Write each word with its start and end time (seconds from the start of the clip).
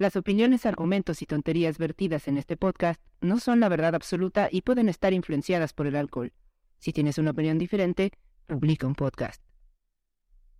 Las 0.00 0.16
opiniones, 0.16 0.64
argumentos 0.64 1.20
y 1.20 1.26
tonterías 1.26 1.76
vertidas 1.76 2.26
en 2.26 2.38
este 2.38 2.56
podcast 2.56 3.02
no 3.20 3.38
son 3.38 3.60
la 3.60 3.68
verdad 3.68 3.94
absoluta 3.94 4.48
y 4.50 4.62
pueden 4.62 4.88
estar 4.88 5.12
influenciadas 5.12 5.74
por 5.74 5.86
el 5.86 5.94
alcohol. 5.94 6.32
Si 6.78 6.94
tienes 6.94 7.18
una 7.18 7.32
opinión 7.32 7.58
diferente, 7.58 8.10
publica 8.46 8.86
un 8.86 8.94
podcast. 8.94 9.42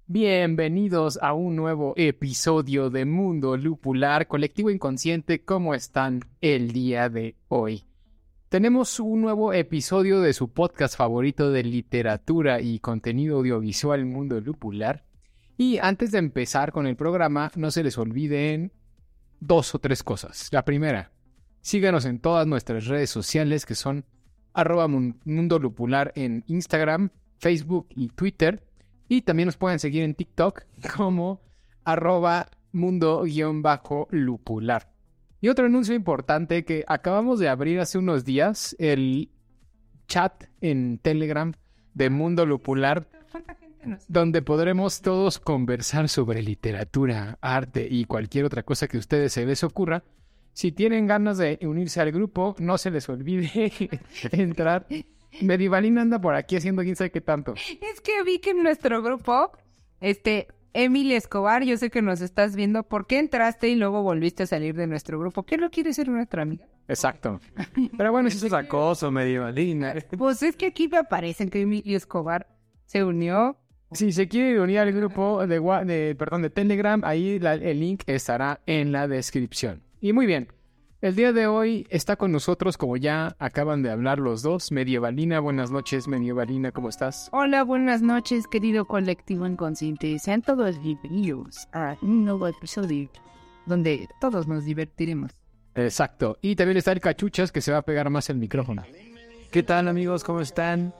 Bienvenidos 0.06 1.18
a 1.22 1.32
un 1.32 1.56
nuevo 1.56 1.94
episodio 1.96 2.90
de 2.90 3.06
Mundo 3.06 3.56
Lupular 3.56 4.28
Colectivo 4.28 4.68
Inconsciente. 4.68 5.42
¿Cómo 5.42 5.74
están 5.74 6.20
el 6.42 6.72
día 6.72 7.08
de 7.08 7.34
hoy? 7.48 7.84
Tenemos 8.50 9.00
un 9.00 9.22
nuevo 9.22 9.54
episodio 9.54 10.20
de 10.20 10.34
su 10.34 10.52
podcast 10.52 10.98
favorito 10.98 11.50
de 11.50 11.62
literatura 11.64 12.60
y 12.60 12.78
contenido 12.78 13.38
audiovisual 13.38 14.04
Mundo 14.04 14.38
Lupular. 14.38 15.06
Y 15.56 15.78
antes 15.78 16.12
de 16.12 16.18
empezar 16.18 16.72
con 16.72 16.86
el 16.86 16.96
programa, 16.96 17.50
no 17.56 17.70
se 17.70 17.82
les 17.82 17.96
olviden 17.96 18.72
dos 19.40 19.74
o 19.74 19.78
tres 19.78 20.02
cosas. 20.02 20.48
La 20.52 20.64
primera, 20.64 21.12
síganos 21.60 22.04
en 22.04 22.20
todas 22.20 22.46
nuestras 22.46 22.86
redes 22.86 23.10
sociales 23.10 23.66
que 23.66 23.74
son 23.74 24.04
arroba 24.52 24.88
Mundo 24.88 25.58
Lupular 25.58 26.12
en 26.14 26.44
Instagram, 26.46 27.10
Facebook 27.38 27.88
y 27.90 28.08
Twitter. 28.08 28.62
Y 29.08 29.22
también 29.22 29.46
nos 29.46 29.56
pueden 29.56 29.80
seguir 29.80 30.04
en 30.04 30.14
TikTok 30.14 30.62
como 30.96 31.40
arroba 31.84 32.48
mundo-lupular. 32.72 34.92
Y 35.40 35.48
otro 35.48 35.66
anuncio 35.66 35.94
importante 35.94 36.64
que 36.64 36.84
acabamos 36.86 37.40
de 37.40 37.48
abrir 37.48 37.80
hace 37.80 37.98
unos 37.98 38.24
días, 38.24 38.76
el 38.78 39.32
chat 40.06 40.44
en 40.60 40.98
Telegram 40.98 41.52
de 41.94 42.10
Mundo 42.10 42.46
Lupular 42.46 43.08
donde 44.08 44.42
podremos 44.42 45.00
todos 45.00 45.38
conversar 45.38 46.08
sobre 46.08 46.42
literatura, 46.42 47.38
arte 47.40 47.86
y 47.90 48.04
cualquier 48.04 48.44
otra 48.44 48.62
cosa 48.62 48.88
que 48.88 48.96
a 48.96 49.00
ustedes 49.00 49.32
se 49.32 49.46
les 49.46 49.64
ocurra. 49.64 50.02
Si 50.52 50.72
tienen 50.72 51.06
ganas 51.06 51.38
de 51.38 51.58
unirse 51.62 52.00
al 52.00 52.12
grupo, 52.12 52.54
no 52.58 52.76
se 52.78 52.90
les 52.90 53.08
olvide 53.08 53.72
entrar. 54.32 54.86
Medivalina 55.40 56.02
anda 56.02 56.20
por 56.20 56.34
aquí 56.34 56.56
haciendo 56.56 56.82
quién 56.82 56.96
sabe 56.96 57.10
qué 57.10 57.20
tanto. 57.20 57.54
Es 57.54 58.00
que 58.00 58.22
vi 58.24 58.40
que 58.40 58.50
en 58.50 58.62
nuestro 58.62 59.00
grupo, 59.00 59.52
este, 60.00 60.48
Emily 60.72 61.14
Escobar, 61.14 61.62
yo 61.64 61.76
sé 61.76 61.90
que 61.90 62.02
nos 62.02 62.20
estás 62.20 62.56
viendo. 62.56 62.82
¿Por 62.82 63.06
qué 63.06 63.18
entraste 63.18 63.68
y 63.68 63.76
luego 63.76 64.02
volviste 64.02 64.42
a 64.42 64.46
salir 64.46 64.74
de 64.74 64.86
nuestro 64.86 65.18
grupo? 65.18 65.44
¿Qué 65.44 65.56
no 65.56 65.70
quieres 65.70 65.96
ser 65.96 66.08
nuestra 66.08 66.42
amiga? 66.42 66.66
Exacto. 66.88 67.40
Pero 67.96 68.12
bueno, 68.12 68.28
eso 68.28 68.46
es 68.46 68.52
acoso, 68.52 69.10
Medievalina. 69.10 69.94
Pues 70.16 70.42
es 70.42 70.56
que 70.56 70.66
aquí 70.66 70.88
me 70.88 70.98
aparecen 70.98 71.48
que 71.48 71.62
Emily 71.62 71.94
Escobar 71.94 72.48
se 72.86 73.04
unió 73.04 73.56
si 73.92 74.12
se 74.12 74.28
quiere 74.28 74.60
unir 74.60 74.78
al 74.78 74.92
grupo 74.92 75.46
de, 75.46 75.60
de, 75.84 76.14
perdón, 76.14 76.42
de 76.42 76.50
Telegram, 76.50 77.02
ahí 77.04 77.40
el 77.42 77.80
link 77.80 78.02
estará 78.06 78.60
en 78.66 78.92
la 78.92 79.08
descripción. 79.08 79.82
Y 80.00 80.12
muy 80.12 80.26
bien, 80.26 80.48
el 81.00 81.16
día 81.16 81.32
de 81.32 81.46
hoy 81.46 81.86
está 81.90 82.16
con 82.16 82.30
nosotros, 82.30 82.76
como 82.76 82.96
ya 82.96 83.34
acaban 83.38 83.82
de 83.82 83.90
hablar 83.90 84.18
los 84.18 84.42
dos, 84.42 84.70
Medievalina. 84.70 85.40
Buenas 85.40 85.70
noches, 85.70 86.06
Medievalina, 86.06 86.72
¿cómo 86.72 86.88
estás? 86.88 87.28
Hola, 87.32 87.64
buenas 87.64 88.00
noches, 88.02 88.46
querido 88.46 88.84
colectivo 88.84 89.46
inconsciente. 89.46 90.18
Sean 90.18 90.42
todos 90.42 90.80
bienvenidos 90.80 91.68
a 91.72 91.96
un 92.02 92.24
nuevo 92.24 92.46
episodio 92.46 93.08
donde 93.66 94.08
todos 94.20 94.46
nos 94.46 94.64
divertiremos. 94.64 95.32
Exacto. 95.74 96.38
Y 96.42 96.54
también 96.54 96.76
está 96.76 96.92
el 96.92 97.00
Cachuchas 97.00 97.50
que 97.50 97.60
se 97.60 97.72
va 97.72 97.78
a 97.78 97.82
pegar 97.82 98.08
más 98.10 98.30
el 98.30 98.36
micrófono. 98.36 98.82
¿Qué 99.50 99.62
tal, 99.62 99.88
amigos? 99.88 100.22
¿Cómo 100.22 100.40
están? 100.40 100.92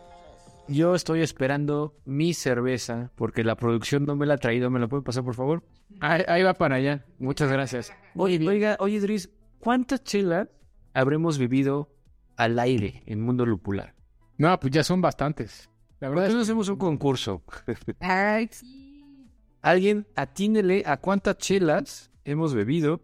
Yo 0.70 0.94
estoy 0.94 1.20
esperando 1.20 1.96
mi 2.04 2.32
cerveza 2.32 3.10
porque 3.16 3.42
la 3.42 3.56
producción 3.56 4.04
no 4.04 4.14
me 4.14 4.24
la 4.24 4.34
ha 4.34 4.38
traído. 4.38 4.70
¿Me 4.70 4.78
la 4.78 4.86
puede 4.86 5.02
pasar, 5.02 5.24
por 5.24 5.34
favor? 5.34 5.64
Ahí, 5.98 6.44
va 6.44 6.54
para 6.54 6.76
allá. 6.76 7.04
Muchas 7.18 7.50
gracias. 7.50 7.92
Oye, 8.14 8.38
oiga, 8.48 8.76
oye, 8.78 8.98
Idris, 8.98 9.30
¿cuántas 9.58 10.04
chelas 10.04 10.46
habremos 10.94 11.38
vivido 11.38 11.92
al 12.36 12.56
aire 12.60 13.02
en 13.06 13.20
Mundo 13.20 13.44
Lupular? 13.46 13.96
No, 14.38 14.60
pues 14.60 14.72
ya 14.72 14.84
son 14.84 15.00
bastantes. 15.00 15.68
La 15.98 16.08
verdad 16.08 16.26
es 16.26 16.34
que 16.36 16.40
hacemos 16.42 16.68
un 16.68 16.76
concurso. 16.76 17.42
Alguien 19.62 20.06
atínele 20.14 20.84
a 20.86 20.98
cuántas 20.98 21.36
chelas 21.38 22.12
hemos 22.24 22.54
bebido 22.54 23.00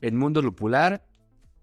en 0.00 0.16
Mundo 0.16 0.40
Lupular. 0.40 1.04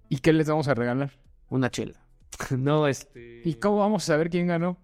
¿Y 0.10 0.20
qué 0.20 0.32
les 0.32 0.48
vamos 0.48 0.68
a 0.68 0.76
regalar? 0.76 1.12
Una 1.50 1.72
chela. 1.72 2.06
no, 2.56 2.88
este. 2.88 3.42
¿Y 3.44 3.56
cómo 3.56 3.80
vamos 3.80 4.04
a 4.04 4.14
saber 4.14 4.30
quién 4.30 4.46
ganó? 4.46 4.78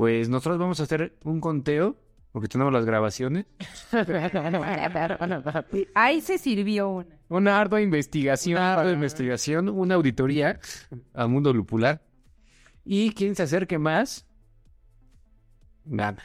Pues 0.00 0.30
nosotros 0.30 0.58
vamos 0.58 0.80
a 0.80 0.84
hacer 0.84 1.18
un 1.24 1.42
conteo, 1.42 1.94
porque 2.32 2.48
tenemos 2.48 2.72
las 2.72 2.86
grabaciones. 2.86 3.44
Ahí 5.94 6.22
se 6.22 6.38
sirvió 6.38 6.88
una. 6.88 7.18
Una 7.28 7.60
ardua 7.60 7.82
investigación. 7.82 8.56
Una 8.56 8.72
ardua 8.72 8.92
investigación, 8.92 9.68
una 9.68 9.96
auditoría 9.96 10.58
al 11.12 11.28
mundo 11.28 11.52
lupular. 11.52 12.00
Y 12.82 13.12
quien 13.12 13.36
se 13.36 13.42
acerque 13.42 13.76
más, 13.76 14.26
gana. 15.84 16.22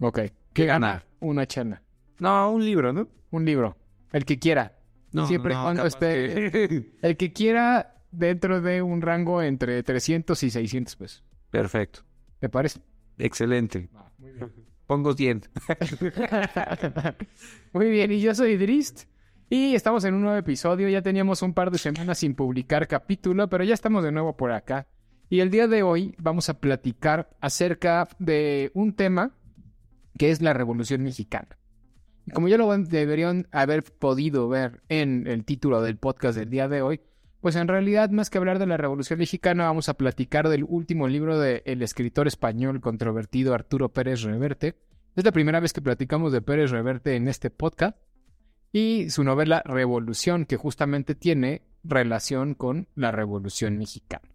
Ok. 0.00 0.22
¿Qué 0.52 0.66
gana? 0.66 1.04
Una 1.20 1.46
chana. 1.46 1.80
No, 2.18 2.50
un 2.50 2.64
libro, 2.64 2.92
¿no? 2.92 3.06
Un 3.30 3.44
libro. 3.44 3.76
El 4.12 4.24
que 4.24 4.40
quiera. 4.40 4.80
No, 5.12 5.28
Siempre 5.28 5.54
cuando 5.54 5.86
esté. 5.86 6.90
El 7.02 7.16
que 7.16 7.32
quiera 7.32 8.02
dentro 8.10 8.60
de 8.60 8.82
un 8.82 9.00
rango 9.00 9.42
entre 9.42 9.80
300 9.84 10.42
y 10.42 10.50
600 10.50 10.96
pesos. 10.96 11.24
Perfecto. 11.52 12.00
¿Te 12.40 12.48
parece? 12.48 12.80
Excelente. 13.22 13.88
Pongo 14.88 15.14
100. 15.14 15.42
muy 17.72 17.88
bien, 17.88 18.10
y 18.10 18.20
yo 18.20 18.34
soy 18.34 18.56
Drist. 18.56 19.04
Y 19.48 19.76
estamos 19.76 20.04
en 20.04 20.14
un 20.14 20.22
nuevo 20.22 20.36
episodio. 20.36 20.88
Ya 20.88 21.02
teníamos 21.02 21.40
un 21.42 21.54
par 21.54 21.70
de 21.70 21.78
semanas 21.78 22.18
sin 22.18 22.34
publicar 22.34 22.88
capítulo, 22.88 23.48
pero 23.48 23.62
ya 23.62 23.74
estamos 23.74 24.02
de 24.02 24.10
nuevo 24.10 24.36
por 24.36 24.50
acá. 24.50 24.88
Y 25.28 25.38
el 25.38 25.50
día 25.50 25.68
de 25.68 25.84
hoy 25.84 26.16
vamos 26.18 26.48
a 26.48 26.58
platicar 26.58 27.30
acerca 27.40 28.08
de 28.18 28.72
un 28.74 28.92
tema 28.92 29.36
que 30.18 30.30
es 30.30 30.42
la 30.42 30.52
Revolución 30.52 31.04
Mexicana. 31.04 31.56
como 32.34 32.48
ya 32.48 32.58
lo 32.58 32.76
deberían 32.76 33.46
haber 33.52 33.84
podido 33.84 34.48
ver 34.48 34.82
en 34.88 35.28
el 35.28 35.44
título 35.44 35.80
del 35.80 35.96
podcast 35.96 36.36
del 36.36 36.50
día 36.50 36.68
de 36.68 36.82
hoy, 36.82 37.00
pues 37.42 37.56
en 37.56 37.66
realidad, 37.66 38.08
más 38.10 38.30
que 38.30 38.38
hablar 38.38 38.60
de 38.60 38.66
la 38.66 38.76
Revolución 38.76 39.18
Mexicana, 39.18 39.64
vamos 39.64 39.88
a 39.88 39.94
platicar 39.94 40.48
del 40.48 40.62
último 40.62 41.08
libro 41.08 41.40
del 41.40 41.82
escritor 41.82 42.28
español 42.28 42.80
controvertido 42.80 43.52
Arturo 43.52 43.88
Pérez 43.88 44.22
Reverte. 44.22 44.76
Es 45.16 45.24
la 45.24 45.32
primera 45.32 45.58
vez 45.58 45.72
que 45.72 45.82
platicamos 45.82 46.32
de 46.32 46.40
Pérez 46.40 46.70
Reverte 46.70 47.16
en 47.16 47.26
este 47.26 47.50
podcast. 47.50 47.98
Y 48.70 49.10
su 49.10 49.24
novela 49.24 49.60
Revolución, 49.64 50.46
que 50.46 50.56
justamente 50.56 51.16
tiene 51.16 51.62
relación 51.82 52.54
con 52.54 52.86
la 52.94 53.10
Revolución 53.10 53.76
Mexicana. 53.76 54.28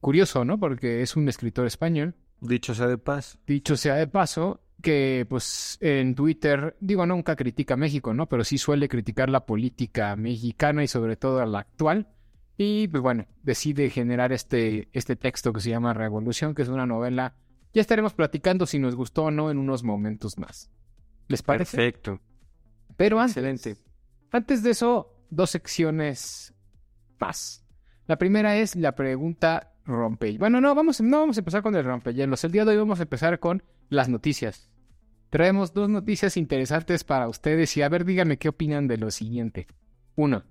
Curioso, 0.00 0.44
¿no? 0.44 0.60
Porque 0.60 1.00
es 1.00 1.16
un 1.16 1.30
escritor 1.30 1.66
español. 1.66 2.14
Dicho 2.42 2.74
sea 2.74 2.88
de 2.88 2.98
paso. 2.98 3.38
Dicho 3.46 3.74
sea 3.74 3.94
de 3.94 4.06
paso, 4.06 4.60
que 4.82 5.24
pues 5.30 5.78
en 5.80 6.14
Twitter, 6.14 6.76
digo, 6.78 7.06
nunca 7.06 7.36
critica 7.36 7.72
a 7.72 7.78
México, 7.78 8.12
¿no? 8.12 8.28
Pero 8.28 8.44
sí 8.44 8.58
suele 8.58 8.86
criticar 8.86 9.30
la 9.30 9.46
política 9.46 10.14
mexicana 10.14 10.84
y 10.84 10.88
sobre 10.88 11.16
todo 11.16 11.40
a 11.40 11.46
la 11.46 11.60
actual. 11.60 12.08
Y 12.56 12.88
pues 12.88 13.02
bueno, 13.02 13.26
decide 13.42 13.90
generar 13.90 14.32
este, 14.32 14.88
este 14.92 15.16
texto 15.16 15.52
que 15.52 15.60
se 15.60 15.70
llama 15.70 15.92
Revolución, 15.92 16.54
que 16.54 16.62
es 16.62 16.68
una 16.68 16.86
novela. 16.86 17.34
Ya 17.72 17.80
estaremos 17.80 18.14
platicando 18.14 18.66
si 18.66 18.78
nos 18.78 18.94
gustó 18.94 19.24
o 19.24 19.30
no 19.30 19.50
en 19.50 19.58
unos 19.58 19.82
momentos 19.82 20.38
más. 20.38 20.70
¿Les 21.28 21.42
parece? 21.42 21.76
Perfecto. 21.76 22.20
Pero 22.96 23.18
antes, 23.18 23.38
Excelente. 23.38 23.76
antes 24.30 24.62
de 24.62 24.70
eso, 24.70 25.26
dos 25.30 25.50
secciones 25.50 26.54
más. 27.18 27.66
La 28.06 28.16
primera 28.16 28.56
es 28.56 28.76
la 28.76 28.94
pregunta 28.94 29.72
rompe. 29.84 30.38
Bueno, 30.38 30.60
no, 30.60 30.74
vamos, 30.74 31.00
no 31.00 31.20
vamos 31.20 31.36
a 31.36 31.40
empezar 31.40 31.62
con 31.62 31.74
el 31.74 31.84
rompehielos. 31.84 32.44
El 32.44 32.52
día 32.52 32.64
de 32.64 32.72
hoy 32.72 32.78
vamos 32.78 33.00
a 33.00 33.04
empezar 33.04 33.40
con 33.40 33.62
las 33.88 34.08
noticias. 34.08 34.70
Traemos 35.30 35.72
dos 35.74 35.88
noticias 35.88 36.36
interesantes 36.36 37.02
para 37.02 37.28
ustedes 37.28 37.76
y 37.76 37.82
a 37.82 37.88
ver, 37.88 38.04
díganme 38.04 38.38
qué 38.38 38.48
opinan 38.48 38.86
de 38.86 38.98
lo 38.98 39.10
siguiente. 39.10 39.66
Uno, 40.14 40.44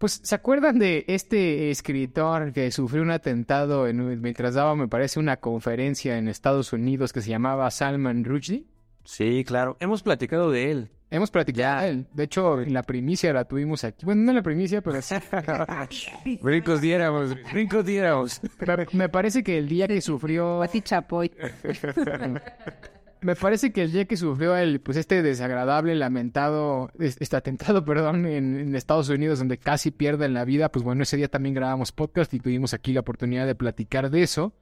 pues, 0.00 0.18
¿se 0.24 0.34
acuerdan 0.34 0.78
de 0.78 1.04
este 1.08 1.70
escritor 1.70 2.54
que 2.54 2.70
sufrió 2.70 3.02
un 3.02 3.10
atentado 3.10 3.84
mientras 3.92 4.54
daba, 4.54 4.74
me 4.74 4.88
parece, 4.88 5.20
una 5.20 5.36
conferencia 5.36 6.16
en 6.16 6.26
Estados 6.26 6.72
Unidos 6.72 7.12
que 7.12 7.20
se 7.20 7.28
llamaba 7.28 7.70
Salman 7.70 8.24
Rushdie? 8.24 8.64
Sí, 9.04 9.44
claro. 9.46 9.76
Hemos 9.78 10.02
platicado 10.02 10.50
de 10.50 10.70
él. 10.70 10.90
Hemos 11.10 11.30
platicado. 11.30 11.60
Ya. 11.60 11.82
de 11.82 11.90
él. 11.90 12.06
De 12.14 12.24
hecho, 12.24 12.62
en 12.62 12.72
la 12.72 12.82
primicia 12.82 13.30
la 13.34 13.44
tuvimos 13.44 13.84
aquí. 13.84 14.06
Bueno, 14.06 14.22
no 14.22 14.30
en 14.30 14.36
la 14.36 14.42
primicia, 14.42 14.80
pero 14.80 15.02
sí. 15.02 15.16
Brincos 16.40 16.80
diéramos, 16.80 17.36
brincos 17.52 17.84
diéramos. 17.84 18.40
me, 18.66 18.86
me 18.92 19.08
parece 19.10 19.42
que 19.42 19.58
el 19.58 19.68
día 19.68 19.86
que 19.86 20.00
sufrió. 20.00 20.60
Pati 20.60 20.80
Chapoy. 20.80 21.30
Me 23.22 23.36
parece 23.36 23.72
que 23.72 23.82
el 23.82 23.92
día 23.92 24.06
que 24.06 24.16
sufrió 24.16 24.56
el, 24.56 24.80
pues 24.80 24.96
este 24.96 25.22
desagradable, 25.22 25.94
lamentado, 25.94 26.90
es- 26.98 27.16
este 27.20 27.36
atentado, 27.36 27.84
perdón, 27.84 28.26
en, 28.26 28.58
en 28.58 28.74
Estados 28.74 29.08
Unidos, 29.10 29.38
donde 29.38 29.58
casi 29.58 29.90
pierden 29.90 30.32
la 30.34 30.44
vida, 30.44 30.70
pues 30.70 30.84
bueno, 30.84 31.02
ese 31.02 31.16
día 31.16 31.28
también 31.28 31.54
grabamos 31.54 31.92
podcast 31.92 32.32
y 32.34 32.40
tuvimos 32.40 32.72
aquí 32.74 32.92
la 32.92 33.00
oportunidad 33.00 33.46
de 33.46 33.54
platicar 33.54 34.10
de 34.10 34.22
eso. 34.22 34.54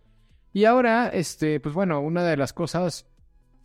Y 0.52 0.64
ahora, 0.64 1.08
este, 1.08 1.60
pues 1.60 1.74
bueno, 1.74 2.00
una 2.00 2.24
de 2.24 2.36
las 2.36 2.52
cosas 2.52 3.06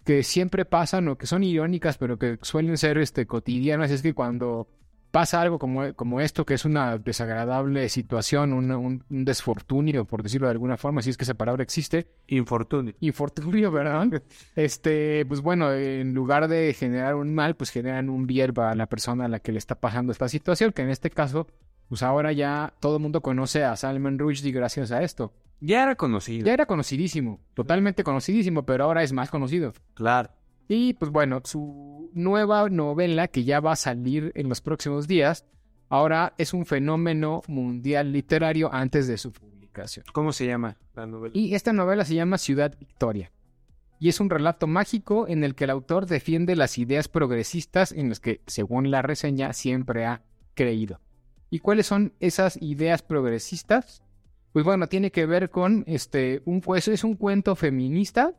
que 0.03 0.21
siempre 0.21 0.65
pasan 0.65 1.07
o 1.07 1.17
que 1.17 1.25
son 1.27 1.43
irónicas, 1.43 1.97
pero 1.97 2.19
que 2.19 2.37
suelen 2.41 2.77
ser 2.77 2.97
este, 2.97 3.25
cotidianas, 3.25 3.89
es 3.89 4.01
que 4.01 4.13
cuando 4.13 4.67
pasa 5.13 5.39
algo 5.39 5.59
como, 5.59 5.93
como 5.93 6.21
esto, 6.21 6.43
que 6.43 6.55
es 6.55 6.65
una 6.65 6.97
desagradable 6.97 7.87
situación, 7.87 8.51
un, 8.51 8.71
un 8.71 9.25
desfortunio, 9.25 10.05
por 10.05 10.23
decirlo 10.23 10.47
de 10.47 10.53
alguna 10.53 10.75
forma, 10.75 11.03
si 11.03 11.11
es 11.11 11.17
que 11.17 11.23
esa 11.23 11.35
palabra 11.35 11.61
existe, 11.61 12.07
Infortunio. 12.29 12.95
infortunio, 12.99 13.71
¿verdad? 13.71 14.23
Este, 14.55 15.23
pues 15.27 15.41
bueno, 15.41 15.71
en 15.71 16.15
lugar 16.15 16.47
de 16.47 16.73
generar 16.73 17.13
un 17.13 17.35
mal, 17.35 17.55
pues 17.55 17.69
generan 17.69 18.09
un 18.09 18.25
bien 18.25 18.55
para 18.55 18.73
la 18.73 18.87
persona 18.87 19.25
a 19.25 19.27
la 19.27 19.37
que 19.37 19.51
le 19.51 19.59
está 19.59 19.75
pasando 19.75 20.11
esta 20.11 20.27
situación, 20.27 20.71
que 20.71 20.81
en 20.81 20.89
este 20.89 21.11
caso, 21.11 21.45
pues 21.89 22.01
ahora 22.01 22.31
ya 22.31 22.73
todo 22.79 22.95
el 22.95 23.03
mundo 23.03 23.21
conoce 23.21 23.63
a 23.63 23.75
Salman 23.75 24.17
Rushdie 24.17 24.51
gracias 24.51 24.91
a 24.91 25.03
esto. 25.03 25.31
Ya 25.59 25.83
era 25.83 25.95
conocido. 25.95 26.47
Ya 26.47 26.55
era 26.55 26.65
conocidísimo, 26.65 27.39
totalmente 27.53 28.03
conocidísimo, 28.03 28.65
pero 28.65 28.85
ahora 28.85 29.03
es 29.03 29.13
más 29.13 29.29
conocido. 29.29 29.73
Claro. 29.93 30.31
Y 30.67 30.93
pues 30.93 31.11
bueno, 31.11 31.41
su 31.43 32.09
nueva 32.13 32.69
novela 32.69 33.27
que 33.27 33.43
ya 33.43 33.59
va 33.59 33.73
a 33.73 33.77
salir 33.77 34.31
en 34.35 34.49
los 34.49 34.61
próximos 34.61 35.07
días, 35.07 35.45
ahora 35.89 36.33
es 36.37 36.53
un 36.53 36.65
fenómeno 36.65 37.41
mundial 37.47 38.11
literario 38.11 38.73
antes 38.73 39.07
de 39.07 39.17
su 39.17 39.31
publicación. 39.31 40.05
¿Cómo 40.13 40.31
se 40.31 40.47
llama 40.47 40.77
la 40.95 41.05
novela? 41.05 41.33
Y 41.35 41.55
esta 41.55 41.73
novela 41.73 42.05
se 42.05 42.15
llama 42.15 42.37
Ciudad 42.37 42.75
Victoria. 42.79 43.31
Y 43.99 44.09
es 44.09 44.19
un 44.19 44.29
relato 44.29 44.67
mágico 44.67 45.27
en 45.27 45.43
el 45.43 45.55
que 45.55 45.63
el 45.63 45.69
autor 45.69 46.07
defiende 46.07 46.55
las 46.55 46.77
ideas 46.77 47.07
progresistas 47.07 47.91
en 47.91 48.09
las 48.09 48.19
que, 48.19 48.41
según 48.47 48.91
la 48.91 49.01
reseña, 49.01 49.53
siempre 49.53 50.05
ha 50.05 50.23
creído. 50.55 50.99
¿Y 51.49 51.59
cuáles 51.59 51.85
son 51.85 52.13
esas 52.19 52.61
ideas 52.61 53.01
progresistas? 53.01 54.03
Pues 54.51 54.65
bueno, 54.65 54.87
tiene 54.87 55.11
que 55.11 55.25
ver 55.25 55.49
con 55.49 55.83
este 55.87 56.41
un 56.45 56.61
pues 56.61 56.87
es 56.87 57.03
un 57.03 57.15
cuento 57.15 57.55
feminista 57.55 58.33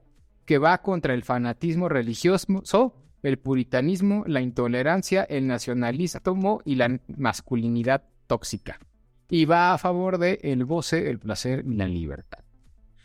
que 0.45 0.59
va 0.59 0.83
contra 0.83 1.15
el 1.15 1.23
fanatismo 1.23 1.89
religioso, 1.89 2.95
el 3.23 3.39
puritanismo, 3.39 4.25
la 4.27 4.41
intolerancia, 4.41 5.25
el 5.25 5.47
nacionalismo 5.47 6.61
y 6.65 6.75
la 6.75 7.01
masculinidad 7.17 8.05
tóxica. 8.27 8.79
Y 9.29 9.47
va 9.47 9.73
a 9.73 9.79
favor 9.79 10.19
de 10.19 10.39
el 10.43 10.65
goce, 10.65 11.09
el 11.09 11.19
placer 11.19 11.65
y 11.67 11.75
la 11.75 11.89
libertad 11.89 12.45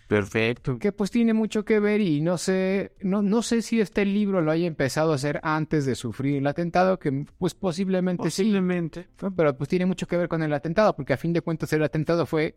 Perfecto. 0.10 0.80
que 0.80 0.92
pues 0.92 1.12
tiene 1.12 1.34
mucho 1.34 1.64
que 1.64 1.80
ver 1.80 2.02
y 2.02 2.20
no 2.20 2.40
sé, 2.40 2.94
no, 3.02 3.22
no 3.22 3.44
sé 3.44 3.62
si 3.62 3.80
este 3.80 4.06
libro 4.06 4.42
lo 4.42 4.50
haya 4.50 4.66
empezado 4.66 5.12
a 5.12 5.16
hacer 5.16 5.40
antes 5.44 5.86
de 5.86 5.94
sufrir 5.94 6.38
el 6.38 6.48
atentado, 6.48 6.98
que 6.98 7.26
pues 7.38 7.54
posiblemente 7.54 8.24
Posiblemente. 8.24 9.08
pero 9.36 9.56
pues 9.56 9.70
tiene 9.70 9.86
mucho 9.86 10.08
que 10.08 10.18
ver 10.18 10.28
con 10.28 10.42
el 10.42 10.52
atentado, 10.52 10.96
porque 10.96 11.14
a 11.14 11.18
fin 11.18 11.32
de 11.32 11.42
cuentas 11.42 11.72
el 11.74 11.84
atentado 11.84 12.26
fue 12.26 12.56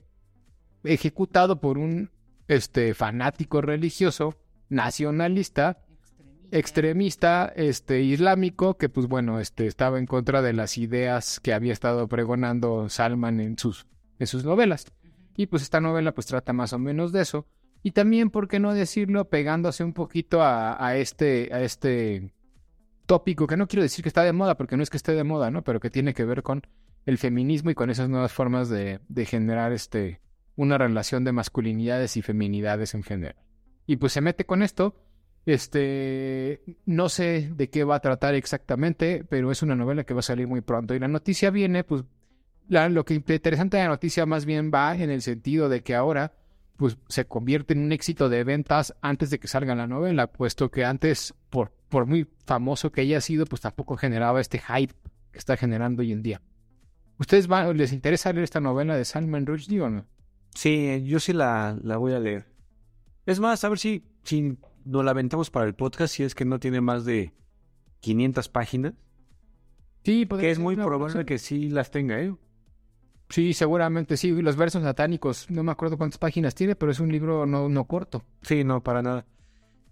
ejecutado 0.82 1.61
por 1.61 1.76
un 1.76 2.11
este 2.49 2.94
fanático 2.94 3.61
religioso 3.61 4.35
nacionalista 4.73 5.79
extremista. 6.51 7.53
este 7.55 8.03
islámico 8.03 8.77
que 8.77 8.89
pues 8.89 9.07
bueno 9.07 9.39
este 9.39 9.67
estaba 9.67 9.99
en 9.99 10.07
contra 10.07 10.43
de 10.43 10.53
las 10.53 10.79
ideas 10.79 11.41
que 11.41 11.53
había 11.53 11.73
estado 11.73 12.09
pregonando 12.09 12.89
Salman 12.89 13.41
en 13.41 13.59
sus 13.59 13.87
en 14.19 14.27
sus 14.27 14.45
novelas. 14.45 14.87
Y 15.37 15.47
pues 15.47 15.63
esta 15.63 15.81
novela 15.81 16.13
pues 16.13 16.27
trata 16.27 16.53
más 16.53 16.73
o 16.73 16.79
menos 16.79 17.13
de 17.13 17.23
eso. 17.23 17.47
Y 17.83 17.93
también 17.93 18.31
por 18.31 18.49
qué 18.49 18.61
no 18.61 18.75
decirlo 18.75 19.29
pegándose 19.29 19.83
un 19.83 19.93
poquito 19.93 20.43
a, 20.43 20.85
a 20.85 20.97
este 20.97 21.51
a 21.53 21.63
este 21.63 22.33
tópico 23.07 23.47
que 23.47 23.57
no 23.57 23.67
quiero 23.67 23.83
decir 23.83 24.03
que 24.03 24.09
está 24.09 24.23
de 24.23 24.33
moda 24.33 24.57
porque 24.57 24.77
no 24.77 24.83
es 24.83 24.91
que 24.91 24.97
esté 24.97 25.13
de 25.13 25.25
moda 25.25 25.51
no 25.51 25.63
pero 25.65 25.81
que 25.81 25.91
tiene 25.91 26.15
que 26.15 26.25
ver 26.25 26.43
con 26.43 26.63
el 27.05 27.19
feminismo 27.19 27.71
y 27.71 27.75
con 27.75 27.91
esas 27.91 28.09
nuevas 28.09 28.33
formas 28.33 28.69
de, 28.69 29.01
de 29.09 29.27
generar 29.27 29.73
este 29.73 30.21
una 30.55 30.79
relación 30.79 31.25
de 31.25 31.33
masculinidades 31.33 32.17
y 32.17 32.23
feminidades 32.23 32.95
en 32.95 33.03
general 33.03 33.37
y 33.87 33.96
pues 33.96 34.12
se 34.12 34.20
mete 34.20 34.44
con 34.46 34.62
esto 34.62 34.94
este, 35.44 36.62
no 36.87 37.08
sé 37.08 37.50
de 37.55 37.69
qué 37.69 37.84
va 37.84 37.96
a 37.96 38.00
tratar 38.00 38.34
exactamente, 38.34 39.25
pero 39.29 39.50
es 39.50 39.62
una 39.62 39.75
novela 39.75 40.05
que 40.05 40.14
va 40.14 40.20
a 40.20 40.23
salir 40.23 40.46
muy 40.46 40.61
pronto. 40.61 40.94
Y 40.94 40.99
la 40.99 41.08
noticia 41.08 41.50
viene, 41.50 41.84
pues, 41.84 42.05
la- 42.69 42.88
lo 42.88 43.05
que 43.05 43.14
interesante 43.14 43.76
de 43.76 43.82
la 43.82 43.88
noticia 43.88 44.25
más 44.26 44.44
bien 44.46 44.70
va 44.73 44.94
en 44.96 45.11
el 45.11 45.20
sentido 45.23 45.69
de 45.69 45.82
que 45.82 45.94
ahora, 45.94 46.32
pues, 46.76 46.96
se 47.08 47.25
convierte 47.26 47.75
en 47.75 47.81
un 47.81 47.93
éxito 47.93 48.29
de 48.29 48.44
ventas 48.44 48.94
antes 49.02 49.31
de 49.31 49.38
que 49.40 49.49
salga 49.49 49.75
la 49.75 49.87
novela, 49.87 50.28
puesto 50.28 50.70
que 50.70 50.85
antes, 50.85 51.35
por, 51.50 51.73
por 51.88 52.06
muy 52.06 52.28
famoso 52.46 52.93
que 52.93 53.00
haya 53.02 53.20
sido, 53.20 53.44
pues 53.46 53.62
tampoco 53.62 53.96
generaba 53.96 54.40
este 54.40 54.58
hype 54.61 54.94
que 55.32 55.38
está 55.38 55.56
generando 55.56 56.02
hoy 56.02 56.12
en 56.12 56.23
día. 56.23 56.40
¿Ustedes 57.19 57.46
van, 57.46 57.76
les 57.76 57.93
interesa 57.93 58.32
leer 58.32 58.44
esta 58.44 58.61
novela 58.61 58.96
de 58.96 59.05
Salman 59.05 59.46
Rushdie 59.46 59.81
o 59.81 59.90
no? 59.90 60.06
Sí, 60.55 61.02
yo 61.05 61.19
sí 61.20 61.32
la, 61.32 61.78
la 61.82 61.96
voy 61.96 62.12
a 62.12 62.19
leer. 62.20 62.46
Es 63.27 63.41
más, 63.41 63.63
a 63.65 63.69
ver 63.69 63.79
si, 63.79 64.05
si 64.25 64.57
nos 64.85 65.05
la 65.05 65.13
aventamos 65.13 65.51
para 65.51 65.67
el 65.67 65.75
podcast, 65.75 66.15
si 66.15 66.23
es 66.23 66.35
que 66.35 66.45
no 66.45 66.59
tiene 66.59 66.81
más 66.81 67.05
de 67.05 67.33
500 68.01 68.49
páginas. 68.49 68.95
Sí, 70.05 70.27
Que 70.27 70.51
es 70.51 70.59
muy 70.59 70.75
probable 70.75 71.25
que 71.25 71.39
sí 71.39 71.71
las 71.71 71.91
tenga, 71.93 72.21
¿eh? 72.21 72.35
Sí, 73.29 73.55
seguramente 73.55 74.17
sí. 74.17 74.31
Los 74.43 74.57
versos 74.57 74.83
satánicos, 74.83 75.49
no 75.49 75.63
me 75.63 75.73
acuerdo 75.73 75.97
cuántas 75.97 76.19
páginas 76.19 76.55
tiene, 76.55 76.75
pero 76.75 76.91
es 76.91 77.01
un 77.01 77.11
libro 77.11 77.47
no, 77.47 77.69
no 77.69 77.85
corto. 77.85 78.25
Sí, 78.43 78.65
no, 78.65 78.83
para 78.83 79.01
nada. 79.01 79.27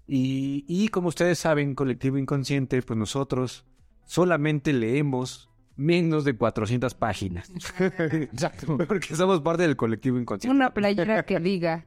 Y, 0.07 0.65
y 0.69 0.89
como 0.89 1.09
ustedes 1.09 1.39
saben, 1.39 1.75
Colectivo 1.77 2.19
Inconsciente, 2.19 2.83
pues 2.83 2.99
nosotros 2.99 3.65
solamente 4.05 4.73
leemos 4.73 5.49
menos 5.77 6.25
de 6.25 6.37
400 6.37 6.95
páginas. 6.95 7.51
Exacto. 7.79 8.77
Porque 8.89 9.15
somos 9.15 9.41
parte 9.41 9.63
del 9.63 9.77
Colectivo 9.77 10.19
Inconsciente. 10.19 10.55
Una 10.55 10.75
playera 10.75 11.23
que 11.23 11.39
diga, 11.39 11.87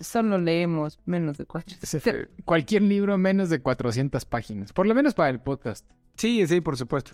solo 0.00 0.38
leemos 0.38 0.98
menos 1.04 1.38
de 1.38 1.46
cuatro. 1.46 1.76
Cualquier 2.44 2.82
libro 2.82 3.18
menos 3.18 3.50
de 3.50 3.60
400 3.60 4.24
páginas, 4.24 4.72
por 4.72 4.86
lo 4.86 4.94
menos 4.94 5.14
para 5.14 5.30
el 5.30 5.40
podcast. 5.40 5.88
Sí, 6.16 6.46
sí, 6.46 6.60
por 6.60 6.76
supuesto. 6.76 7.12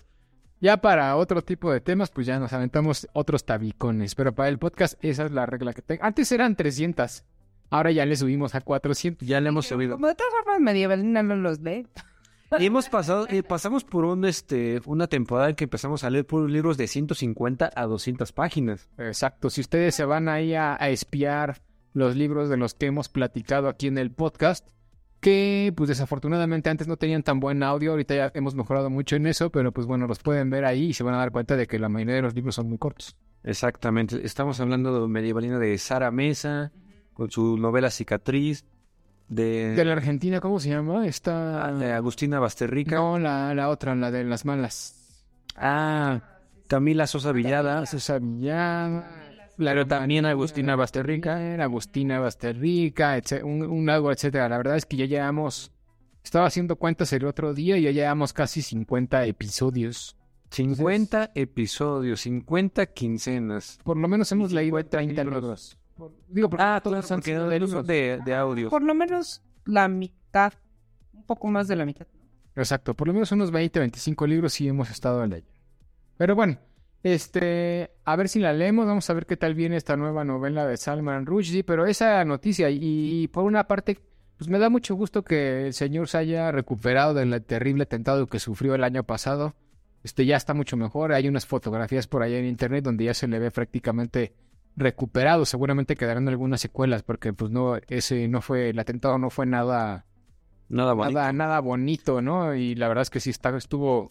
Ya 0.60 0.78
para 0.78 1.16
otro 1.16 1.42
tipo 1.42 1.70
de 1.70 1.80
temas, 1.80 2.10
pues 2.10 2.26
ya 2.26 2.38
nos 2.38 2.52
aventamos 2.52 3.06
otros 3.12 3.44
tabicones, 3.44 4.14
pero 4.14 4.34
para 4.34 4.48
el 4.48 4.58
podcast 4.58 5.02
esa 5.04 5.26
es 5.26 5.32
la 5.32 5.46
regla 5.46 5.74
que 5.74 5.82
tengo. 5.82 6.02
Antes 6.04 6.32
eran 6.32 6.56
300, 6.56 7.24
ahora 7.70 7.90
ya 7.90 8.06
le 8.06 8.16
subimos 8.16 8.54
a 8.54 8.60
400. 8.60 9.28
Ya 9.28 9.40
le 9.40 9.48
hemos 9.48 9.66
subido. 9.66 9.96
Como 9.96 10.06
de 10.06 10.14
todas 10.14 10.32
formas, 10.32 10.60
Medievalina 10.60 11.22
no 11.22 11.36
los 11.36 11.60
lee. 11.60 11.86
Y 12.58 12.66
hemos 12.66 12.88
pasado, 12.88 13.26
eh, 13.30 13.42
pasamos 13.42 13.82
por 13.82 14.04
un, 14.04 14.24
este, 14.24 14.80
una 14.84 15.08
temporada 15.08 15.48
en 15.48 15.56
que 15.56 15.64
empezamos 15.64 16.04
a 16.04 16.10
leer 16.10 16.26
libros 16.32 16.76
de 16.76 16.86
150 16.86 17.72
a 17.74 17.86
200 17.86 18.30
páginas. 18.32 18.88
Exacto, 18.96 19.50
si 19.50 19.60
ustedes 19.60 19.96
se 19.96 20.04
van 20.04 20.28
ahí 20.28 20.54
a, 20.54 20.76
a 20.80 20.88
espiar 20.90 21.56
los 21.94 22.16
libros 22.16 22.50
de 22.50 22.58
los 22.58 22.74
que 22.74 22.86
hemos 22.86 23.08
platicado 23.08 23.68
aquí 23.68 23.86
en 23.86 23.96
el 23.96 24.10
podcast, 24.10 24.68
que 25.20 25.72
pues 25.74 25.88
desafortunadamente 25.88 26.68
antes 26.68 26.86
no 26.86 26.98
tenían 26.98 27.22
tan 27.22 27.40
buen 27.40 27.62
audio, 27.62 27.92
ahorita 27.92 28.14
ya 28.14 28.30
hemos 28.34 28.54
mejorado 28.54 28.90
mucho 28.90 29.16
en 29.16 29.26
eso, 29.26 29.48
pero 29.50 29.72
pues 29.72 29.86
bueno, 29.86 30.06
los 30.06 30.18
pueden 30.18 30.50
ver 30.50 30.66
ahí 30.66 30.86
y 30.86 30.92
se 30.92 31.02
van 31.02 31.14
a 31.14 31.18
dar 31.18 31.30
cuenta 31.30 31.56
de 31.56 31.66
que 31.66 31.78
la 31.78 31.88
mayoría 31.88 32.16
de 32.16 32.22
los 32.22 32.34
libros 32.34 32.56
son 32.56 32.68
muy 32.68 32.76
cortos. 32.76 33.16
Exactamente. 33.42 34.20
Estamos 34.24 34.60
hablando 34.60 35.00
de 35.00 35.08
medievalina 35.08 35.58
de 35.58 35.78
Sara 35.78 36.10
Mesa, 36.10 36.72
con 37.14 37.30
su 37.30 37.56
novela 37.56 37.90
Cicatriz, 37.90 38.66
de, 39.28 39.74
De 39.74 39.84
la 39.84 39.92
Argentina, 39.92 40.40
¿cómo 40.40 40.60
se 40.60 40.68
llama? 40.68 41.06
Esta... 41.06 41.72
de 41.72 41.92
Agustina 41.92 42.38
Basterrica. 42.40 42.96
No, 42.96 43.18
la, 43.18 43.54
la 43.54 43.70
otra, 43.70 43.94
la 43.94 44.10
de 44.10 44.24
las 44.24 44.44
malas. 44.44 45.24
Ah, 45.56 46.20
Camila 46.68 47.06
Sosa 47.06 47.32
Villada. 47.32 47.86
César 47.86 48.20
Villada. 48.20 49.10
Pero 49.56 49.86
también 49.86 50.26
Agustina 50.26 50.74
Basterrica, 50.76 51.40
era 51.42 51.64
Agustina 51.64 52.18
Basterrica, 52.18 53.20
un, 53.44 53.62
un 53.62 53.88
algo, 53.90 54.10
etcétera. 54.10 54.48
La 54.48 54.56
verdad 54.56 54.76
es 54.76 54.84
que 54.86 54.96
ya 54.96 55.06
llevamos, 55.06 55.70
estaba 56.24 56.46
haciendo 56.46 56.76
cuentas 56.76 57.12
el 57.12 57.24
otro 57.24 57.54
día 57.54 57.76
y 57.76 57.82
ya 57.82 57.90
llevamos 57.92 58.32
casi 58.32 58.62
50 58.62 59.26
episodios. 59.26 60.16
50 60.50 61.32
episodios, 61.34 62.20
50 62.20 62.86
quincenas. 62.86 63.78
Por 63.82 63.96
lo 63.96 64.06
menos 64.08 64.30
hemos 64.32 64.52
leído 64.52 64.76
50 64.78 64.98
30 64.98 65.24
libros. 65.24 65.78
Por- 65.96 66.12
digo, 66.28 66.48
porque 66.50 66.64
Ah, 66.64 66.80
todos 66.82 67.10
han 67.10 67.22
sido 67.22 67.48
de 67.48 67.58
de, 67.60 68.20
de 68.24 68.34
audio. 68.34 68.70
Por 68.70 68.82
lo 68.82 68.94
menos 68.94 69.42
la 69.64 69.88
mitad, 69.88 70.52
un 71.12 71.24
poco 71.24 71.48
más 71.48 71.66
de 71.68 71.76
la 71.76 71.84
mitad. 71.84 72.06
Exacto, 72.56 72.94
por 72.94 73.08
lo 73.08 73.14
menos 73.14 73.32
unos 73.32 73.50
20, 73.50 73.80
25 73.80 74.26
libros 74.26 74.52
sí 74.52 74.68
hemos 74.68 74.90
estado 74.90 75.26
leyendo. 75.26 75.50
Pero 76.16 76.36
bueno, 76.36 76.58
este, 77.04 77.90
a 78.04 78.16
ver 78.16 78.28
si 78.30 78.40
la 78.40 78.54
leemos, 78.54 78.86
vamos 78.86 79.08
a 79.08 79.12
ver 79.14 79.26
qué 79.26 79.36
tal 79.36 79.54
viene 79.54 79.76
esta 79.76 79.94
nueva 79.96 80.24
novela 80.24 80.66
de 80.66 80.78
Salman 80.78 81.26
Rushdie, 81.26 81.62
pero 81.62 81.84
esa 81.86 82.24
noticia, 82.24 82.70
y, 82.70 82.78
y 82.80 83.28
por 83.28 83.44
una 83.44 83.68
parte, 83.68 84.00
pues 84.38 84.48
me 84.48 84.58
da 84.58 84.70
mucho 84.70 84.94
gusto 84.94 85.22
que 85.22 85.66
el 85.66 85.74
señor 85.74 86.08
se 86.08 86.16
haya 86.18 86.50
recuperado 86.50 87.12
del 87.12 87.44
terrible 87.44 87.82
atentado 87.82 88.26
que 88.26 88.40
sufrió 88.40 88.74
el 88.74 88.82
año 88.84 89.04
pasado. 89.04 89.54
Este 90.02 90.24
ya 90.24 90.36
está 90.36 90.54
mucho 90.54 90.76
mejor. 90.78 91.12
Hay 91.12 91.28
unas 91.28 91.46
fotografías 91.46 92.06
por 92.06 92.22
ahí 92.22 92.34
en 92.34 92.46
internet 92.46 92.82
donde 92.84 93.04
ya 93.04 93.14
se 93.14 93.28
le 93.28 93.38
ve 93.38 93.50
prácticamente 93.50 94.34
recuperado. 94.76 95.44
Seguramente 95.44 95.96
quedarán 95.96 96.28
algunas 96.28 96.60
secuelas 96.60 97.02
porque 97.02 97.32
pues 97.32 97.50
no 97.50 97.76
ese 97.88 98.28
no 98.28 98.40
fue 98.40 98.70
el 98.70 98.78
atentado 98.78 99.18
no 99.18 99.30
fue 99.30 99.46
nada 99.46 100.04
Nada 100.68 100.94
bonito. 100.94 101.18
nada 101.18 101.32
nada 101.32 101.60
bonito, 101.60 102.22
¿no? 102.22 102.54
Y 102.54 102.74
la 102.74 102.88
verdad 102.88 103.02
es 103.02 103.10
que 103.10 103.20
sí 103.20 103.30
está, 103.30 103.56
estuvo 103.56 104.08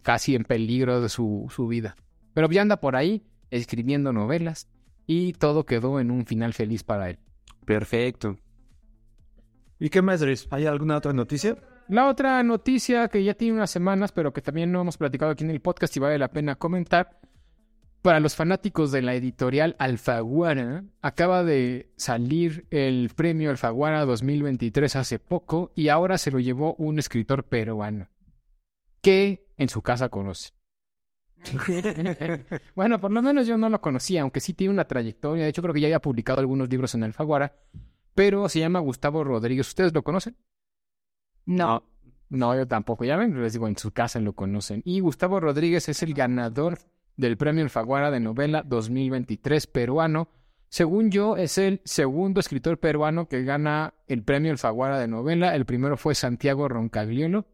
casi 0.00 0.34
en 0.34 0.44
peligro 0.44 1.00
de 1.00 1.08
su, 1.08 1.46
su 1.54 1.66
vida. 1.66 1.96
Pero 2.34 2.50
ya 2.50 2.62
anda 2.62 2.80
por 2.80 2.96
ahí 2.96 3.26
escribiendo 3.50 4.12
novelas 4.12 4.68
y 5.06 5.34
todo 5.34 5.66
quedó 5.66 6.00
en 6.00 6.10
un 6.10 6.26
final 6.26 6.54
feliz 6.54 6.82
para 6.84 7.10
él. 7.10 7.18
Perfecto. 7.66 8.36
¿Y 9.78 9.90
qué 9.90 10.00
más, 10.00 10.20
Dres? 10.20 10.48
¿Hay 10.50 10.66
alguna 10.66 10.96
otra 10.96 11.12
noticia? 11.12 11.56
La 11.88 12.08
otra 12.08 12.42
noticia 12.42 13.08
que 13.08 13.22
ya 13.24 13.34
tiene 13.34 13.54
unas 13.54 13.70
semanas, 13.70 14.12
pero 14.12 14.32
que 14.32 14.40
también 14.40 14.72
no 14.72 14.80
hemos 14.80 14.96
platicado 14.96 15.32
aquí 15.32 15.44
en 15.44 15.50
el 15.50 15.60
podcast 15.60 15.96
y 15.96 16.00
vale 16.00 16.18
la 16.18 16.30
pena 16.30 16.54
comentar, 16.54 17.20
para 18.00 18.20
los 18.20 18.34
fanáticos 18.34 18.90
de 18.90 19.02
la 19.02 19.14
editorial 19.14 19.76
Alfaguara, 19.78 20.84
acaba 21.02 21.44
de 21.44 21.92
salir 21.96 22.66
el 22.70 23.10
premio 23.14 23.50
Alfaguara 23.50 24.04
2023 24.04 24.96
hace 24.96 25.18
poco 25.18 25.72
y 25.74 25.88
ahora 25.88 26.18
se 26.18 26.30
lo 26.30 26.40
llevó 26.40 26.74
un 26.74 26.98
escritor 26.98 27.44
peruano 27.44 28.08
que 29.02 29.44
en 29.56 29.68
su 29.68 29.82
casa 29.82 30.08
conoce. 30.08 30.50
bueno, 32.74 33.00
por 33.00 33.10
lo 33.10 33.22
menos 33.22 33.46
yo 33.46 33.56
no 33.56 33.68
lo 33.68 33.80
conocía, 33.80 34.22
aunque 34.22 34.40
sí 34.40 34.54
tiene 34.54 34.72
una 34.72 34.86
trayectoria. 34.86 35.44
De 35.44 35.50
hecho, 35.50 35.62
creo 35.62 35.74
que 35.74 35.80
ya 35.80 35.88
había 35.88 36.00
publicado 36.00 36.40
algunos 36.40 36.68
libros 36.68 36.94
en 36.94 37.04
Alfaguara, 37.04 37.56
pero 38.14 38.48
se 38.48 38.60
llama 38.60 38.80
Gustavo 38.80 39.24
Rodríguez. 39.24 39.68
¿Ustedes 39.68 39.92
lo 39.92 40.02
conocen? 40.02 40.36
No. 41.46 41.84
No, 42.28 42.54
yo 42.56 42.66
tampoco. 42.66 43.04
Ya 43.04 43.16
ven, 43.16 43.40
les 43.42 43.52
digo, 43.52 43.68
en 43.68 43.76
su 43.76 43.90
casa 43.92 44.18
lo 44.20 44.34
conocen. 44.34 44.82
Y 44.84 45.00
Gustavo 45.00 45.38
Rodríguez 45.38 45.88
es 45.88 46.02
el 46.02 46.14
ganador 46.14 46.78
del 47.16 47.36
Premio 47.36 47.62
Alfaguara 47.62 48.10
de 48.10 48.20
Novela 48.20 48.62
2023 48.62 49.66
peruano. 49.66 50.28
Según 50.68 51.10
yo, 51.10 51.36
es 51.36 51.58
el 51.58 51.82
segundo 51.84 52.40
escritor 52.40 52.78
peruano 52.78 53.28
que 53.28 53.44
gana 53.44 53.92
el 54.06 54.22
Premio 54.22 54.50
Alfaguara 54.50 54.98
de 54.98 55.08
Novela. 55.08 55.54
El 55.54 55.66
primero 55.66 55.98
fue 55.98 56.14
Santiago 56.14 56.68
Roncagliolo, 56.68 57.44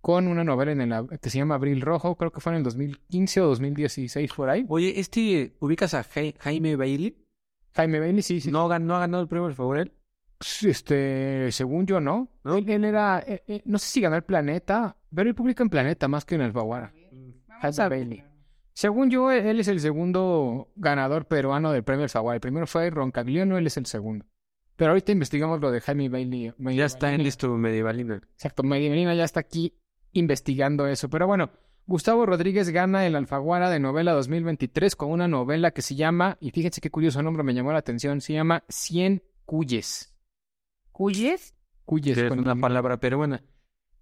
con 0.00 0.28
una 0.28 0.44
novela 0.44 0.72
en 0.72 0.80
el, 0.80 1.08
que 1.20 1.30
se 1.30 1.38
llama 1.38 1.56
Abril 1.56 1.80
Rojo. 1.80 2.16
Creo 2.16 2.30
que 2.32 2.40
fue 2.40 2.52
en 2.52 2.58
el 2.58 2.62
2015 2.64 3.40
o 3.40 3.46
2016, 3.48 4.32
por 4.34 4.48
ahí. 4.50 4.64
Oye, 4.68 4.98
este, 5.00 5.56
¿ubicas 5.60 5.94
a 5.94 6.02
Ja- 6.04 6.32
Jaime 6.38 6.76
Bailey? 6.76 7.16
Jaime 7.74 8.00
Bailey, 8.00 8.22
sí, 8.22 8.40
sí. 8.40 8.50
¿No, 8.50 8.68
¿No 8.78 8.96
ha 8.96 9.00
ganado 9.00 9.22
el 9.22 9.28
premio, 9.28 9.46
por 9.46 9.54
favor, 9.54 9.78
él? 9.78 9.92
Este, 10.62 11.50
según 11.52 11.86
yo, 11.86 12.00
no. 12.00 12.28
Él, 12.44 12.68
él 12.68 12.84
era, 12.84 13.22
eh, 13.26 13.42
eh, 13.46 13.62
no 13.64 13.78
sé 13.78 13.86
si 13.86 14.00
ganó 14.00 14.16
el 14.16 14.22
Planeta, 14.22 14.96
pero 15.14 15.28
él 15.28 15.34
publica 15.34 15.62
en 15.62 15.70
Planeta 15.70 16.08
más 16.08 16.24
que 16.24 16.34
en 16.36 16.42
Alfaguara. 16.42 16.92
Jaime 17.60 17.88
Bailey. 17.88 18.24
Según 18.72 19.10
yo, 19.10 19.32
él 19.32 19.58
es 19.58 19.66
el 19.66 19.80
segundo 19.80 20.68
ganador 20.76 21.26
peruano 21.26 21.72
del 21.72 21.82
premio 21.82 22.04
Alfaguara. 22.04 22.36
El 22.36 22.40
primero 22.40 22.66
fue 22.68 22.88
Roncagliano, 22.90 23.58
él 23.58 23.66
es 23.66 23.76
el 23.76 23.86
segundo. 23.86 24.24
Pero 24.76 24.92
ahorita 24.92 25.10
investigamos 25.10 25.60
lo 25.60 25.72
de 25.72 25.80
Jaime 25.80 26.08
Bailey. 26.08 26.52
Ya 26.76 26.84
está 26.84 27.12
en 27.12 27.24
listo 27.24 27.48
medievalino. 27.56 28.14
Exacto, 28.14 28.62
Medina 28.62 29.12
ya 29.14 29.24
está 29.24 29.40
aquí 29.40 29.74
investigando 30.12 30.86
eso. 30.86 31.08
Pero 31.08 31.26
bueno, 31.26 31.50
Gustavo 31.86 32.26
Rodríguez 32.26 32.68
gana 32.70 33.06
el 33.06 33.16
Alfaguara 33.16 33.70
de 33.70 33.80
novela 33.80 34.12
2023 34.12 34.94
con 34.94 35.10
una 35.10 35.26
novela 35.26 35.70
que 35.70 35.82
se 35.82 35.94
llama, 35.94 36.36
y 36.40 36.50
fíjense 36.50 36.80
qué 36.80 36.90
curioso 36.90 37.22
nombre 37.22 37.42
me 37.42 37.54
llamó 37.54 37.72
la 37.72 37.78
atención, 37.78 38.20
se 38.20 38.34
llama 38.34 38.64
Cien 38.68 39.22
Cuyes. 39.46 40.14
¿Cuyes? 40.92 41.54
Cuyes 41.86 42.16
Que 42.16 42.24
es 42.24 42.28
con 42.28 42.40
una 42.40 42.56
palabra 42.56 42.98
peruana. 42.98 43.42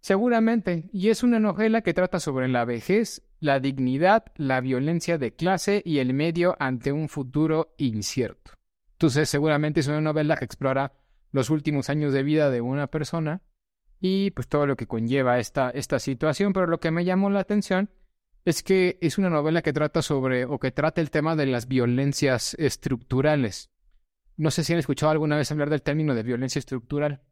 Seguramente, 0.00 0.88
y 0.92 1.10
es 1.10 1.22
una 1.22 1.38
novela 1.38 1.82
que 1.82 1.94
trata 1.94 2.20
sobre 2.20 2.48
la 2.48 2.64
vejez, 2.64 3.22
la 3.38 3.60
dignidad, 3.60 4.24
la 4.36 4.60
violencia 4.60 5.18
de 5.18 5.34
clase 5.34 5.82
y 5.84 5.98
el 5.98 6.14
medio 6.14 6.56
ante 6.58 6.92
un 6.92 7.08
futuro 7.08 7.74
incierto. 7.76 8.52
Entonces, 8.92 9.28
seguramente 9.28 9.80
es 9.80 9.88
una 9.88 10.00
novela 10.00 10.36
que 10.36 10.44
explora 10.44 10.92
los 11.32 11.50
últimos 11.50 11.90
años 11.90 12.12
de 12.12 12.22
vida 12.22 12.50
de 12.50 12.60
una 12.60 12.86
persona 12.86 13.42
y 14.06 14.30
pues 14.30 14.48
todo 14.48 14.66
lo 14.66 14.76
que 14.76 14.86
conlleva 14.86 15.38
esta, 15.38 15.70
esta 15.70 15.98
situación, 15.98 16.52
pero 16.52 16.66
lo 16.66 16.78
que 16.78 16.90
me 16.90 17.04
llamó 17.04 17.28
la 17.30 17.40
atención 17.40 17.90
es 18.44 18.62
que 18.62 18.98
es 19.00 19.18
una 19.18 19.28
novela 19.28 19.62
que 19.62 19.72
trata 19.72 20.02
sobre 20.02 20.44
o 20.44 20.58
que 20.58 20.70
trata 20.70 21.00
el 21.00 21.10
tema 21.10 21.34
de 21.34 21.46
las 21.46 21.66
violencias 21.66 22.54
estructurales. 22.54 23.70
No 24.36 24.50
sé 24.50 24.62
si 24.62 24.72
han 24.72 24.78
escuchado 24.78 25.10
alguna 25.10 25.36
vez 25.36 25.50
hablar 25.50 25.70
del 25.70 25.82
término 25.82 26.14
de 26.14 26.22
violencia 26.22 26.60
estructural. 26.60 27.22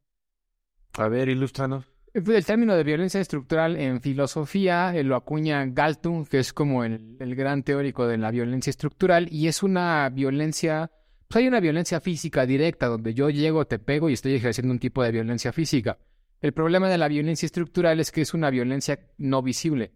A 0.99 1.09
ver, 1.09 1.29
ilústranos. 1.29 1.85
El 2.15 2.45
término 2.45 2.77
de 2.77 2.85
violencia 2.85 3.21
estructural 3.21 3.77
en 3.77 4.01
filosofía 4.01 4.95
eh, 4.95 5.03
lo 5.03 5.17
acuña 5.17 5.65
Galtung, 5.67 6.27
que 6.27 6.39
es 6.39 6.53
como 6.53 6.85
el, 6.85 7.17
el 7.21 7.35
gran 7.35 7.63
teórico 7.63 8.07
de 8.07 8.19
la 8.19 8.31
violencia 8.31 8.71
estructural, 8.71 9.29
y 9.33 9.49
es 9.49 9.63
una 9.63 10.09
violencia, 10.11 10.91
pues 11.29 11.43
hay 11.43 11.49
una 11.49 11.61
violencia 11.61 12.01
física 12.01 12.47
directa, 12.47 12.87
donde 12.87 13.15
yo 13.15 13.31
llego, 13.31 13.67
te 13.67 13.79
pego 13.79 14.11
y 14.11 14.15
estoy 14.15 14.35
ejerciendo 14.35 14.73
un 14.73 14.79
tipo 14.79 15.03
de 15.03 15.13
violencia 15.13 15.53
física. 15.53 15.99
El 16.41 16.53
problema 16.53 16.89
de 16.89 16.99
la 16.99 17.09
violencia 17.09 17.47
estructural 17.47 18.01
es 18.01 18.13
que 18.13 18.21
es 18.21 18.35
una 18.35 18.51
violencia 18.51 19.01
no 19.19 19.43
visible. 19.43 19.93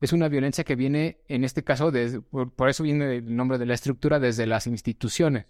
Es 0.00 0.12
una 0.12 0.28
violencia 0.28 0.64
que 0.64 0.76
viene, 0.76 1.20
en 1.28 1.44
este 1.44 1.62
caso, 1.64 1.90
desde- 1.90 2.20
por, 2.20 2.54
por 2.54 2.68
eso 2.68 2.82
viene 2.82 3.16
el 3.16 3.34
nombre 3.36 3.58
de 3.58 3.66
la 3.66 3.74
estructura, 3.74 4.18
desde 4.18 4.46
las 4.46 4.66
instituciones. 4.66 5.46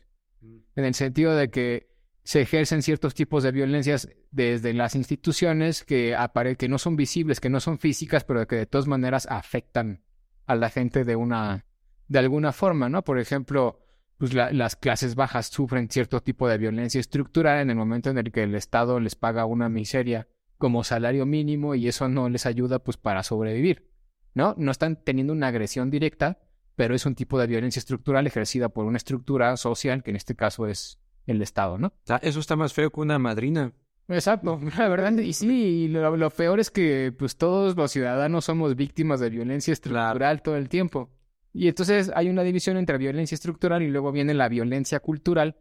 En 0.75 0.85
el 0.85 0.95
sentido 0.95 1.37
de 1.37 1.51
que 1.51 1.89
se 2.25 2.41
ejercen 2.41 2.83
ciertos 2.83 3.15
tipos 3.15 3.43
de 3.43 3.53
violencias 3.53 4.09
desde 4.31 4.73
las 4.73 4.95
instituciones 4.95 5.85
que, 5.85 6.15
apare 6.15 6.57
que 6.57 6.69
no 6.69 6.79
son 6.79 6.97
visibles, 6.97 7.41
que 7.41 7.51
no 7.51 7.61
son 7.61 7.79
físicas, 7.79 8.25
pero 8.25 8.47
que 8.47 8.57
de 8.57 8.67
todas 8.67 8.87
maneras 8.87 9.27
afectan 9.31 10.03
a 10.47 10.55
la 10.55 10.71
gente 10.71 11.05
de 11.05 11.17
una, 11.17 11.65
de 12.09 12.19
alguna 12.19 12.53
forma, 12.53 12.89
¿no? 12.89 13.03
Por 13.05 13.19
ejemplo, 13.19 13.81
pues 14.19 14.35
la- 14.35 14.53
las 14.53 14.77
clases 14.77 15.15
bajas 15.15 15.47
sufren 15.47 15.89
cierto 15.91 16.21
tipo 16.21 16.49
de 16.49 16.59
violencia 16.59 17.01
estructural 17.01 17.61
en 17.61 17.71
el 17.71 17.77
momento 17.77 18.11
en 18.11 18.19
el 18.19 18.31
que 18.33 18.43
el 18.45 18.55
Estado 18.55 19.01
les 19.01 19.15
paga 19.17 19.45
una 19.47 19.69
miseria 19.69 20.29
como 20.59 20.85
salario 20.85 21.27
mínimo 21.27 21.75
y 21.75 21.89
eso 21.89 22.09
no 22.09 22.29
les 22.29 22.47
ayuda 22.47 22.79
pues 22.79 22.97
para 22.97 23.23
sobrevivir, 23.25 23.91
¿no? 24.35 24.55
No 24.59 24.71
están 24.71 25.03
teniendo 25.03 25.33
una 25.33 25.49
agresión 25.49 25.91
directa, 25.91 26.39
pero 26.77 26.95
es 26.95 27.05
un 27.05 27.15
tipo 27.17 27.39
de 27.39 27.47
violencia 27.49 27.81
estructural 27.81 28.27
ejercida 28.27 28.69
por 28.69 28.85
una 28.87 28.97
estructura 28.97 29.57
social 29.57 30.03
que 30.03 30.11
en 30.11 30.17
este 30.17 30.37
caso 30.37 30.67
es 30.69 31.01
el 31.27 31.43
Estado, 31.43 31.79
¿no? 31.79 31.93
Sea, 32.05 32.17
eso 32.19 32.39
está 32.41 32.55
más 32.57 32.73
feo 32.73 32.91
que 32.91 33.01
una 33.01 33.19
madrina. 33.19 33.73
Exacto, 34.09 34.61
la 34.79 34.89
verdad, 34.89 35.13
y 35.19 35.33
sí, 35.33 35.49
y 35.85 35.89
lo, 35.89 36.17
lo 36.17 36.31
peor 36.31 36.61
es 36.61 36.71
que 36.71 37.13
pues 37.17 37.37
todos 37.37 37.77
los 37.77 37.91
ciudadanos 37.91 38.45
somos 38.45 38.75
víctimas 38.77 39.21
de 39.21 39.31
violencia 39.31 39.73
estructural 39.73 40.43
todo 40.43 40.57
el 40.57 40.69
tiempo. 40.69 41.11
Y 41.53 41.69
entonces 41.69 42.11
hay 42.15 42.29
una 42.29 42.43
división 42.43 42.77
entre 42.77 42.99
violencia 42.99 43.35
estructural 43.35 43.83
y 43.83 43.89
luego 43.89 44.13
viene 44.13 44.35
la 44.35 44.49
violencia 44.49 45.01
cultural 45.01 45.57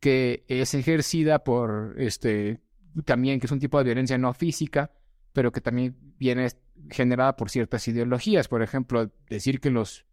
que 0.00 0.44
es 0.48 0.74
ejercida 0.74 1.44
por 1.44 1.94
este 1.98 2.60
también 3.04 3.40
que 3.40 3.46
es 3.46 3.52
un 3.52 3.58
tipo 3.58 3.78
de 3.78 3.84
violencia 3.84 4.16
no 4.18 4.32
física, 4.34 4.92
pero 5.32 5.50
que 5.52 5.60
también 5.60 5.96
viene 6.18 6.48
generada 6.90 7.36
por 7.36 7.50
ciertas 7.50 7.86
ideologías, 7.88 8.48
por 8.48 8.62
ejemplo, 8.62 9.10
decir 9.28 9.60
que 9.60 9.70
los 9.70 10.06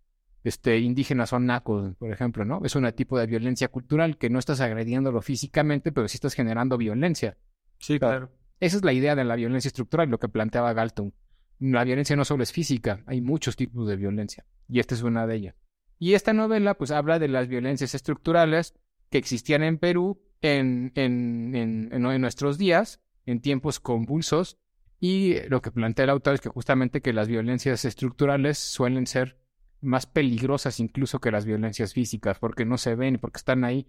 este, 0.43 0.79
indígenas 0.79 1.29
son 1.29 1.45
nacos, 1.45 1.95
por 1.97 2.11
ejemplo, 2.11 2.45
¿no? 2.45 2.61
Es 2.63 2.75
un 2.75 2.91
tipo 2.93 3.19
de 3.19 3.27
violencia 3.27 3.67
cultural 3.67 4.17
que 4.17 4.29
no 4.29 4.39
estás 4.39 4.61
agrediéndolo 4.61 5.21
físicamente, 5.21 5.91
pero 5.91 6.07
sí 6.07 6.15
estás 6.15 6.33
generando 6.33 6.77
violencia. 6.77 7.37
Sí, 7.77 7.99
claro. 7.99 8.31
Esa 8.59 8.77
es 8.77 8.83
la 8.83 8.93
idea 8.93 9.15
de 9.15 9.23
la 9.23 9.35
violencia 9.35 9.69
estructural, 9.69 10.09
lo 10.09 10.19
que 10.19 10.29
planteaba 10.29 10.73
Galton. 10.73 11.13
La 11.61 11.83
violencia 11.83 12.15
no 12.15 12.25
solo 12.25 12.41
es 12.41 12.51
física, 12.51 13.03
hay 13.05 13.21
muchos 13.21 13.55
tipos 13.55 13.87
de 13.87 13.95
violencia, 13.95 14.45
y 14.67 14.79
esta 14.79 14.95
es 14.95 15.03
una 15.03 15.27
de 15.27 15.35
ellas. 15.35 15.55
Y 15.99 16.15
esta 16.15 16.33
novela, 16.33 16.73
pues, 16.73 16.89
habla 16.89 17.19
de 17.19 17.27
las 17.27 17.47
violencias 17.47 17.93
estructurales 17.93 18.73
que 19.11 19.19
existían 19.19 19.61
en 19.61 19.77
Perú 19.77 20.19
en, 20.41 20.91
en, 20.95 21.53
en, 21.55 21.89
en, 21.93 22.21
nuestros 22.21 22.57
días, 22.57 22.99
en 23.27 23.41
tiempos 23.41 23.79
convulsos, 23.79 24.57
y 24.99 25.35
lo 25.49 25.61
que 25.61 25.69
plantea 25.71 26.05
el 26.05 26.09
autor 26.09 26.33
es 26.33 26.41
que 26.41 26.49
justamente 26.49 27.01
que 27.01 27.13
las 27.13 27.27
violencias 27.27 27.85
estructurales 27.85 28.57
suelen 28.57 29.05
ser 29.05 29.37
más 29.81 30.07
peligrosas 30.07 30.79
incluso 30.79 31.19
que 31.19 31.29
las 31.31 31.45
violencias 31.45 31.93
físicas, 31.93 32.39
porque 32.39 32.65
no 32.65 32.77
se 32.79 32.95
ven, 32.95 33.19
porque 33.19 33.37
están 33.37 33.63
ahí. 33.63 33.87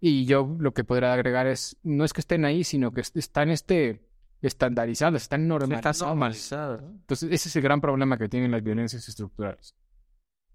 Y 0.00 0.24
yo 0.24 0.56
lo 0.58 0.74
que 0.74 0.82
podría 0.82 1.12
agregar 1.12 1.46
es, 1.46 1.76
no 1.84 2.04
es 2.04 2.12
que 2.12 2.20
estén 2.20 2.44
ahí, 2.44 2.64
sino 2.64 2.92
que 2.92 3.00
est- 3.02 3.16
están 3.16 3.50
este 3.50 4.02
estandarizadas, 4.42 5.22
están 5.22 5.46
normalizadas. 5.48 5.96
Está 5.96 6.06
normalizada. 6.06 6.78
Entonces, 6.84 7.30
ese 7.32 7.48
es 7.48 7.56
el 7.56 7.62
gran 7.62 7.80
problema 7.80 8.18
que 8.18 8.28
tienen 8.28 8.50
las 8.50 8.62
violencias 8.62 9.08
estructurales. 9.08 9.74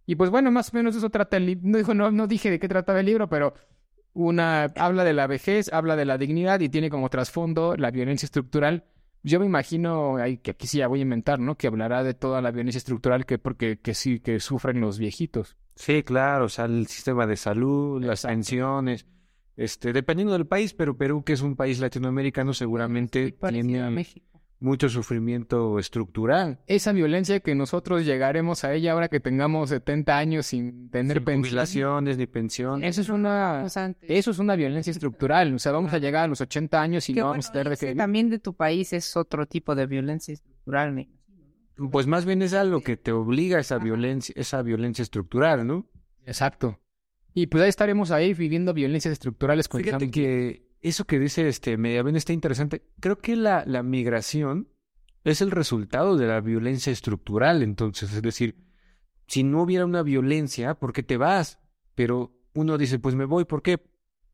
Y 0.06 0.15
pues 0.15 0.29
bueno, 0.29 0.51
más 0.51 0.74
o 0.74 0.77
menos 0.77 0.96
eso 0.96 1.10
trata 1.10 1.38
el 1.38 1.46
libro. 1.48 1.67
No, 1.70 1.77
dijo- 1.77 1.94
no, 1.94 2.12
no 2.12 2.27
dije 2.27 2.50
de 2.50 2.60
qué 2.60 2.67
trataba 2.67 3.00
el 3.00 3.06
libro, 3.08 3.27
pero 3.29 3.53
una 4.13 4.63
habla 4.75 5.03
de 5.03 5.13
la 5.13 5.27
vejez, 5.27 5.72
habla 5.72 5.96
de 5.96 6.06
la 6.06 6.17
dignidad 6.17 6.60
y 6.60 6.70
tiene 6.70 6.89
como 6.89 7.10
trasfondo 7.10 7.75
la 7.77 7.91
violencia 7.91 8.25
estructural. 8.25 8.86
Yo 9.24 9.39
me 9.39 9.46
imagino, 9.46 10.17
ay, 10.17 10.38
que 10.38 10.51
aquí 10.51 10.67
sí 10.67 10.77
ya 10.77 10.88
voy 10.88 11.00
a 11.00 11.01
inventar, 11.03 11.39
¿no? 11.39 11.56
Que 11.56 11.67
hablará 11.67 12.03
de 12.03 12.13
toda 12.13 12.41
la 12.41 12.51
violencia 12.51 12.77
estructural 12.77 13.25
que 13.25 13.38
porque 13.38 13.79
que 13.79 13.94
sí 13.94 14.20
que 14.20 14.39
sufren 14.39 14.79
los 14.79 14.98
viejitos. 15.00 15.58
Sí, 15.75 16.03
claro, 16.03 16.46
o 16.46 16.50
sea, 16.50 16.65
el 16.65 16.88
sistema 16.88 17.27
de 17.27 17.36
salud, 17.36 18.01
las 18.03 18.24
pensiones, 18.25 19.06
Este, 19.58 19.92
dependiendo 19.92 20.34
del 20.34 20.46
país, 20.48 20.74
pero 20.74 20.96
Perú, 20.96 21.24
que 21.24 21.34
es 21.34 21.42
un 21.42 21.56
país 21.56 21.80
latinoamericano, 21.80 22.54
seguramente 22.54 23.36
a 23.42 23.50
tiene 23.50 23.90
México. 23.90 24.40
mucho 24.60 24.88
sufrimiento 24.88 25.80
estructural. 25.80 26.60
Esa 26.68 26.92
violencia 26.94 27.40
que 27.40 27.56
nosotros 27.56 28.06
llegaremos 28.06 28.64
a 28.64 28.74
ella 28.76 28.92
ahora 28.94 29.08
que 29.08 29.20
tengamos 29.20 29.70
70 29.70 30.16
años 30.18 30.46
sin 30.46 30.90
tener 30.92 31.18
Sin 31.18 31.26
pensión. 31.26 31.44
jubilaciones 31.44 32.18
ni 32.20 32.28
pensión. 32.28 32.84
Eso 32.84 33.02
es 33.02 33.10
una... 33.10 33.64
O 33.66 33.70
sea, 33.70 33.86
antes. 33.86 34.08
Eso 34.10 34.30
es 34.32 34.38
una 34.40 34.56
violencia 34.56 34.92
estructural. 34.92 35.54
O 35.56 35.60
sea, 35.60 35.72
vamos 35.72 35.92
a 35.92 35.98
llegar 35.98 36.26
a 36.26 36.28
los 36.28 36.40
80 36.40 36.80
años 36.80 37.10
y 37.10 37.14
Que 37.16 37.20
no 37.22 37.26
bueno, 37.26 37.34
vamos 37.34 37.50
a 37.50 37.52
tener 37.52 37.70
de 37.70 37.76
vivir. 37.86 37.98
también 37.98 38.30
de 38.30 38.38
tu 38.40 38.54
país 38.54 38.94
es 38.94 39.18
otro 39.18 39.48
tipo 39.48 39.74
de 39.74 39.88
violencia 39.88 40.34
estructural, 40.36 40.90
imagino. 40.92 41.18
Pues 41.92 42.06
más 42.08 42.26
bien 42.26 42.42
es 42.42 42.54
a 42.54 42.64
lo 42.64 42.82
que 42.82 42.98
te 42.98 43.12
obliga 43.12 43.60
esa 43.60 43.78
violencia, 43.80 44.34
esa 44.38 44.62
violencia 44.64 45.04
estructural, 45.04 45.66
¿no? 45.68 45.86
Exacto. 46.26 46.80
Y 47.38 47.46
pues 47.46 47.62
ahí 47.62 47.70
estaremos 47.70 48.10
ahí 48.10 48.34
viviendo 48.34 48.74
violencias 48.74 49.12
estructurales 49.12 49.67
con 49.67 49.84
Fíjate 49.84 50.10
que 50.10 50.72
eso 50.82 51.06
que 51.06 51.20
dice 51.20 51.48
este 51.48 51.77
Mediaven 51.77 52.15
está 52.15 52.34
interesante. 52.34 52.82
Creo 53.00 53.20
que 53.20 53.36
la, 53.36 53.63
la 53.67 53.84
migración 53.84 54.70
es 55.24 55.41
el 55.41 55.51
resultado 55.51 56.17
de 56.17 56.25
la 56.25 56.41
violencia 56.41 56.91
estructural, 56.91 57.62
entonces, 57.62 58.12
es 58.12 58.24
decir, 58.24 58.56
si 59.27 59.44
no 59.44 59.62
hubiera 59.62 59.86
una 59.86 60.01
violencia, 60.01 60.79
¿por 60.79 60.94
qué 60.94 61.03
te 61.03 61.17
vas? 61.17 61.60
Pero 61.94 62.36
uno 62.56 62.75
dice, 62.75 62.98
pues 62.98 63.13
me 63.13 63.25
voy, 63.25 63.46
¿por 63.46 63.62
qué? 63.62 63.84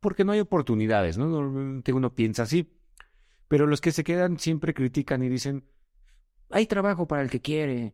Porque 0.00 0.24
no 0.24 0.32
hay 0.32 0.40
oportunidades, 0.40 1.18
¿no? 1.18 1.26
Normalmente 1.26 1.92
uno 1.92 2.14
piensa 2.14 2.44
así. 2.44 2.72
Pero 3.48 3.66
los 3.66 3.82
que 3.82 3.92
se 3.92 4.02
quedan 4.02 4.38
siempre 4.38 4.72
critican 4.72 5.22
y 5.22 5.28
dicen, 5.28 5.66
hay 6.48 6.66
trabajo 6.66 7.06
para 7.06 7.20
el 7.20 7.28
que 7.28 7.42
quiere. 7.42 7.92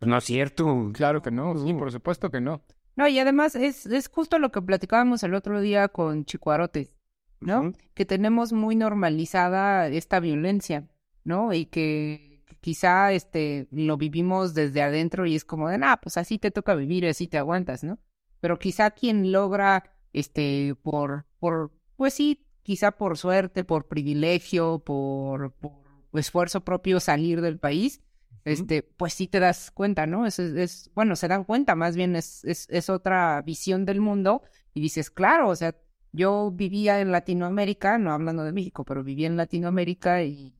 Pues 0.00 0.08
no 0.08 0.18
es 0.18 0.24
cierto. 0.24 0.90
Claro 0.92 1.22
que 1.22 1.30
no, 1.30 1.56
sí, 1.56 1.72
por 1.72 1.92
supuesto 1.92 2.32
que 2.32 2.40
no. 2.40 2.64
No, 2.96 3.08
y 3.08 3.18
además 3.18 3.54
es, 3.54 3.86
es 3.86 4.08
justo 4.08 4.38
lo 4.38 4.52
que 4.52 4.60
platicábamos 4.62 5.22
el 5.22 5.34
otro 5.34 5.60
día 5.60 5.88
con 5.88 6.24
Chicuarotes, 6.24 6.94
¿no? 7.40 7.72
Que 7.94 8.04
tenemos 8.04 8.52
muy 8.52 8.76
normalizada 8.76 9.88
esta 9.88 10.20
violencia, 10.20 10.88
¿no? 11.24 11.52
Y 11.52 11.66
que 11.66 12.44
quizá 12.60 13.12
este 13.12 13.66
lo 13.70 13.96
vivimos 13.96 14.54
desde 14.54 14.82
adentro 14.82 15.26
y 15.26 15.34
es 15.34 15.44
como 15.44 15.68
de, 15.68 15.80
ah, 15.82 15.98
pues 16.02 16.16
así 16.16 16.38
te 16.38 16.50
toca 16.50 16.74
vivir, 16.74 17.06
así 17.06 17.26
te 17.28 17.38
aguantas, 17.38 17.82
¿no? 17.82 17.98
Pero 18.40 18.58
quizá 18.58 18.90
quien 18.90 19.32
logra, 19.32 19.84
este, 20.12 20.74
por, 20.82 21.26
por, 21.38 21.72
pues 21.96 22.14
sí, 22.14 22.46
quizá 22.62 22.92
por 22.92 23.16
suerte, 23.16 23.64
por 23.64 23.88
privilegio, 23.88 24.80
por, 24.80 25.52
por 25.52 25.72
esfuerzo 26.14 26.62
propio 26.64 27.00
salir 27.00 27.40
del 27.40 27.58
país, 27.58 28.00
este, 28.44 28.82
pues 28.82 29.14
sí 29.14 29.28
te 29.28 29.40
das 29.40 29.70
cuenta, 29.70 30.06
¿no? 30.06 30.26
Es, 30.26 30.38
es, 30.38 30.90
bueno, 30.94 31.16
se 31.16 31.28
dan 31.28 31.44
cuenta, 31.44 31.74
más 31.74 31.96
bien 31.96 32.16
es, 32.16 32.44
es, 32.44 32.66
es 32.70 32.90
otra 32.90 33.40
visión 33.42 33.84
del 33.84 34.00
mundo 34.00 34.42
y 34.74 34.80
dices, 34.80 35.10
claro, 35.10 35.48
o 35.48 35.56
sea, 35.56 35.76
yo 36.12 36.50
vivía 36.50 37.00
en 37.00 37.12
Latinoamérica, 37.12 37.98
no 37.98 38.12
hablando 38.12 38.44
de 38.44 38.52
México, 38.52 38.84
pero 38.84 39.02
vivía 39.02 39.26
en 39.26 39.36
Latinoamérica 39.36 40.22
y 40.22 40.54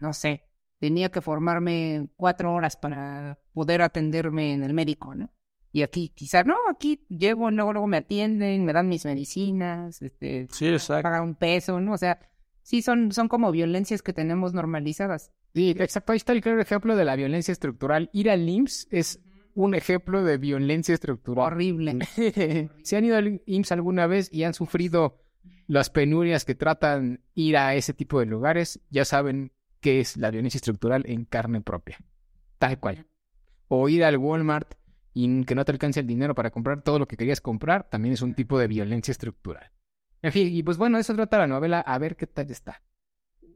no 0.00 0.12
sé, 0.12 0.44
tenía 0.78 1.10
que 1.10 1.20
formarme 1.20 2.08
cuatro 2.16 2.52
horas 2.52 2.76
para 2.76 3.38
poder 3.52 3.82
atenderme 3.82 4.52
en 4.54 4.62
el 4.62 4.74
médico, 4.74 5.14
¿no? 5.14 5.30
Y 5.72 5.82
aquí, 5.82 6.10
quizá 6.14 6.44
no, 6.44 6.54
aquí 6.70 7.04
llego, 7.08 7.50
luego, 7.50 7.72
luego 7.72 7.88
me 7.88 7.96
atienden, 7.96 8.64
me 8.64 8.72
dan 8.72 8.88
mis 8.88 9.04
medicinas, 9.04 10.02
este, 10.02 10.46
Sí, 10.52 10.68
exacto. 10.68 11.02
pagan 11.02 11.24
un 11.24 11.34
peso, 11.34 11.80
¿no? 11.80 11.94
O 11.94 11.98
sea, 11.98 12.20
sí 12.62 12.80
son, 12.80 13.10
son 13.10 13.26
como 13.28 13.50
violencias 13.50 14.00
que 14.00 14.12
tenemos 14.12 14.54
normalizadas. 14.54 15.32
Sí, 15.54 15.70
exacto. 15.78 16.12
Ahí 16.12 16.16
está 16.16 16.32
el 16.32 16.40
claro 16.40 16.60
ejemplo 16.60 16.96
de 16.96 17.04
la 17.04 17.16
violencia 17.16 17.52
estructural. 17.52 18.10
Ir 18.12 18.28
al 18.28 18.48
IMSS 18.48 18.88
es 18.90 19.20
un 19.54 19.74
ejemplo 19.74 20.24
de 20.24 20.36
violencia 20.36 20.94
estructural. 20.94 21.52
Horrible. 21.52 21.98
si 22.82 22.96
han 22.96 23.04
ido 23.04 23.16
al 23.16 23.40
IMSS 23.46 23.72
alguna 23.72 24.06
vez 24.06 24.28
y 24.32 24.42
han 24.42 24.54
sufrido 24.54 25.20
las 25.66 25.90
penurias 25.90 26.44
que 26.44 26.54
tratan 26.54 27.20
ir 27.34 27.56
a 27.56 27.74
ese 27.74 27.94
tipo 27.94 28.18
de 28.18 28.26
lugares, 28.26 28.80
ya 28.90 29.04
saben 29.04 29.52
qué 29.80 30.00
es 30.00 30.16
la 30.16 30.30
violencia 30.30 30.58
estructural 30.58 31.04
en 31.06 31.24
carne 31.24 31.60
propia. 31.60 31.98
Tal 32.58 32.80
cual. 32.80 33.06
O 33.68 33.88
ir 33.88 34.04
al 34.04 34.16
Walmart 34.16 34.74
y 35.12 35.44
que 35.44 35.54
no 35.54 35.64
te 35.64 35.70
alcance 35.70 36.00
el 36.00 36.06
dinero 36.08 36.34
para 36.34 36.50
comprar 36.50 36.82
todo 36.82 36.98
lo 36.98 37.06
que 37.06 37.16
querías 37.16 37.40
comprar, 37.40 37.88
también 37.88 38.14
es 38.14 38.22
un 38.22 38.34
tipo 38.34 38.58
de 38.58 38.66
violencia 38.66 39.12
estructural. 39.12 39.70
En 40.20 40.32
fin, 40.32 40.48
y 40.52 40.62
pues 40.64 40.78
bueno, 40.78 40.98
eso 40.98 41.14
trata 41.14 41.38
la 41.38 41.46
novela, 41.46 41.80
a 41.80 41.98
ver 41.98 42.16
qué 42.16 42.26
tal 42.26 42.50
está. 42.50 42.82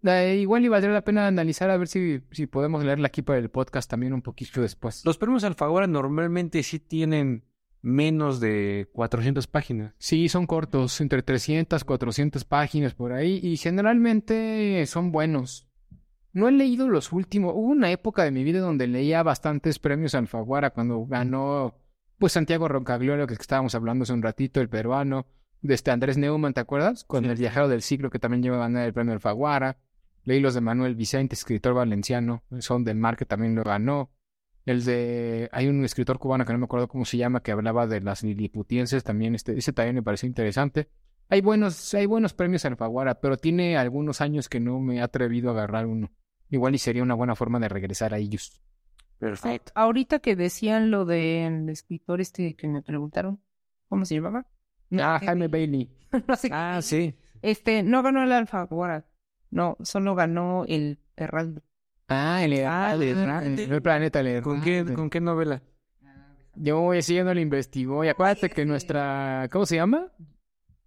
Eh, 0.05 0.37
igual 0.41 0.65
y 0.65 0.69
valdría 0.69 0.93
la 0.93 1.03
pena 1.05 1.27
analizar 1.27 1.71
a 1.71 1.77
ver 1.77 1.89
si, 1.89 2.21
si 2.31 2.47
podemos 2.47 2.85
leerla 2.85 3.09
aquí 3.09 3.23
para 3.23 3.39
el 3.39 3.51
podcast 3.51 3.91
también 3.91 4.13
un 4.13 4.23
poquito 4.23 4.61
después. 4.63 5.05
Los 5.05 5.19
premios 5.19 5.45
Alfaguara 5.45 5.87
normalmente 5.87 6.63
sí 6.63 6.79
tienen 6.79 7.45
menos 7.83 8.41
de 8.41 8.89
400 8.93 9.47
páginas. 9.47 9.95
Sí, 9.99 10.29
son 10.29 10.47
cortos, 10.47 11.01
entre 11.01 11.23
300, 11.23 11.85
400 11.85 12.45
páginas 12.45 12.95
por 12.95 13.13
ahí, 13.13 13.41
y 13.43 13.57
generalmente 13.57 14.85
son 14.87 15.11
buenos. 15.13 15.67
No 16.33 16.49
he 16.49 16.53
leído 16.53 16.89
los 16.89 17.13
últimos. 17.13 17.53
Hubo 17.55 17.69
una 17.69 17.91
época 17.91 18.23
de 18.23 18.31
mi 18.31 18.45
vida 18.45 18.61
donde 18.61 18.87
leía 18.87 19.23
bastantes 19.23 19.79
premios 19.79 20.15
Alfaguara 20.15 20.71
cuando 20.71 21.05
ganó, 21.07 21.75
pues 22.19 22.33
Santiago 22.33 22.69
Roncagliolo, 22.69 23.27
que 23.27 23.35
estábamos 23.35 23.75
hablando 23.75 24.03
hace 24.05 24.13
un 24.13 24.23
ratito, 24.23 24.61
el 24.61 24.69
peruano, 24.69 25.27
de 25.63 25.75
este 25.75 25.91
Andrés 25.91 26.19
Neumann, 26.19 26.55
¿te 26.55 26.61
acuerdas? 26.61 27.03
Con 27.05 27.25
Sí. 27.25 27.31
el 27.31 27.37
viajero 27.37 27.67
del 27.69 27.83
siglo 27.83 28.11
que 28.11 28.19
también 28.21 28.43
lleva 28.43 28.57
a 28.57 28.61
ganar 28.61 28.87
el 28.87 28.93
premio 28.93 29.13
Alfaguara. 29.15 29.79
Leí 30.25 30.41
los 30.41 30.55
de 30.55 30.61
Manuel 30.61 30.95
Vicente, 30.95 31.35
escritor 31.35 31.75
valenciano, 31.75 32.43
son 32.59 32.85
del 32.85 32.97
Mar, 32.97 33.17
que 33.17 33.25
también 33.25 33.55
lo 33.55 33.65
ganó. 33.65 34.11
El 34.67 34.85
de. 34.85 35.49
Hay 35.53 35.67
un 35.69 35.85
escritor 35.85 36.19
cubano 36.19 36.45
que 36.45 36.53
no 36.53 36.59
me 36.59 36.67
acuerdo 36.67 36.89
cómo 36.89 37.05
se 37.05 37.17
llama, 37.17 37.43
que 37.43 37.53
hablaba 37.53 37.87
de 37.87 38.01
las 38.01 38.23
liliputienses 38.23 39.03
también. 39.03 39.35
Este, 39.35 39.57
ese 39.57 39.73
también 39.73 39.95
me 39.97 40.03
pareció 40.03 40.27
interesante. 40.27 40.91
Hay 41.31 41.41
buenos, 41.41 41.95
hay 41.95 42.07
buenos 42.07 42.35
premios 42.35 42.65
Alfaguara, 42.65 43.21
pero 43.21 43.37
tiene 43.37 43.77
algunos 43.77 44.21
años 44.21 44.49
que 44.49 44.61
no 44.61 44.81
me 44.81 44.97
he 44.97 45.01
atrevido 45.01 45.51
a 45.51 45.53
agarrar 45.53 45.87
uno. 45.87 46.11
Igual 46.51 46.75
y 46.75 46.79
sería 46.79 47.03
una 47.03 47.15
buena 47.15 47.35
forma 47.35 47.59
de 47.61 47.69
regresar 47.69 48.15
a 48.15 48.19
ellos. 48.19 48.63
Perfecto. 49.19 49.73
Ahorita 49.75 50.21
que 50.21 50.37
decían 50.37 50.91
lo 50.91 51.05
del 51.05 51.69
escritor 51.69 52.21
este 52.21 52.55
que 52.55 52.69
me 52.69 52.83
preguntaron, 52.83 53.41
¿cómo 53.89 54.05
se 54.05 54.15
llamaba? 54.15 54.47
Ah, 54.99 55.21
Jaime 55.23 55.49
Bailey. 55.49 55.91
no 56.29 56.37
sé. 56.37 56.49
Ah, 56.53 56.81
sí. 56.81 57.15
Este, 57.43 57.83
no 57.83 58.03
ganó 58.03 58.23
el 58.23 58.33
Alfaguara. 58.33 59.05
No, 59.51 59.77
solo 59.83 60.15
ganó 60.15 60.65
el 60.67 60.99
Heraldo. 61.17 61.63
Ah, 62.09 62.43
el 62.45 62.53
Ah, 62.65 62.95
el 62.95 63.03
Errante. 63.03 63.11
Errante. 63.11 63.65
El 63.65 63.83
planeta, 63.83 64.21
el 64.21 64.43
¿Con 64.43 64.61
qué. 64.61 64.85
¿Con 64.95 65.11
qué 65.11 65.21
novela? 65.21 65.63
Yo 66.55 66.93
ese 66.95 67.15
ya 67.15 67.25
no 67.25 67.33
lo 67.35 67.41
investigó. 67.41 68.05
Y 68.05 68.09
acuérdate 68.09 68.51
que 68.51 68.65
nuestra. 68.65 69.49
¿Cómo 69.53 69.65
se 69.67 69.77
llama? 69.77 70.11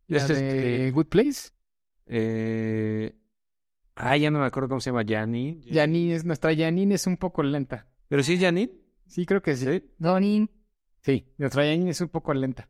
La 0.08 0.18
Este, 0.18 0.34
de 0.34 0.92
Good 0.92 1.06
Place. 1.08 1.52
eh... 2.08 3.16
Ah, 3.96 4.18
ya 4.18 4.32
no 4.32 4.40
me 4.40 4.46
acuerdo 4.46 4.70
cómo 4.70 4.82
se 4.82 4.90
llama, 4.90 5.04
Janine. 5.08 5.62
Janine 5.72 6.16
es, 6.16 6.26
nuestra 6.26 6.56
Janine 6.56 6.96
es 6.96 7.06
un 7.08 7.18
poco 7.18 7.44
lenta. 7.44 7.88
¿Pero 8.08 8.24
sí 8.24 8.34
es 8.34 8.42
Janine? 8.42 8.72
Sí, 9.06 9.26
creo 9.26 9.42
que 9.42 9.56
sí. 9.56 9.66
Sí. 9.66 9.84
Donin. 9.98 10.50
Sí, 11.04 11.28
nuestra 11.38 11.64
Janine 11.64 11.92
es 11.92 12.02
un 12.02 12.10
poco 12.10 12.34
lenta. 12.34 12.68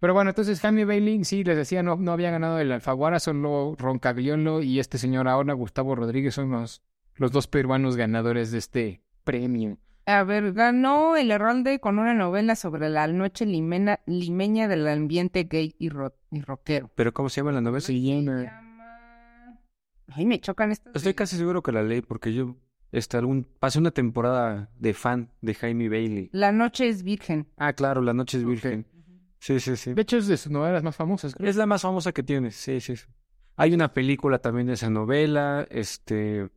Pero 0.00 0.12
bueno, 0.14 0.30
entonces 0.30 0.60
Jaime 0.60 0.84
Bailey, 0.84 1.24
sí, 1.24 1.42
les 1.44 1.56
decía, 1.56 1.82
no, 1.82 1.96
no 1.96 2.12
había 2.12 2.30
ganado 2.30 2.58
el 2.58 2.70
Alfaguara, 2.72 3.18
solo 3.18 3.74
Roncagliolo 3.78 4.62
y 4.62 4.78
este 4.78 4.98
señor 4.98 5.26
ahora, 5.28 5.54
Gustavo 5.54 5.94
Rodríguez, 5.94 6.34
son 6.34 6.50
los, 6.50 6.82
los 7.14 7.32
dos 7.32 7.46
peruanos 7.46 7.96
ganadores 7.96 8.50
de 8.52 8.58
este 8.58 9.02
premio. 9.24 9.78
A 10.08 10.22
ver, 10.22 10.52
ganó 10.52 11.16
el 11.16 11.30
Heralde 11.32 11.80
con 11.80 11.98
una 11.98 12.14
novela 12.14 12.54
sobre 12.54 12.88
la 12.90 13.06
noche 13.08 13.44
limena- 13.46 14.00
limeña 14.06 14.68
del 14.68 14.86
ambiente 14.86 15.44
gay 15.44 15.74
y, 15.78 15.88
ro- 15.88 16.14
y 16.30 16.42
rockero. 16.42 16.90
¿Pero 16.94 17.12
cómo 17.12 17.28
se 17.28 17.40
llama 17.40 17.52
la 17.52 17.60
novela? 17.60 17.80
Se 17.80 18.00
llama... 18.00 18.52
Ay, 20.08 20.24
me 20.26 20.38
chocan 20.40 20.70
estas. 20.70 20.94
Estoy 20.94 21.14
casi 21.14 21.36
seguro 21.36 21.62
que 21.62 21.72
la 21.72 21.82
leí 21.82 22.00
porque 22.02 22.32
yo 22.32 22.54
este, 22.92 23.16
algún, 23.16 23.46
pasé 23.58 23.78
una 23.80 23.90
temporada 23.90 24.70
de 24.78 24.94
fan 24.94 25.30
de 25.40 25.54
Jaime 25.54 25.88
Bailey. 25.88 26.28
La 26.32 26.52
noche 26.52 26.88
es 26.88 27.02
virgen. 27.02 27.48
Ah, 27.56 27.72
claro, 27.72 28.00
La 28.02 28.14
Noche 28.14 28.38
es 28.38 28.44
Virgen. 28.44 28.86
Sí, 29.38 29.60
sí, 29.60 29.76
sí. 29.76 29.94
De 29.94 30.02
hecho, 30.02 30.16
es 30.16 30.26
de 30.26 30.36
sus 30.36 30.50
novelas 30.50 30.82
más 30.82 30.96
famosas, 30.96 31.34
creo. 31.34 31.48
Es 31.48 31.56
la 31.56 31.66
más 31.66 31.82
famosa 31.82 32.12
que 32.12 32.22
tiene, 32.22 32.50
sí, 32.50 32.80
sí. 32.80 32.94
Hay 33.56 33.72
una 33.74 33.92
película 33.94 34.38
también 34.40 34.66
de 34.66 34.74
esa 34.74 34.90
novela, 34.90 35.66
este, 35.70 36.50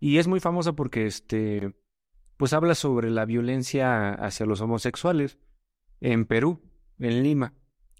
y 0.00 0.18
es 0.18 0.28
muy 0.28 0.40
famosa 0.40 0.72
porque, 0.74 1.06
este, 1.06 1.74
pues 2.36 2.52
habla 2.52 2.74
sobre 2.74 3.10
la 3.10 3.24
violencia 3.26 4.10
hacia 4.14 4.46
los 4.46 4.60
homosexuales 4.60 5.38
en 6.00 6.26
Perú, 6.26 6.60
en 6.98 7.22
Lima, 7.22 7.54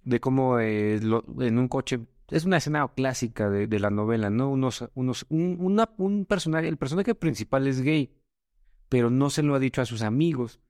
de 0.04 0.20
cómo 0.20 0.60
eh, 0.60 1.00
lo- 1.02 1.24
en 1.40 1.58
un 1.58 1.68
coche, 1.68 2.00
es 2.30 2.44
una 2.44 2.58
escena 2.58 2.88
clásica 2.96 3.50
de, 3.50 3.66
de 3.68 3.80
la 3.80 3.90
novela, 3.90 4.30
¿no? 4.30 4.50
Unos, 4.50 4.88
unos, 4.94 5.26
un, 5.30 5.58
una- 5.60 5.90
un 5.98 6.26
personaje, 6.26 6.68
el 6.68 6.78
personaje 6.78 7.14
principal 7.14 7.66
es 7.68 7.82
gay, 7.82 8.14
pero 8.88 9.10
no 9.10 9.30
se 9.30 9.42
lo 9.42 9.54
ha 9.54 9.58
dicho 9.58 9.82
a 9.82 9.86
sus 9.86 10.02
amigos, 10.02 10.60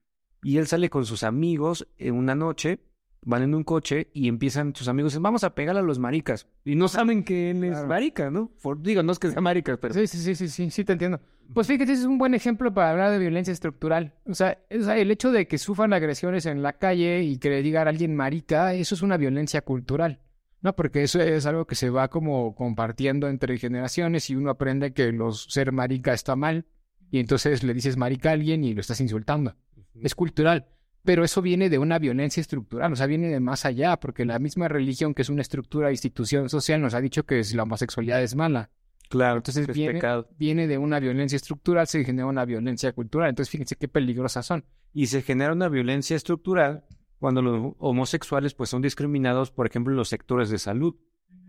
y 0.43 0.57
él 0.57 0.67
sale 0.67 0.89
con 0.89 1.05
sus 1.05 1.23
amigos 1.23 1.87
en 1.97 2.15
una 2.15 2.35
noche 2.35 2.79
van 3.25 3.43
en 3.43 3.55
un 3.55 3.63
coche 3.63 4.09
y 4.13 4.27
empiezan 4.27 4.75
sus 4.75 4.87
amigos, 4.87 5.11
dicen, 5.11 5.23
vamos 5.23 5.43
a 5.43 5.55
pegar 5.55 5.77
a 5.77 5.81
los 5.81 5.99
maricas. 5.99 6.47
Y 6.65 6.75
no 6.75 6.87
saben 6.87 7.23
que 7.23 7.51
él 7.51 7.63
es 7.63 7.85
marica, 7.85 8.29
¿no? 8.29 8.51
Digo, 8.79 9.03
no 9.03 9.11
es 9.11 9.19
que 9.19 9.31
sea 9.31 9.41
marica, 9.41 9.77
pero... 9.77 9.93
Sí, 9.93 10.07
sí, 10.07 10.17
sí, 10.17 10.35
sí, 10.35 10.47
sí, 10.47 10.69
sí, 10.69 10.83
te 10.83 10.93
entiendo. 10.93 11.19
Pues 11.53 11.67
fíjate, 11.67 11.91
es 11.91 12.05
un 12.05 12.17
buen 12.17 12.33
ejemplo 12.33 12.73
para 12.73 12.91
hablar 12.91 13.11
de 13.11 13.19
violencia 13.19 13.51
estructural. 13.51 14.13
O 14.25 14.33
sea, 14.33 14.57
o 14.71 14.81
sea, 14.81 14.97
el 14.97 15.11
hecho 15.11 15.31
de 15.31 15.47
que 15.47 15.57
sufran 15.57 15.93
agresiones 15.93 16.45
en 16.45 16.61
la 16.61 16.73
calle 16.73 17.23
y 17.23 17.37
que 17.37 17.49
le 17.49 17.61
digan 17.61 17.87
a 17.87 17.89
alguien 17.89 18.15
marica, 18.15 18.73
eso 18.73 18.95
es 18.95 19.01
una 19.01 19.17
violencia 19.17 19.61
cultural. 19.61 20.19
No, 20.61 20.75
porque 20.75 21.03
eso 21.03 21.19
es 21.19 21.45
algo 21.45 21.67
que 21.67 21.75
se 21.75 21.89
va 21.89 22.07
como 22.07 22.55
compartiendo 22.55 23.27
entre 23.27 23.57
generaciones 23.57 24.29
y 24.29 24.35
uno 24.35 24.49
aprende 24.49 24.93
que 24.93 25.11
los 25.11 25.43
ser 25.49 25.73
marica 25.73 26.13
está 26.13 26.37
mal 26.37 26.65
y 27.11 27.19
entonces 27.19 27.63
le 27.63 27.73
dices 27.73 27.97
marica 27.97 28.29
a 28.29 28.33
alguien 28.33 28.63
y 28.63 28.73
lo 28.73 28.79
estás 28.79 29.01
insultando. 29.01 29.55
Es 30.01 30.15
cultural, 30.15 30.67
pero 31.03 31.23
eso 31.23 31.41
viene 31.41 31.69
de 31.69 31.77
una 31.77 31.99
violencia 31.99 32.41
estructural, 32.41 32.93
o 32.93 32.95
sea, 32.95 33.05
viene 33.07 33.27
de 33.29 33.39
más 33.39 33.65
allá, 33.65 33.99
porque 33.99 34.25
la 34.25 34.39
misma 34.39 34.67
religión, 34.67 35.13
que 35.13 35.21
es 35.21 35.29
una 35.29 35.41
estructura 35.41 35.91
institución 35.91 36.49
social, 36.49 36.81
nos 36.81 36.93
ha 36.93 37.01
dicho 37.01 37.25
que 37.25 37.41
la 37.53 37.63
homosexualidad 37.63 38.21
es 38.23 38.35
mala. 38.35 38.69
Claro, 39.09 39.37
Entonces 39.37 39.67
es 39.69 39.75
viene, 39.75 39.93
pecado. 39.93 40.29
viene 40.37 40.65
de 40.67 40.77
una 40.77 40.99
violencia 40.99 41.35
estructural, 41.35 41.87
se 41.87 42.03
genera 42.03 42.25
una 42.25 42.45
violencia 42.45 42.93
cultural. 42.93 43.29
Entonces 43.29 43.51
fíjense 43.51 43.75
qué 43.75 43.87
peligrosas 43.87 44.45
son. 44.45 44.65
Y 44.93 45.07
se 45.07 45.21
genera 45.21 45.53
una 45.53 45.69
violencia 45.69 46.15
estructural 46.15 46.85
cuando 47.19 47.41
los 47.41 47.73
homosexuales 47.77 48.53
pues 48.53 48.69
son 48.69 48.81
discriminados, 48.81 49.51
por 49.51 49.67
ejemplo, 49.67 49.91
en 49.93 49.97
los 49.97 50.09
sectores 50.09 50.49
de 50.49 50.57
salud. 50.57 50.95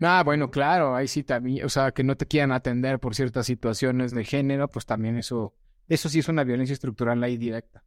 Ah, 0.01 0.21
bueno, 0.23 0.51
claro, 0.51 0.95
ahí 0.95 1.07
sí 1.07 1.23
también, 1.23 1.65
o 1.65 1.69
sea, 1.69 1.91
que 1.91 2.03
no 2.03 2.17
te 2.17 2.25
quieran 2.25 2.51
atender 2.51 2.99
por 2.99 3.15
ciertas 3.15 3.45
situaciones 3.45 4.11
de 4.11 4.25
género, 4.25 4.67
pues 4.67 4.85
también 4.85 5.17
eso, 5.17 5.55
eso 5.87 6.09
sí 6.09 6.19
es 6.19 6.27
una 6.27 6.43
violencia 6.43 6.73
estructural 6.73 7.23
ahí 7.23 7.37
directa. 7.37 7.83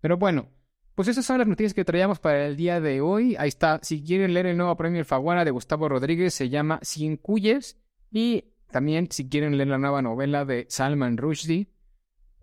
Pero 0.00 0.16
bueno, 0.18 0.50
pues 0.96 1.08
esas 1.08 1.24
son 1.26 1.38
las 1.38 1.46
noticias 1.46 1.74
que 1.74 1.84
traíamos 1.84 2.18
para 2.18 2.46
el 2.46 2.56
día 2.56 2.80
de 2.80 3.00
hoy. 3.02 3.36
Ahí 3.38 3.48
está, 3.48 3.78
si 3.82 4.02
quieren 4.02 4.34
leer 4.34 4.46
el 4.46 4.56
nuevo 4.56 4.76
premio 4.76 5.04
Faguana 5.04 5.44
de 5.44 5.50
Gustavo 5.52 5.88
Rodríguez, 5.88 6.34
se 6.34 6.48
llama 6.48 6.80
Cien 6.82 7.18
Cuyes. 7.18 7.78
Y 8.10 8.46
también, 8.70 9.08
si 9.10 9.28
quieren 9.28 9.56
leer 9.56 9.68
la 9.68 9.78
nueva 9.78 10.00
novela 10.00 10.44
de 10.44 10.66
Salman 10.68 11.18
Rushdie, 11.18 11.68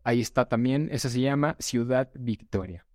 ahí 0.03 0.21
está 0.21 0.47
también, 0.47 0.89
esa 0.91 1.09
se 1.09 1.19
llama 1.19 1.55
Ciudad 1.59 2.11
Victoria. 2.13 2.85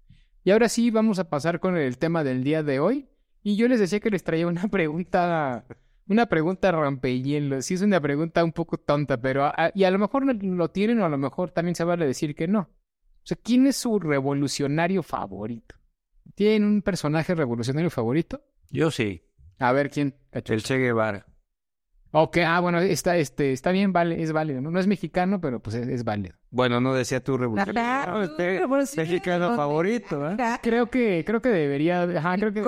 Y 0.45 0.53
ahora 0.53 0.69
sí, 0.69 0.91
vamos 0.91 1.19
a 1.19 1.29
pasar 1.29 1.59
con 1.61 1.77
el 1.77 1.99
tema 1.99 2.23
del 2.25 2.45
día 2.45 2.63
de 2.63 2.79
hoy. 2.81 3.09
Y 3.43 3.57
yo 3.57 3.67
les 3.69 3.81
decía 3.81 4.01
que 4.01 4.11
les 4.11 4.23
traía 4.25 4.47
una 4.47 4.69
pregunta, 4.69 5.67
una 6.07 6.27
pregunta 6.27 6.71
rompehielos. 6.71 7.67
Sí, 7.67 7.75
es 7.75 7.83
una 7.83 8.01
pregunta 8.01 8.45
un 8.45 8.53
poco 8.53 8.79
tonta, 8.79 9.21
pero 9.21 9.45
a- 9.45 9.73
y 9.75 9.85
a 9.85 9.91
lo 9.91 9.99
mejor 9.99 10.25
lo 10.25 10.71
tienen 10.71 11.01
o 11.01 11.05
a 11.05 11.09
lo 11.09 11.19
mejor 11.19 11.51
también 11.51 11.75
se 11.75 11.85
vale 11.85 12.07
decir 12.07 12.35
que 12.35 12.47
no. 12.47 12.71
O 13.29 13.35
sea, 13.35 13.37
¿quién 13.45 13.67
es 13.67 13.77
su 13.77 14.01
revolucionario 14.01 15.03
favorito? 15.03 15.75
¿Tienen 16.35 16.65
un 16.65 16.81
personaje 16.81 17.35
revolucionario 17.35 17.91
favorito? 17.91 18.41
Yo 18.71 18.91
sí, 18.91 19.23
A 19.59 19.71
ver, 19.73 19.91
¿quién? 19.91 20.15
El 20.33 20.63
Che 20.63 20.79
Guevara. 20.79 21.27
Ok, 22.13 22.39
ah, 22.39 22.59
bueno, 22.61 22.79
está, 22.79 23.19
este, 23.19 23.53
está 23.53 23.71
bien, 23.71 23.93
vale, 23.93 24.23
es 24.23 24.33
válido. 24.33 24.63
No, 24.63 24.71
no 24.71 24.81
es 24.81 24.87
mexicano, 24.87 25.43
pero 25.43 25.61
pues 25.61 25.77
es, 25.77 25.89
es 25.89 26.05
válido. 26.05 26.37
Bueno, 26.49 26.81
no 26.81 26.95
decía 26.95 27.23
tu 27.23 27.37
revolucionario. 27.37 28.23
Este, 28.23 28.61
revolucionario. 28.61 29.13
mexicano 29.13 29.55
favorito, 29.57 30.31
¿eh? 30.31 30.37
Creo 30.63 30.87
que, 30.87 31.23
creo 31.27 31.43
que 31.43 31.51
debería, 31.51 32.05
ajá, 32.05 32.35
creo 32.39 32.55
que 32.55 32.63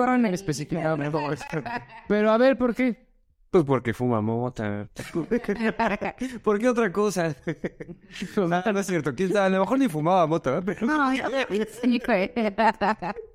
mejor. 0.95 1.39
Pero 2.07 2.29
a 2.29 2.37
ver, 2.37 2.55
¿por 2.55 2.75
qué? 2.75 3.10
Pues 3.51 3.65
porque 3.65 3.93
fuma 3.93 4.21
mota. 4.21 4.87
¿Por 6.43 6.57
qué 6.57 6.69
otra 6.69 6.89
cosa? 6.89 7.35
no, 8.37 8.47
no 8.47 8.79
es 8.79 8.87
cierto. 8.87 9.13
¿Quién 9.13 9.33
sabe? 9.33 9.47
A 9.47 9.49
lo 9.49 9.59
mejor 9.59 9.77
ni 9.77 9.89
fumaba 9.89 10.25
mota, 10.25 10.57
¿eh? 10.57 10.61
Pero... 10.65 10.87
No, 10.87 11.11
güey. 12.07 12.31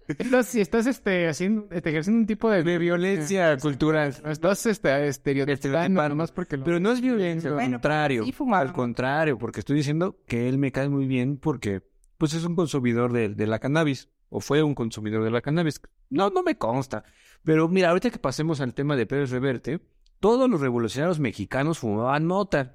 Entonces, 0.09 0.47
si 0.47 0.61
estás 0.63 0.87
este, 0.87 1.29
haciendo, 1.29 1.69
este, 1.71 1.91
ejerciendo 1.91 2.21
un 2.21 2.27
tipo 2.27 2.49
de, 2.49 2.63
De 2.63 2.79
violencia 2.79 3.59
cultural. 3.59 4.15
Estás 4.25 4.65
este, 4.65 5.07
estereotipando 5.07 6.09
nomás 6.09 6.33
porque 6.33 6.57
lo... 6.57 6.65
Pero 6.65 6.81
no 6.81 6.93
es 6.93 7.03
violencia, 7.03 7.51
al 7.51 7.57
Bueno, 7.57 7.73
contrario. 7.73 8.25
sí 8.25 8.33
fumaba. 8.33 8.63
Al 8.63 8.73
contrario, 8.73 9.37
porque 9.37 9.61
estoy 9.61 9.77
diciendo 9.77 10.17
que 10.27 10.49
él 10.49 10.57
me 10.57 10.73
cae 10.73 10.89
muy 10.89 11.07
bien 11.07 11.37
porque 11.37 11.83
pues 12.17 12.33
es 12.33 12.45
un 12.45 12.57
consumidor 12.57 13.13
de, 13.13 13.29
de 13.29 13.47
la 13.47 13.59
cannabis. 13.59 14.09
O 14.31 14.41
fue 14.41 14.63
un 14.63 14.75
consumidor 14.75 15.23
de 15.25 15.31
la 15.31 15.43
cannabis. 15.43 15.79
No, 16.09 16.31
no 16.31 16.43
me 16.43 16.57
consta. 16.57 17.05
Pero 17.45 17.69
mira, 17.69 17.91
ahorita 17.91 18.11
que 18.11 18.19
pasemos 18.19 18.63
al 18.63 18.73
tema 18.73 18.97
de 18.97 19.07
Pérez 19.07 19.31
Reverte, 19.31 19.81
todos 20.21 20.49
los 20.49 20.61
revolucionarios 20.61 21.21
mexicanos 21.21 21.79
fumaban 21.79 22.27
mota. 22.27 22.73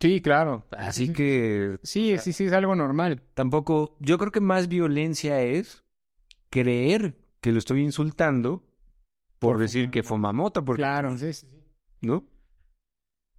Sí, 0.00 0.20
claro. 0.20 0.64
Así 0.70 1.12
que 1.12 1.78
Sí, 1.82 2.16
sí, 2.18 2.32
sí, 2.32 2.44
es 2.44 2.52
algo 2.52 2.76
normal. 2.76 3.22
tampoco, 3.34 3.96
yo 4.00 4.16
creo 4.18 4.30
que 4.30 4.40
más 4.40 4.68
violencia 4.68 5.40
es 5.42 5.84
creer 6.50 7.16
que 7.40 7.52
lo 7.52 7.58
estoy 7.58 7.82
insultando 7.82 8.62
por, 9.38 9.52
Por 9.54 9.58
decir 9.58 9.82
fumar 9.84 9.90
que 9.92 10.02
fuma 10.02 10.32
mota, 10.32 10.62
porque, 10.62 10.82
Claro, 10.82 11.16
sí, 11.18 11.32
sí. 11.32 11.46
¿no? 12.00 12.24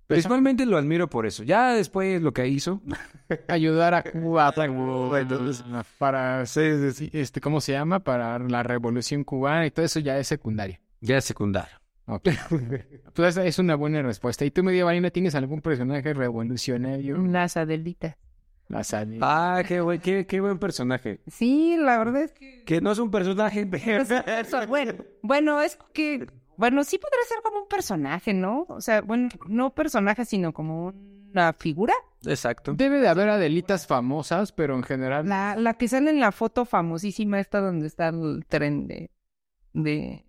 Principalmente 0.07 0.65
lo 0.65 0.77
admiro 0.77 1.07
por 1.07 1.27
eso. 1.27 1.43
Ya 1.43 1.73
después 1.73 2.19
lo 2.21 2.33
que 2.33 2.47
hizo, 2.47 2.81
Ayudar 3.47 3.93
a 3.93 4.03
Cuba 4.03 4.51
para, 5.99 6.41
este, 6.43 7.41
¿cómo 7.41 7.61
se 7.61 7.73
llama? 7.73 7.99
Para 7.99 8.39
la 8.39 8.63
revolución 8.63 9.23
cubana 9.23 9.67
y 9.67 9.71
todo 9.71 9.85
eso 9.85 9.99
ya 9.99 10.17
es 10.17 10.27
secundario. 10.27 10.79
ya 10.99 11.17
es 11.17 11.25
secundario. 11.25 11.78
Pues 13.13 13.37
es 13.37 13.59
una 13.59 13.75
buena 13.75 14.01
respuesta. 14.01 14.45
¿Y 14.45 14.51
tú, 14.51 14.63
media 14.63 14.85
Marina, 14.85 15.09
tienes 15.09 15.35
algún 15.35 15.61
personaje 15.61 16.13
revolucionario? 16.13 17.17
Las 17.17 17.57
Adelitas. 17.57 18.15
La 18.69 18.83
Sally. 18.83 19.17
Ah, 19.21 19.63
qué 19.67 19.81
buen, 19.81 19.99
qué, 19.99 20.27
qué 20.27 20.39
buen 20.39 20.59
personaje. 20.59 21.21
Sí, 21.27 21.75
la 21.77 21.97
verdad 21.97 22.21
es 22.21 22.31
que... 22.33 22.63
Que 22.65 22.81
no 22.81 22.91
es 22.91 22.99
un 22.99 23.09
personaje, 23.09 23.67
bueno, 24.67 24.93
bueno, 25.23 25.61
es 25.61 25.77
que... 25.91 26.27
Bueno, 26.55 26.83
sí 26.83 26.99
podría 26.99 27.23
ser 27.27 27.39
como 27.41 27.61
un 27.61 27.67
personaje, 27.67 28.33
¿no? 28.33 28.65
O 28.69 28.79
sea, 28.79 29.01
bueno, 29.01 29.29
no 29.47 29.73
personaje, 29.73 30.23
sino 30.23 30.53
como 30.53 30.93
una 31.31 31.53
figura. 31.53 31.93
Exacto. 32.25 32.73
Debe 32.73 32.99
de 32.99 33.07
haber 33.07 33.29
Adelitas 33.29 33.87
famosas, 33.87 34.51
pero 34.51 34.75
en 34.75 34.83
general... 34.83 35.27
La, 35.27 35.55
la 35.55 35.73
que 35.73 35.87
sale 35.87 36.11
en 36.11 36.19
la 36.19 36.31
foto 36.31 36.65
famosísima 36.65 37.39
esta 37.39 37.61
donde 37.61 37.87
está 37.87 38.09
el 38.09 38.45
tren 38.47 38.87
de... 38.87 39.09
de... 39.73 40.25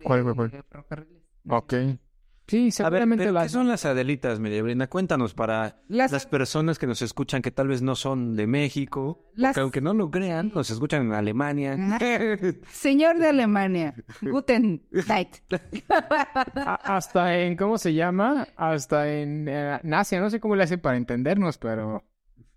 de- 0.00 0.04
¿Cuál, 0.04 0.22
cuál, 0.24 0.34
cuál? 0.36 0.50
de 0.50 0.62
ferrocarriles. 0.64 1.22
Ok. 1.48 1.74
Sí, 2.46 2.58
A 2.58 2.62
ver, 2.64 2.72
seguramente 2.72 3.22
pero 3.22 3.32
las... 3.34 3.44
¿qué 3.44 3.48
son 3.50 3.68
las 3.68 3.84
Adelitas, 3.84 4.40
Medellín? 4.40 4.84
Cuéntanos 4.88 5.34
para 5.34 5.82
Las, 5.86 6.10
las 6.10 6.26
personas 6.26 6.80
que 6.80 6.88
nos 6.88 7.00
escuchan 7.00 7.42
que 7.42 7.52
tal 7.52 7.68
vez 7.68 7.80
no 7.80 7.94
son 7.94 8.34
de 8.34 8.48
México, 8.48 9.30
Las- 9.36 9.54
que 9.54 9.60
aunque 9.60 9.80
no 9.80 9.94
lo 9.94 10.10
crean, 10.10 10.50
nos 10.52 10.68
escuchan 10.68 11.06
en 11.06 11.12
Alemania. 11.12 11.78
Señor 12.72 13.18
de 13.18 13.28
Alemania, 13.28 13.94
Guten. 14.20 14.82
A- 16.56 16.96
Hasta 16.96 17.38
en, 17.38 17.56
¿cómo 17.56 17.78
se 17.78 17.94
llama? 17.94 18.48
Hasta 18.56 19.08
en 19.12 19.46
eh, 19.48 19.78
en 19.84 19.94
Asia, 19.94 20.18
no 20.20 20.28
sé 20.28 20.40
cómo 20.40 20.56
le 20.56 20.64
hacen 20.64 20.80
para 20.80 20.96
entendernos, 20.96 21.56
pero... 21.56 22.02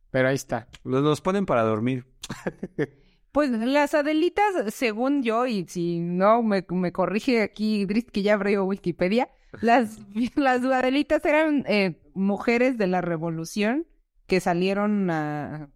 Pero 0.09 0.27
ahí 0.27 0.35
está. 0.35 0.67
Los, 0.83 1.03
los 1.03 1.21
ponen 1.21 1.45
para 1.45 1.61
dormir. 1.63 2.05
Pues 3.33 3.49
las 3.49 3.95
Adelitas, 3.95 4.73
según 4.73 5.23
yo, 5.23 5.47
y 5.47 5.65
si 5.67 5.99
no 5.99 6.43
me, 6.43 6.63
me 6.69 6.91
corrige 6.91 7.41
aquí 7.41 7.81
Idris, 7.81 8.05
que 8.05 8.21
ya 8.21 8.35
abrió 8.35 8.63
Wikipedia, 8.63 9.27
las, 9.59 9.99
las 10.35 10.63
Adelitas 10.63 11.25
eran 11.25 11.65
eh, 11.67 11.99
mujeres 12.13 12.77
de 12.77 12.85
la 12.85 13.01
revolución 13.01 13.87
que 14.27 14.39
salieron 14.39 15.09
a 15.09 15.69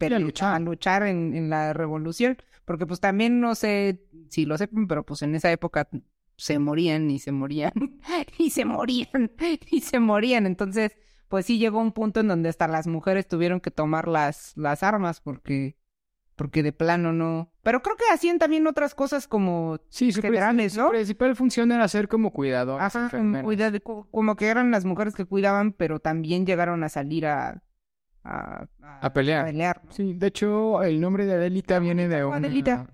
luchar. 0.00 0.54
a 0.54 0.58
luchar 0.60 1.02
en, 1.02 1.34
en 1.34 1.50
la 1.50 1.74
revolución, 1.74 2.38
porque 2.64 2.86
pues 2.86 3.00
también 3.00 3.38
no 3.40 3.54
sé 3.54 4.02
si 4.30 4.46
lo 4.46 4.56
sepan, 4.56 4.88
pero 4.88 5.04
pues 5.04 5.20
en 5.22 5.34
esa 5.34 5.52
época 5.52 5.88
se 6.36 6.58
morían 6.58 7.10
y 7.10 7.18
se 7.18 7.32
morían 7.32 7.72
y 8.38 8.50
se 8.50 8.64
morían 8.64 9.32
y 9.70 9.80
se 9.80 9.98
morían, 9.98 10.46
entonces 10.46 10.96
pues 11.28 11.44
sí 11.44 11.58
llegó 11.58 11.80
un 11.80 11.92
punto 11.92 12.20
en 12.20 12.28
donde 12.28 12.48
hasta 12.48 12.66
las 12.66 12.86
mujeres 12.86 13.28
tuvieron 13.28 13.60
que 13.60 13.70
tomar 13.70 14.08
las, 14.08 14.56
las 14.56 14.82
armas 14.82 15.20
porque 15.20 15.76
porque 16.38 16.62
de 16.62 16.72
plano 16.72 17.12
no. 17.12 17.52
Pero 17.62 17.82
creo 17.82 17.96
que 17.96 18.04
hacían 18.10 18.38
también 18.38 18.66
otras 18.66 18.94
cosas 18.94 19.28
como 19.28 19.78
Sí, 19.90 20.12
su, 20.12 20.22
generales, 20.22 20.72
su 20.72 20.80
¿no? 20.80 20.88
principal 20.90 21.36
función 21.36 21.70
era 21.72 21.86
ser 21.88 22.08
como 22.08 22.32
cuidador. 22.32 22.80
Ajá, 22.80 23.10
como 24.10 24.36
que 24.36 24.46
eran 24.46 24.70
las 24.70 24.86
mujeres 24.86 25.14
que 25.14 25.26
cuidaban, 25.26 25.72
pero 25.72 25.98
también 26.00 26.46
llegaron 26.46 26.82
a 26.84 26.88
salir 26.88 27.26
a 27.26 27.62
a, 28.24 28.66
A 29.00 29.12
pelear. 29.12 29.46
pelear, 29.46 29.80
¿no? 29.84 29.92
Sí, 29.92 30.14
de 30.14 30.26
hecho, 30.26 30.82
el 30.82 31.00
nombre 31.00 31.24
de 31.24 31.34
Adelita 31.34 31.78
viene 31.78 32.08
de 32.08 32.24
una... 32.24 32.36
Adelita. 32.36 32.86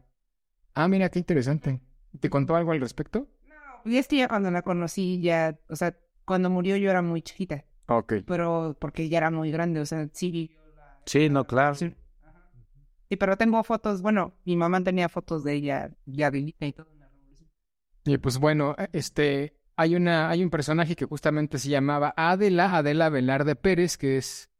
Ah, 0.74 0.86
mira, 0.86 1.08
qué 1.08 1.18
interesante. 1.18 1.80
¿Te 2.20 2.30
contó 2.30 2.54
algo 2.56 2.70
al 2.72 2.80
respecto? 2.80 3.26
Y 3.84 3.96
es 3.96 4.06
que 4.08 4.18
ya 4.18 4.28
cuando 4.28 4.50
la 4.50 4.62
conocí 4.62 5.20
ya, 5.20 5.58
o 5.68 5.76
sea, 5.76 5.96
cuando 6.24 6.50
murió 6.50 6.76
yo 6.76 6.88
era 6.90 7.02
muy 7.02 7.20
chiquita, 7.20 7.64
Ok. 7.88 8.14
pero 8.26 8.76
porque 8.78 9.08
ya 9.08 9.18
era 9.18 9.30
muy 9.30 9.50
grande, 9.50 9.80
o 9.80 9.86
sea, 9.86 10.08
sí. 10.12 10.52
Sí, 11.06 11.28
no, 11.28 11.46
claro. 11.46 11.74
Sí, 11.74 11.94
Sí, 13.08 13.16
pero 13.16 13.36
tengo 13.36 13.62
fotos, 13.64 14.02
bueno, 14.02 14.34
mi 14.44 14.56
mamá 14.56 14.82
tenía 14.82 15.08
fotos 15.08 15.44
de 15.44 15.54
ella 15.54 15.90
ya 16.06 16.30
y 16.34 16.72
todo. 16.72 16.94
Y 18.06 18.18
pues 18.18 18.38
bueno, 18.38 18.76
este, 18.92 19.56
hay 19.76 19.96
una, 19.96 20.28
hay 20.28 20.42
un 20.42 20.50
personaje 20.50 20.94
que 20.94 21.06
justamente 21.06 21.58
se 21.58 21.70
llamaba 21.70 22.12
Adela, 22.16 22.76
Adela 22.76 23.08
Velarde 23.08 23.56
Pérez, 23.56 23.96
que 23.96 24.18
es 24.18 24.50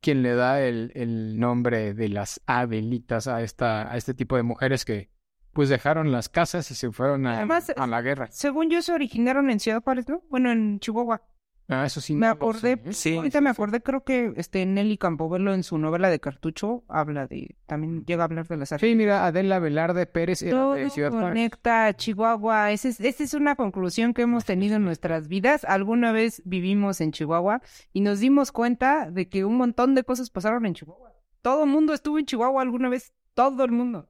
quien 0.00 0.22
le 0.22 0.34
da 0.34 0.60
el, 0.60 0.92
el 0.94 1.38
nombre 1.38 1.94
de 1.94 2.08
las 2.08 2.40
Adelitas 2.46 3.26
a 3.26 3.42
esta, 3.42 3.90
a 3.90 3.96
este 3.96 4.14
tipo 4.14 4.36
de 4.36 4.42
mujeres 4.42 4.84
que 4.84 5.10
pues 5.52 5.68
dejaron 5.68 6.12
las 6.12 6.28
casas 6.28 6.70
y 6.70 6.74
se 6.74 6.90
fueron 6.92 7.26
a, 7.26 7.36
Además, 7.38 7.72
a 7.74 7.86
la 7.86 8.02
guerra. 8.02 8.28
Según 8.30 8.70
yo 8.70 8.82
se 8.82 8.92
originaron 8.92 9.50
en 9.50 9.60
Ciudad 9.60 9.82
Juárez, 9.82 10.08
¿no? 10.08 10.22
Bueno, 10.28 10.50
en 10.52 10.80
Chihuahua. 10.80 11.22
Ah, 11.68 11.86
eso 11.86 12.00
sí. 12.00 12.14
Me 12.14 12.26
acordé, 12.26 12.72
¿eh? 12.84 12.92
Sí. 12.92 13.16
ahorita 13.16 13.40
me 13.40 13.48
acordé, 13.48 13.80
creo 13.80 14.04
que 14.04 14.34
este 14.36 14.66
Nelly 14.66 14.98
Campobello 14.98 15.54
en 15.54 15.62
su 15.62 15.78
novela 15.78 16.10
de 16.10 16.20
Cartucho 16.20 16.84
habla 16.88 17.26
de, 17.26 17.56
también 17.66 18.04
llega 18.04 18.22
a 18.22 18.26
hablar 18.26 18.46
de 18.46 18.56
las 18.58 18.72
artes. 18.72 18.88
Sí, 18.88 18.94
mira, 18.94 19.26
Adela 19.26 19.58
Velarde 19.58 20.04
Pérez 20.06 20.42
era 20.42 20.50
Todo 20.50 20.74
de 20.74 20.90
Ciudad 20.90 21.10
conecta 21.10 21.86
a 21.86 21.94
Chihuahua. 21.94 22.72
Esa 22.72 22.88
es, 22.88 23.00
esa 23.00 23.24
es 23.24 23.34
una 23.34 23.56
conclusión 23.56 24.12
que 24.12 24.22
hemos 24.22 24.44
tenido 24.44 24.76
en 24.76 24.84
nuestras 24.84 25.28
vidas. 25.28 25.64
Alguna 25.64 26.12
vez 26.12 26.42
vivimos 26.44 27.00
en 27.00 27.12
Chihuahua 27.12 27.62
y 27.92 28.02
nos 28.02 28.20
dimos 28.20 28.52
cuenta 28.52 29.10
de 29.10 29.28
que 29.28 29.44
un 29.44 29.56
montón 29.56 29.94
de 29.94 30.04
cosas 30.04 30.28
pasaron 30.30 30.66
en 30.66 30.74
Chihuahua. 30.74 31.12
Todo 31.40 31.64
el 31.64 31.70
mundo 31.70 31.94
estuvo 31.94 32.18
en 32.18 32.26
Chihuahua 32.26 32.60
alguna 32.62 32.88
vez. 32.88 33.14
Todo 33.34 33.64
el 33.64 33.72
mundo. 33.72 34.08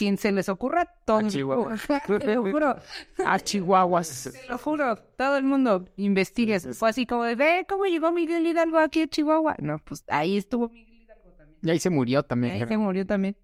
Quien 0.00 0.16
se 0.16 0.32
les 0.32 0.48
ocurra, 0.48 0.86
todo 1.04 1.18
A 1.26 1.28
Chihuahua. 1.28 1.76
Te 2.06 2.34
lo 2.34 2.42
juro. 2.50 2.74
A 3.22 3.38
Chihuahuas. 3.38 4.30
Te 4.32 4.48
lo 4.48 4.56
juro, 4.56 4.96
todo 4.96 5.36
el 5.36 5.44
mundo 5.44 5.84
investigue. 5.96 6.54
eso. 6.54 6.72
Fue 6.72 6.88
así 6.88 7.04
como 7.04 7.24
de, 7.24 7.34
ve 7.34 7.66
cómo 7.68 7.84
llegó 7.84 8.10
Miguel 8.10 8.46
Hidalgo 8.46 8.78
aquí 8.78 9.02
a 9.02 9.08
Chihuahua. 9.08 9.56
No, 9.58 9.78
pues 9.84 10.02
ahí 10.08 10.38
estuvo 10.38 10.70
Miguel 10.70 11.02
Hidalgo 11.02 11.32
también. 11.32 11.58
Y 11.60 11.70
ahí 11.70 11.78
se 11.78 11.90
murió 11.90 12.22
también. 12.22 12.54
Ahí 12.54 12.66
se 12.66 12.78
murió 12.78 13.04
también. 13.04 13.36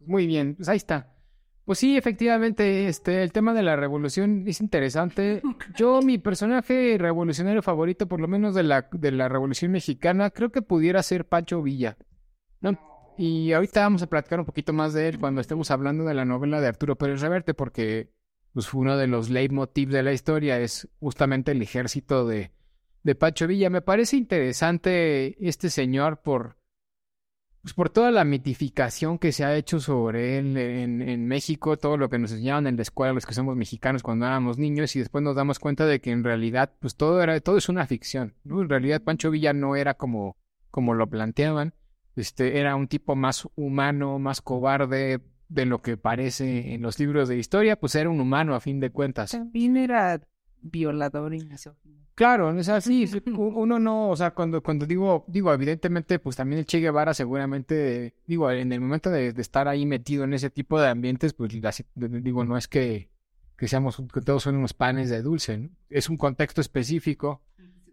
Muy 0.00 0.26
bien, 0.26 0.56
pues 0.56 0.68
ahí 0.68 0.78
está. 0.78 1.12
Pues 1.64 1.78
sí, 1.78 1.96
efectivamente, 1.96 2.88
este, 2.88 3.22
el 3.22 3.30
tema 3.30 3.54
de 3.54 3.62
la 3.62 3.76
revolución 3.76 4.42
es 4.48 4.60
interesante. 4.60 5.42
Yo, 5.76 6.02
mi 6.02 6.18
personaje 6.18 6.96
revolucionario 6.98 7.62
favorito, 7.62 8.08
por 8.08 8.18
lo 8.20 8.26
menos 8.26 8.56
de 8.56 8.64
la, 8.64 8.88
de 8.90 9.12
la 9.12 9.28
revolución 9.28 9.70
mexicana, 9.70 10.30
creo 10.30 10.50
que 10.50 10.60
pudiera 10.60 11.04
ser 11.04 11.24
Pancho 11.24 11.62
Villa. 11.62 11.96
¿no? 12.60 12.76
Y 13.16 13.52
ahorita 13.52 13.80
vamos 13.80 14.02
a 14.02 14.08
platicar 14.08 14.40
un 14.40 14.46
poquito 14.46 14.72
más 14.72 14.92
de 14.92 15.08
él 15.08 15.18
cuando 15.18 15.40
estemos 15.40 15.70
hablando 15.70 16.04
de 16.04 16.14
la 16.14 16.24
novela 16.24 16.60
de 16.60 16.66
Arturo 16.66 16.96
Pérez 16.96 17.20
Reverte, 17.20 17.54
porque 17.54 18.10
pues, 18.52 18.72
uno 18.74 18.96
de 18.96 19.06
los 19.06 19.30
leitmotiv 19.30 19.90
de 19.90 20.02
la 20.02 20.12
historia, 20.12 20.58
es 20.60 20.88
justamente 21.00 21.52
el 21.52 21.62
ejército 21.62 22.26
de, 22.26 22.50
de 23.02 23.14
Pancho 23.14 23.46
Villa. 23.46 23.70
Me 23.70 23.82
parece 23.82 24.16
interesante 24.16 25.36
este 25.46 25.70
señor 25.70 26.22
por 26.22 26.56
pues 27.62 27.72
por 27.72 27.88
toda 27.88 28.10
la 28.10 28.24
mitificación 28.24 29.18
que 29.18 29.32
se 29.32 29.42
ha 29.42 29.56
hecho 29.56 29.80
sobre 29.80 30.36
él 30.36 30.54
en, 30.58 31.00
en 31.00 31.26
México, 31.26 31.78
todo 31.78 31.96
lo 31.96 32.10
que 32.10 32.18
nos 32.18 32.30
enseñaban 32.32 32.66
en 32.66 32.76
la 32.76 32.82
escuela 32.82 33.14
los 33.14 33.24
que 33.24 33.32
somos 33.32 33.56
mexicanos 33.56 34.02
cuando 34.02 34.26
éramos 34.26 34.58
niños 34.58 34.94
y 34.96 34.98
después 34.98 35.24
nos 35.24 35.34
damos 35.34 35.58
cuenta 35.58 35.86
de 35.86 35.98
que 36.02 36.10
en 36.10 36.24
realidad 36.24 36.74
pues 36.78 36.94
todo 36.94 37.22
era 37.22 37.40
todo 37.40 37.56
es 37.56 37.70
una 37.70 37.86
ficción. 37.86 38.34
En 38.44 38.68
realidad 38.68 39.00
Pancho 39.00 39.30
Villa 39.30 39.54
no 39.54 39.76
era 39.76 39.94
como 39.94 40.36
como 40.70 40.92
lo 40.92 41.08
planteaban, 41.08 41.72
este 42.16 42.58
era 42.58 42.76
un 42.76 42.88
tipo 42.88 43.16
más 43.16 43.48
humano, 43.56 44.18
más 44.18 44.40
cobarde 44.40 45.20
de 45.48 45.66
lo 45.66 45.82
que 45.82 45.96
parece 45.96 46.74
en 46.74 46.82
los 46.82 46.98
libros 46.98 47.28
de 47.28 47.38
historia, 47.38 47.76
pues 47.76 47.94
era 47.94 48.10
un 48.10 48.20
humano 48.20 48.54
a 48.54 48.60
fin 48.60 48.80
de 48.80 48.90
cuentas. 48.90 49.32
También 49.32 49.76
era 49.76 50.20
violador 50.60 51.34
y 51.34 51.44
misógino. 51.44 52.04
Claro, 52.14 52.48
o 52.48 52.62
sea, 52.62 52.80
sí, 52.80 53.08
uno 53.36 53.78
no, 53.78 54.10
o 54.10 54.16
sea, 54.16 54.32
cuando, 54.32 54.62
cuando 54.62 54.86
digo, 54.86 55.24
digo, 55.26 55.52
evidentemente, 55.52 56.18
pues 56.18 56.36
también 56.36 56.60
el 56.60 56.66
Che 56.66 56.78
Guevara 56.78 57.12
seguramente, 57.12 58.14
digo, 58.26 58.50
en 58.50 58.72
el 58.72 58.80
momento 58.80 59.10
de, 59.10 59.32
de 59.32 59.42
estar 59.42 59.66
ahí 59.66 59.84
metido 59.84 60.24
en 60.24 60.34
ese 60.34 60.50
tipo 60.50 60.80
de 60.80 60.88
ambientes, 60.88 61.32
pues 61.34 61.52
digo, 61.94 62.44
no 62.44 62.56
es 62.56 62.68
que, 62.68 63.10
que 63.56 63.68
seamos, 63.68 64.00
que 64.12 64.20
todos 64.20 64.44
son 64.44 64.56
unos 64.56 64.74
panes 64.74 65.10
de 65.10 65.22
dulce, 65.22 65.58
¿no? 65.58 65.70
Es 65.90 66.08
un 66.08 66.16
contexto 66.16 66.60
específico 66.60 67.42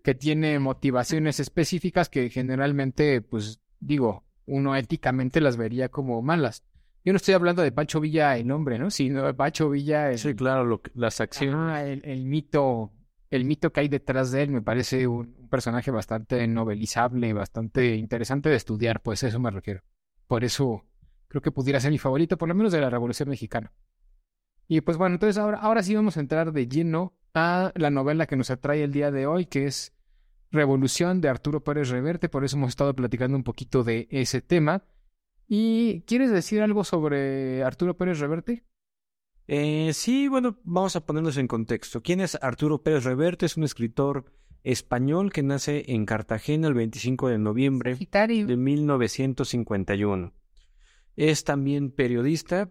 que 0.03 0.15
tiene 0.15 0.57
motivaciones 0.59 1.39
específicas 1.39 2.09
que 2.09 2.29
generalmente, 2.29 3.21
pues, 3.21 3.59
digo, 3.81 4.23
uno 4.45 4.75
éticamente 4.75 5.41
las 5.41 5.57
vería 5.57 5.89
como 5.89 6.21
malas. 6.21 6.63
Yo 7.03 7.11
no 7.13 7.17
estoy 7.17 7.33
hablando 7.33 7.61
de 7.63 7.71
Pancho 7.71 7.99
Villa 7.99 8.37
el 8.37 8.51
hombre, 8.51 8.77
¿no? 8.79 8.89
Sino 8.91 9.23
de 9.25 9.33
Pancho 9.33 9.69
Villa 9.69 10.11
el, 10.11 10.19
Sí, 10.19 10.33
claro, 10.35 10.63
lo 10.65 10.81
que- 10.81 10.91
las 10.93 11.19
acciones. 11.19 11.99
El 12.03 12.25
mito, 12.25 12.91
el 13.29 13.43
mito 13.43 13.73
que 13.73 13.79
hay 13.81 13.87
detrás 13.87 14.31
de 14.31 14.43
él 14.43 14.51
me 14.51 14.61
parece 14.61 15.07
un, 15.07 15.35
un 15.37 15.49
personaje 15.49 15.89
bastante 15.91 16.47
novelizable, 16.47 17.33
bastante 17.33 17.95
interesante 17.95 18.49
de 18.49 18.55
estudiar, 18.55 19.01
pues 19.01 19.23
a 19.23 19.27
eso 19.27 19.39
me 19.39 19.49
refiero. 19.51 19.81
Por 20.27 20.43
eso 20.43 20.85
creo 21.27 21.41
que 21.41 21.51
pudiera 21.51 21.79
ser 21.79 21.91
mi 21.91 21.97
favorito, 21.97 22.37
por 22.37 22.47
lo 22.49 22.55
menos 22.55 22.71
de 22.71 22.81
la 22.81 22.89
Revolución 22.89 23.29
Mexicana. 23.29 23.71
Y 24.67 24.81
pues 24.81 24.97
bueno, 24.97 25.15
entonces 25.15 25.37
ahora, 25.37 25.57
ahora 25.59 25.81
sí 25.83 25.95
vamos 25.95 26.17
a 26.17 26.19
entrar 26.21 26.51
de 26.53 26.67
lleno 26.67 27.13
a 27.33 27.71
la 27.75 27.89
novela 27.89 28.27
que 28.27 28.35
nos 28.35 28.51
atrae 28.51 28.83
el 28.83 28.91
día 28.91 29.11
de 29.11 29.25
hoy, 29.25 29.45
que 29.45 29.65
es 29.65 29.93
Revolución 30.51 31.21
de 31.21 31.29
Arturo 31.29 31.63
Pérez 31.63 31.89
Reverte, 31.89 32.29
por 32.29 32.43
eso 32.43 32.57
hemos 32.57 32.69
estado 32.69 32.95
platicando 32.95 33.37
un 33.37 33.43
poquito 33.43 33.83
de 33.83 34.07
ese 34.11 34.41
tema. 34.41 34.83
¿Y 35.47 36.01
quieres 36.01 36.31
decir 36.31 36.61
algo 36.61 36.83
sobre 36.83 37.63
Arturo 37.63 37.97
Pérez 37.97 38.19
Reverte? 38.19 38.63
Eh, 39.47 39.91
sí, 39.93 40.27
bueno, 40.27 40.57
vamos 40.63 40.95
a 40.95 41.05
ponernos 41.05 41.37
en 41.37 41.47
contexto. 41.47 42.01
¿Quién 42.01 42.21
es 42.21 42.37
Arturo 42.41 42.83
Pérez 42.83 43.03
Reverte? 43.03 43.45
Es 43.45 43.57
un 43.57 43.63
escritor 43.63 44.25
español 44.63 45.31
que 45.31 45.43
nace 45.43 45.85
en 45.87 46.05
Cartagena 46.05 46.67
el 46.67 46.73
25 46.73 47.29
de 47.29 47.37
noviembre 47.37 47.93
Sagitario. 47.93 48.45
de 48.47 48.57
1951. 48.57 50.33
Es 51.15 51.43
también 51.43 51.91
periodista, 51.91 52.69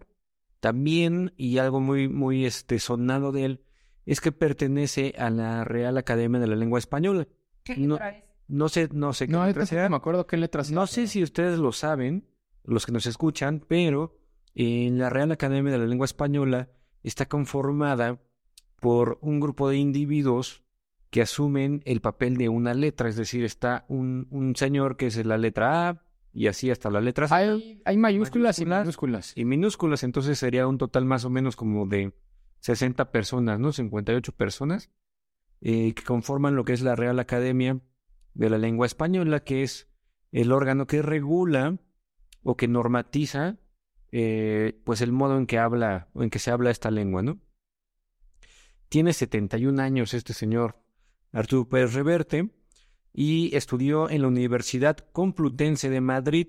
también, 0.59 1.33
y 1.37 1.57
algo 1.57 1.79
muy, 1.79 2.07
muy 2.07 2.45
este, 2.45 2.79
sonado 2.79 3.31
de 3.31 3.45
él, 3.45 3.61
es 4.05 4.21
que 4.21 4.31
pertenece 4.31 5.13
a 5.17 5.29
la 5.29 5.63
Real 5.63 5.97
Academia 5.97 6.39
de 6.39 6.47
la 6.47 6.55
Lengua 6.55 6.79
Española. 6.79 7.27
¿Qué 7.63 7.77
no- 7.77 7.95
letra 7.95 8.09
es? 8.09 8.23
No 8.47 8.67
sé, 8.67 8.89
no 8.91 9.13
sé 9.13 9.27
qué 9.27 9.31
No, 9.33 9.45
letra 9.45 9.65
sea. 9.65 9.87
me 9.87 9.95
acuerdo 9.95 10.27
qué 10.27 10.35
letras 10.35 10.71
No 10.71 10.85
sé 10.87 11.07
si 11.07 11.23
ustedes 11.23 11.57
lo 11.57 11.71
saben, 11.71 12.27
los 12.65 12.85
que 12.85 12.91
nos 12.91 13.05
escuchan, 13.05 13.63
pero 13.65 14.17
en 14.55 14.97
la 14.99 15.09
Real 15.09 15.31
Academia 15.31 15.71
de 15.71 15.77
la 15.79 15.85
Lengua 15.85 16.05
Española 16.05 16.69
está 17.01 17.27
conformada 17.27 18.19
por 18.81 19.19
un 19.21 19.39
grupo 19.39 19.69
de 19.69 19.77
individuos 19.77 20.63
que 21.09 21.21
asumen 21.21 21.81
el 21.85 22.01
papel 22.01 22.35
de 22.37 22.49
una 22.49 22.73
letra, 22.73 23.07
es 23.09 23.15
decir, 23.15 23.43
está 23.45 23.85
un, 23.89 24.27
un 24.31 24.55
señor 24.55 24.97
que 24.97 25.07
es 25.07 25.25
la 25.25 25.37
letra 25.37 25.89
A 25.89 26.03
y 26.33 26.47
así 26.47 26.71
hasta 26.71 26.89
la 26.89 27.01
letra 27.01 27.27
Z 27.27 27.35
Hay, 27.35 27.81
hay 27.85 27.97
mayúsculas 27.97 28.59
y 28.59 28.65
Mayúsculas. 28.65 28.81
minúsculas. 28.85 29.33
y 29.37 29.45
minúsculas, 29.45 30.03
entonces 30.03 30.39
sería 30.39 30.67
un 30.67 30.77
total 30.77 31.05
más 31.05 31.23
o 31.25 31.29
menos 31.29 31.55
como 31.55 31.85
de 31.85 32.13
60 32.59 33.11
personas, 33.11 33.59
¿no? 33.59 33.71
58 33.73 34.31
personas 34.33 34.89
eh, 35.61 35.93
que 35.93 36.03
conforman 36.03 36.55
lo 36.55 36.65
que 36.65 36.73
es 36.73 36.81
la 36.81 36.95
Real 36.95 37.19
Academia 37.19 37.79
de 38.33 38.49
la 38.49 38.57
Lengua 38.57 38.85
Española, 38.85 39.43
que 39.43 39.63
es 39.63 39.89
el 40.31 40.51
órgano 40.51 40.87
que 40.87 41.01
regula 41.01 41.79
o 42.43 42.57
que 42.57 42.67
normatiza 42.67 43.59
eh, 44.11 44.81
pues 44.83 45.01
el 45.01 45.11
modo 45.11 45.37
en 45.37 45.45
que 45.45 45.57
habla 45.57 46.09
o 46.13 46.23
en 46.23 46.29
que 46.29 46.39
se 46.39 46.51
habla 46.51 46.71
esta 46.71 46.91
lengua, 46.91 47.21
¿no? 47.21 47.39
Tiene 48.89 49.13
71 49.13 49.81
años 49.81 50.13
este 50.13 50.33
señor 50.33 50.81
Arturo 51.31 51.69
Pérez 51.69 51.93
Reverte 51.93 52.49
y 53.13 53.55
estudió 53.55 54.09
en 54.09 54.21
la 54.21 54.27
Universidad 54.27 54.97
Complutense 54.97 55.89
de 55.89 56.01
Madrid 56.01 56.47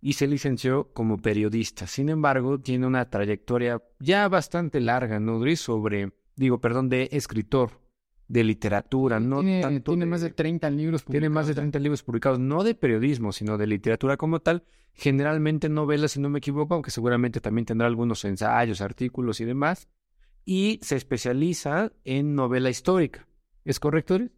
y 0.00 0.14
se 0.14 0.26
licenció 0.26 0.92
como 0.92 1.18
periodista. 1.18 1.86
Sin 1.86 2.08
embargo, 2.08 2.60
tiene 2.60 2.86
una 2.86 3.10
trayectoria 3.10 3.82
ya 4.00 4.28
bastante 4.28 4.80
larga, 4.80 5.20
¿no? 5.20 5.40
Sobre, 5.56 6.12
digo, 6.36 6.60
perdón, 6.60 6.88
de 6.88 7.08
escritor, 7.12 7.80
de 8.28 8.44
literatura, 8.44 9.18
no 9.20 9.40
tiene, 9.40 9.62
tanto 9.62 9.92
tiene 9.92 10.04
de- 10.04 10.10
más 10.10 10.20
de 10.20 10.30
30 10.30 10.68
libros 10.70 11.04
tiene 11.04 11.28
más 11.30 11.46
de 11.46 11.52
publicados. 11.54 11.62
30 11.72 11.78
libros 11.80 12.02
publicados, 12.02 12.38
no 12.38 12.62
de 12.62 12.74
periodismo, 12.74 13.32
sino 13.32 13.56
de 13.58 13.66
literatura 13.66 14.16
como 14.18 14.40
tal, 14.40 14.64
generalmente 14.94 15.68
novelas, 15.68 16.12
si 16.12 16.20
no 16.20 16.28
me 16.28 16.38
equivoco, 16.38 16.74
aunque 16.74 16.90
seguramente 16.90 17.40
también 17.40 17.64
tendrá 17.64 17.86
algunos 17.86 18.24
ensayos, 18.24 18.80
artículos 18.82 19.40
y 19.40 19.44
demás, 19.46 19.88
y 20.44 20.78
se 20.82 20.96
especializa 20.96 21.92
en 22.04 22.34
novela 22.34 22.68
histórica. 22.70 23.26
¿Es 23.64 23.80
correcto? 23.80 24.14
Dries? 24.18 24.30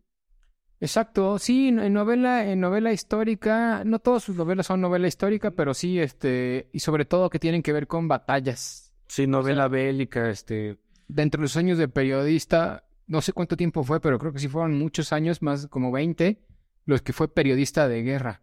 Exacto, 0.82 1.38
sí, 1.38 1.68
en 1.68 1.78
en 1.78 1.92
novela, 1.92 2.50
en 2.50 2.60
novela 2.60 2.92
histórica, 2.92 3.82
no 3.84 3.98
todas 3.98 4.22
sus 4.24 4.36
novelas 4.36 4.66
son 4.66 4.80
novela 4.80 5.08
histórica, 5.08 5.50
pero 5.50 5.74
sí, 5.74 5.98
este, 5.98 6.70
y 6.72 6.80
sobre 6.80 7.04
todo 7.04 7.28
que 7.28 7.38
tienen 7.38 7.62
que 7.62 7.72
ver 7.74 7.86
con 7.86 8.08
batallas. 8.08 8.92
Sí, 9.08 9.26
novela 9.26 9.68
bélica, 9.68 10.30
este, 10.30 10.78
Dentro 11.06 11.40
de 11.40 11.44
los 11.46 11.56
años 11.56 11.76
de 11.76 11.88
periodista, 11.88 12.84
no 13.10 13.20
sé 13.20 13.32
cuánto 13.32 13.56
tiempo 13.56 13.82
fue, 13.82 14.00
pero 14.00 14.18
creo 14.18 14.32
que 14.32 14.38
sí 14.38 14.48
fueron 14.48 14.78
muchos 14.78 15.12
años, 15.12 15.42
más 15.42 15.66
como 15.66 15.90
20, 15.90 16.40
los 16.86 17.02
que 17.02 17.12
fue 17.12 17.32
periodista 17.34 17.88
de 17.88 18.02
guerra. 18.02 18.42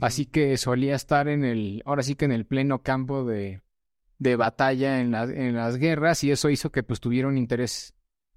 Así 0.00 0.26
que 0.26 0.56
solía 0.56 0.96
estar 0.96 1.28
en 1.28 1.44
el, 1.44 1.82
ahora 1.84 2.02
sí 2.02 2.16
que 2.16 2.24
en 2.24 2.32
el 2.32 2.46
pleno 2.46 2.82
campo 2.82 3.24
de, 3.24 3.62
de 4.18 4.34
batalla 4.36 5.00
en, 5.00 5.12
la- 5.12 5.24
en 5.24 5.54
las 5.54 5.76
guerras 5.76 6.24
y 6.24 6.30
eso 6.32 6.50
hizo 6.50 6.72
que 6.72 6.82
pues 6.82 6.98
tuviera 6.98 7.28
un 7.28 7.38
interés 7.38 7.94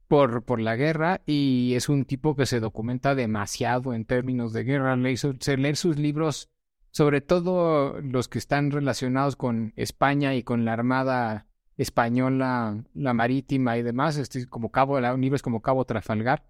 por, 0.07 0.43
por 0.43 0.59
la 0.59 0.75
guerra 0.75 1.21
y 1.25 1.73
es 1.75 1.87
un 1.89 2.05
tipo 2.05 2.35
que 2.35 2.45
se 2.45 2.59
documenta 2.59 3.15
demasiado 3.15 3.93
en 3.95 4.05
términos 4.05 4.53
de 4.53 4.63
guerra. 4.63 4.95
Le 4.95 5.11
hizo 5.11 5.33
se- 5.39 5.57
leer 5.57 5.75
sus 5.77 5.97
libros, 5.97 6.49
sobre 6.91 7.21
todo 7.21 7.99
los 8.01 8.27
que 8.27 8.37
están 8.37 8.69
relacionados 8.71 9.35
con 9.35 9.73
España 9.75 10.35
y 10.35 10.43
con 10.43 10.65
la 10.65 10.73
Armada 10.73 11.47
española, 11.79 12.83
la 12.93 13.13
marítima 13.13 13.77
y 13.77 13.83
demás, 13.83 14.17
este, 14.17 14.45
como 14.47 14.69
Cabo, 14.71 14.99
la- 14.99 15.15
libros 15.17 15.41
como 15.41 15.61
Cabo 15.61 15.85
Trafalgar, 15.85 16.43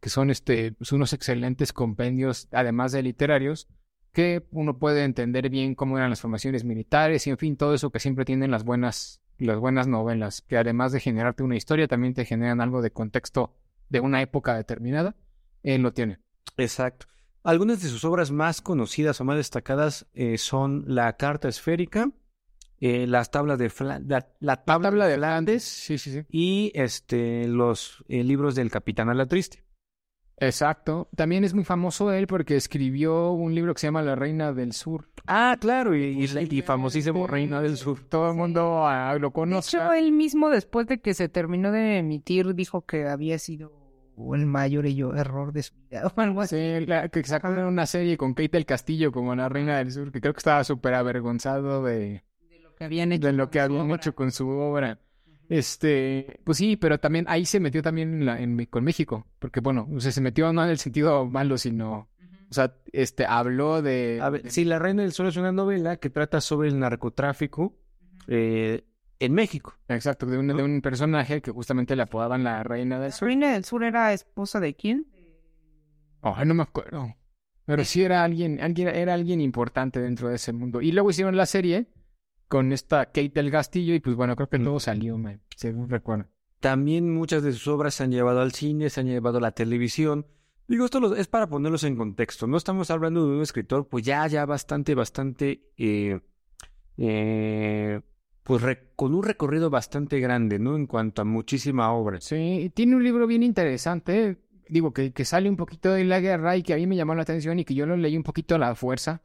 que 0.00 0.08
son 0.10 0.30
este, 0.30 0.72
pues, 0.72 0.92
unos 0.92 1.12
excelentes 1.12 1.72
compendios, 1.72 2.48
además 2.52 2.92
de 2.92 3.02
literarios, 3.02 3.68
que 4.12 4.46
uno 4.50 4.78
puede 4.78 5.04
entender 5.04 5.50
bien 5.50 5.74
cómo 5.74 5.98
eran 5.98 6.10
las 6.10 6.20
formaciones 6.22 6.64
militares 6.64 7.26
y 7.26 7.30
en 7.30 7.38
fin, 7.38 7.56
todo 7.56 7.74
eso 7.74 7.90
que 7.90 8.00
siempre 8.00 8.24
tienen 8.24 8.50
las 8.50 8.64
buenas, 8.64 9.20
las 9.38 9.58
buenas 9.58 9.86
novelas, 9.88 10.40
que 10.40 10.56
además 10.56 10.92
de 10.92 11.00
generarte 11.00 11.42
una 11.42 11.56
historia, 11.56 11.88
también 11.88 12.14
te 12.14 12.24
generan 12.24 12.60
algo 12.60 12.80
de 12.80 12.90
contexto 12.92 13.54
de 13.90 14.00
una 14.00 14.22
época 14.22 14.54
determinada, 14.56 15.16
él 15.62 15.82
lo 15.82 15.92
tiene. 15.92 16.18
Exacto. 16.56 17.06
Algunas 17.42 17.82
de 17.82 17.88
sus 17.88 18.04
obras 18.04 18.30
más 18.30 18.60
conocidas 18.62 19.20
o 19.20 19.24
más 19.24 19.36
destacadas 19.36 20.06
eh, 20.14 20.38
son 20.38 20.84
La 20.86 21.16
Carta 21.16 21.48
Esférica, 21.48 22.10
eh, 22.80 23.06
las 23.06 23.30
tablas 23.30 23.58
de 23.58 23.70
Fla- 23.70 24.00
la, 24.06 24.26
la 24.40 24.56
tabla, 24.64 24.88
Tabla 24.90 25.04
de 25.06 25.12
de 25.12 25.18
Flandes 25.18 25.62
Sí, 25.64 25.98
sí, 25.98 26.10
sí. 26.12 26.22
y 26.28 26.72
este 26.74 27.48
los 27.48 28.04
eh, 28.08 28.22
libros 28.24 28.54
del 28.54 28.70
Capitán 28.70 29.08
a 29.08 29.14
la 29.14 29.26
Triste. 29.26 29.64
Exacto. 30.38 31.08
También 31.16 31.44
es 31.44 31.54
muy 31.54 31.64
famoso 31.64 32.12
él 32.12 32.26
porque 32.26 32.56
escribió 32.56 33.30
un 33.32 33.54
libro 33.54 33.72
que 33.72 33.80
se 33.80 33.86
llama 33.86 34.02
La 34.02 34.14
Reina 34.16 34.52
del 34.52 34.72
Sur. 34.74 35.08
Ah, 35.26 35.56
claro, 35.58 35.96
y, 35.96 36.02
y, 36.26 36.48
y 36.58 36.62
famosísimo 36.62 37.26
Reina 37.26 37.62
del 37.62 37.78
Sur. 37.78 38.00
Todo 38.06 38.30
el 38.30 38.36
mundo 38.36 38.86
ah, 38.86 39.16
lo 39.18 39.28
De 39.28 39.32
conoce. 39.32 39.76
hecho, 39.78 39.92
él 39.94 40.12
mismo, 40.12 40.50
después 40.50 40.86
de 40.86 41.00
que 41.00 41.14
se 41.14 41.30
terminó 41.30 41.72
de 41.72 41.98
emitir, 41.98 42.54
dijo 42.54 42.84
que 42.84 43.08
había 43.08 43.38
sido 43.38 43.72
el 44.34 44.44
mayor 44.46 44.84
ello- 44.84 45.14
error 45.14 45.52
de 45.54 45.62
su 45.62 45.74
vida 45.74 46.06
o 46.14 46.20
algo 46.20 46.42
así. 46.42 46.56
Sí, 46.56 46.84
la- 46.86 47.08
que 47.08 47.24
sacaron 47.24 47.64
una 47.64 47.86
serie 47.86 48.18
con 48.18 48.34
Kate 48.34 48.50
del 48.52 48.66
Castillo 48.66 49.12
como 49.12 49.34
la 49.34 49.48
Reina 49.48 49.78
del 49.78 49.90
Sur, 49.90 50.12
que 50.12 50.20
creo 50.20 50.34
que 50.34 50.38
estaba 50.40 50.64
súper 50.64 50.92
avergonzado 50.94 51.82
de, 51.82 51.96
De 51.98 52.22
que 52.76 52.84
habían 52.84 53.12
hecho. 53.12 53.26
de 53.26 53.32
lo 53.32 53.50
que 53.50 53.60
habían 53.60 53.90
hecho 53.90 54.14
con 54.14 54.30
su 54.30 54.48
obra. 54.48 55.00
Este, 55.48 56.40
pues 56.44 56.58
sí, 56.58 56.76
pero 56.76 56.98
también 56.98 57.24
ahí 57.28 57.44
se 57.46 57.60
metió 57.60 57.82
también 57.82 58.14
en 58.14 58.26
la- 58.26 58.40
en- 58.40 58.64
con 58.66 58.82
México, 58.84 59.26
porque 59.38 59.60
bueno, 59.60 59.88
o 59.94 60.00
sea, 60.00 60.10
se 60.12 60.20
metió 60.20 60.52
no 60.52 60.64
en 60.64 60.70
el 60.70 60.78
sentido 60.78 61.24
malo, 61.26 61.56
sino, 61.56 62.08
o 62.50 62.54
sea, 62.54 62.74
este, 62.92 63.24
habló 63.26 63.80
de... 63.80 64.18
A 64.20 64.30
ver, 64.30 64.42
de- 64.42 64.50
sí, 64.50 64.64
La 64.64 64.78
Reina 64.80 65.02
del 65.02 65.12
Sur 65.12 65.26
es 65.26 65.36
una 65.36 65.52
novela 65.52 65.96
que 65.98 66.10
trata 66.10 66.40
sobre 66.40 66.68
el 66.68 66.78
narcotráfico 66.80 67.78
eh, 68.26 68.84
en 69.20 69.32
México. 69.34 69.74
Exacto, 69.88 70.26
de 70.26 70.36
un, 70.36 70.48
de 70.48 70.62
un 70.62 70.80
personaje 70.82 71.40
que 71.40 71.52
justamente 71.52 71.94
le 71.94 72.02
apodaban 72.02 72.42
la 72.42 72.64
Reina 72.64 72.96
del 72.98 73.10
¿La 73.10 73.16
Sur. 73.16 73.28
Reina 73.28 73.52
del 73.52 73.64
Sur 73.64 73.84
era 73.84 74.12
esposa 74.12 74.58
de 74.58 74.74
quién? 74.74 75.06
Ay, 76.22 76.44
no 76.46 76.54
me 76.54 76.64
acuerdo. 76.64 77.14
Pero 77.66 77.84
sí 77.84 78.02
era 78.02 78.24
alguien, 78.24 78.60
alguien, 78.60 78.88
era 78.88 79.14
alguien 79.14 79.40
importante 79.40 80.00
dentro 80.00 80.28
de 80.28 80.36
ese 80.36 80.52
mundo. 80.52 80.80
Y 80.80 80.90
luego 80.92 81.10
hicieron 81.10 81.36
la 81.36 81.46
serie 81.46 81.86
con 82.48 82.72
esta 82.72 83.06
Kate 83.06 83.32
del 83.34 83.50
Castillo 83.50 83.94
y 83.94 84.00
pues 84.00 84.16
bueno, 84.16 84.36
creo 84.36 84.48
que 84.48 84.58
todo 84.58 84.80
salió, 84.80 85.18
según 85.56 85.88
recuerdo. 85.88 86.26
También 86.60 87.12
muchas 87.12 87.42
de 87.42 87.52
sus 87.52 87.68
obras 87.68 87.94
se 87.94 88.04
han 88.04 88.10
llevado 88.12 88.40
al 88.40 88.52
cine, 88.52 88.88
se 88.90 89.00
han 89.00 89.06
llevado 89.06 89.38
a 89.38 89.40
la 89.40 89.52
televisión. 89.52 90.26
Digo, 90.68 90.84
esto 90.86 91.00
lo- 91.00 91.14
es 91.14 91.28
para 91.28 91.48
ponerlos 91.48 91.84
en 91.84 91.96
contexto. 91.96 92.46
No 92.46 92.56
estamos 92.56 92.90
hablando 92.90 93.26
de 93.28 93.36
un 93.36 93.42
escritor, 93.42 93.88
pues 93.88 94.04
ya, 94.04 94.26
ya 94.26 94.46
bastante, 94.46 94.94
bastante, 94.94 95.70
eh, 95.76 96.20
eh, 96.96 98.00
pues 98.42 98.62
re- 98.62 98.90
con 98.96 99.14
un 99.14 99.22
recorrido 99.22 99.70
bastante 99.70 100.20
grande, 100.20 100.58
¿no? 100.58 100.76
En 100.76 100.86
cuanto 100.86 101.22
a 101.22 101.24
muchísima 101.24 101.92
obra. 101.92 102.20
Sí, 102.20 102.70
tiene 102.74 102.96
un 102.96 103.02
libro 103.04 103.26
bien 103.26 103.42
interesante, 103.42 104.38
digo, 104.68 104.92
que, 104.92 105.12
que 105.12 105.24
sale 105.24 105.48
un 105.50 105.56
poquito 105.56 105.92
de 105.92 106.04
la 106.04 106.20
guerra 106.20 106.56
y 106.56 106.62
que 106.62 106.72
a 106.74 106.76
mí 106.76 106.86
me 106.86 106.96
llamó 106.96 107.14
la 107.14 107.22
atención 107.22 107.58
y 107.58 107.64
que 107.64 107.74
yo 107.74 107.86
lo 107.86 107.96
leí 107.96 108.16
un 108.16 108.22
poquito 108.22 108.54
a 108.54 108.58
la 108.58 108.74
fuerza. 108.74 109.22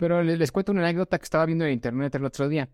Pero 0.00 0.22
les, 0.22 0.52
cuento 0.52 0.72
una 0.72 0.82
anécdota 0.82 1.18
que 1.18 1.24
estaba 1.24 1.46
viendo 1.46 1.64
en 1.64 1.72
internet 1.72 2.14
el 2.14 2.24
otro 2.24 2.48
día. 2.48 2.68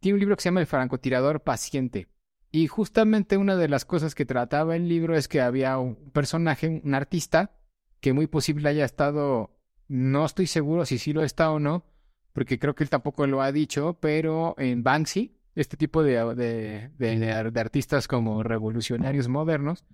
Tiene 0.00 0.14
un 0.14 0.20
libro 0.20 0.36
que 0.36 0.42
se 0.42 0.48
llama 0.48 0.60
El 0.60 0.66
francotirador 0.66 1.42
paciente. 1.42 2.08
Y 2.50 2.66
justamente 2.66 3.36
una 3.38 3.56
de 3.56 3.68
las 3.68 3.84
cosas 3.84 4.14
que 4.14 4.26
trataba 4.26 4.76
el 4.76 4.88
libro 4.88 5.16
es 5.16 5.28
que 5.28 5.40
había 5.40 5.78
un 5.78 6.10
personaje, 6.12 6.82
un 6.84 6.94
artista, 6.94 7.58
que 8.00 8.12
muy 8.12 8.26
posible 8.26 8.68
haya 8.68 8.84
estado, 8.84 9.58
no 9.88 10.24
estoy 10.26 10.46
seguro 10.46 10.84
si 10.84 10.98
sí 10.98 11.12
lo 11.12 11.22
está 11.22 11.50
o 11.50 11.58
no, 11.58 11.86
porque 12.34 12.58
creo 12.58 12.74
que 12.74 12.84
él 12.84 12.90
tampoco 12.90 13.26
lo 13.26 13.40
ha 13.40 13.52
dicho, 13.52 13.98
pero 14.00 14.54
en 14.58 14.82
Banksy, 14.82 15.38
este 15.54 15.76
tipo 15.76 16.02
de, 16.02 16.34
de, 16.34 16.90
de- 16.98 17.50
de 17.50 17.60
artistas 17.60 18.08
como 18.08 18.42
revolucionarios 18.42 19.28
modernos, 19.28 19.84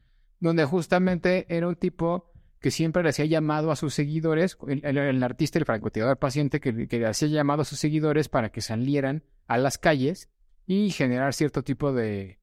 donde 0.40 0.64
justamente 0.64 1.46
era 1.48 1.68
un 1.68 1.76
tipo 1.76 2.32
que 2.60 2.70
siempre 2.70 3.02
le 3.02 3.10
hacía 3.10 3.24
llamado 3.24 3.70
a 3.70 3.76
sus 3.76 3.94
seguidores, 3.94 4.58
el, 4.66 5.22
artista, 5.22 5.58
el 5.58 5.64
francotirador 5.64 6.18
paciente, 6.18 6.60
que, 6.60 6.88
que 6.88 6.98
le 6.98 7.06
hacía 7.06 7.28
llamado 7.28 7.62
a 7.62 7.64
sus 7.64 7.78
seguidores 7.78 8.28
para 8.28 8.50
que 8.50 8.60
salieran 8.60 9.22
a 9.46 9.58
las 9.58 9.78
calles 9.78 10.28
y 10.66 10.90
generar 10.90 11.34
cierto 11.34 11.62
tipo 11.62 11.92
de, 11.92 12.38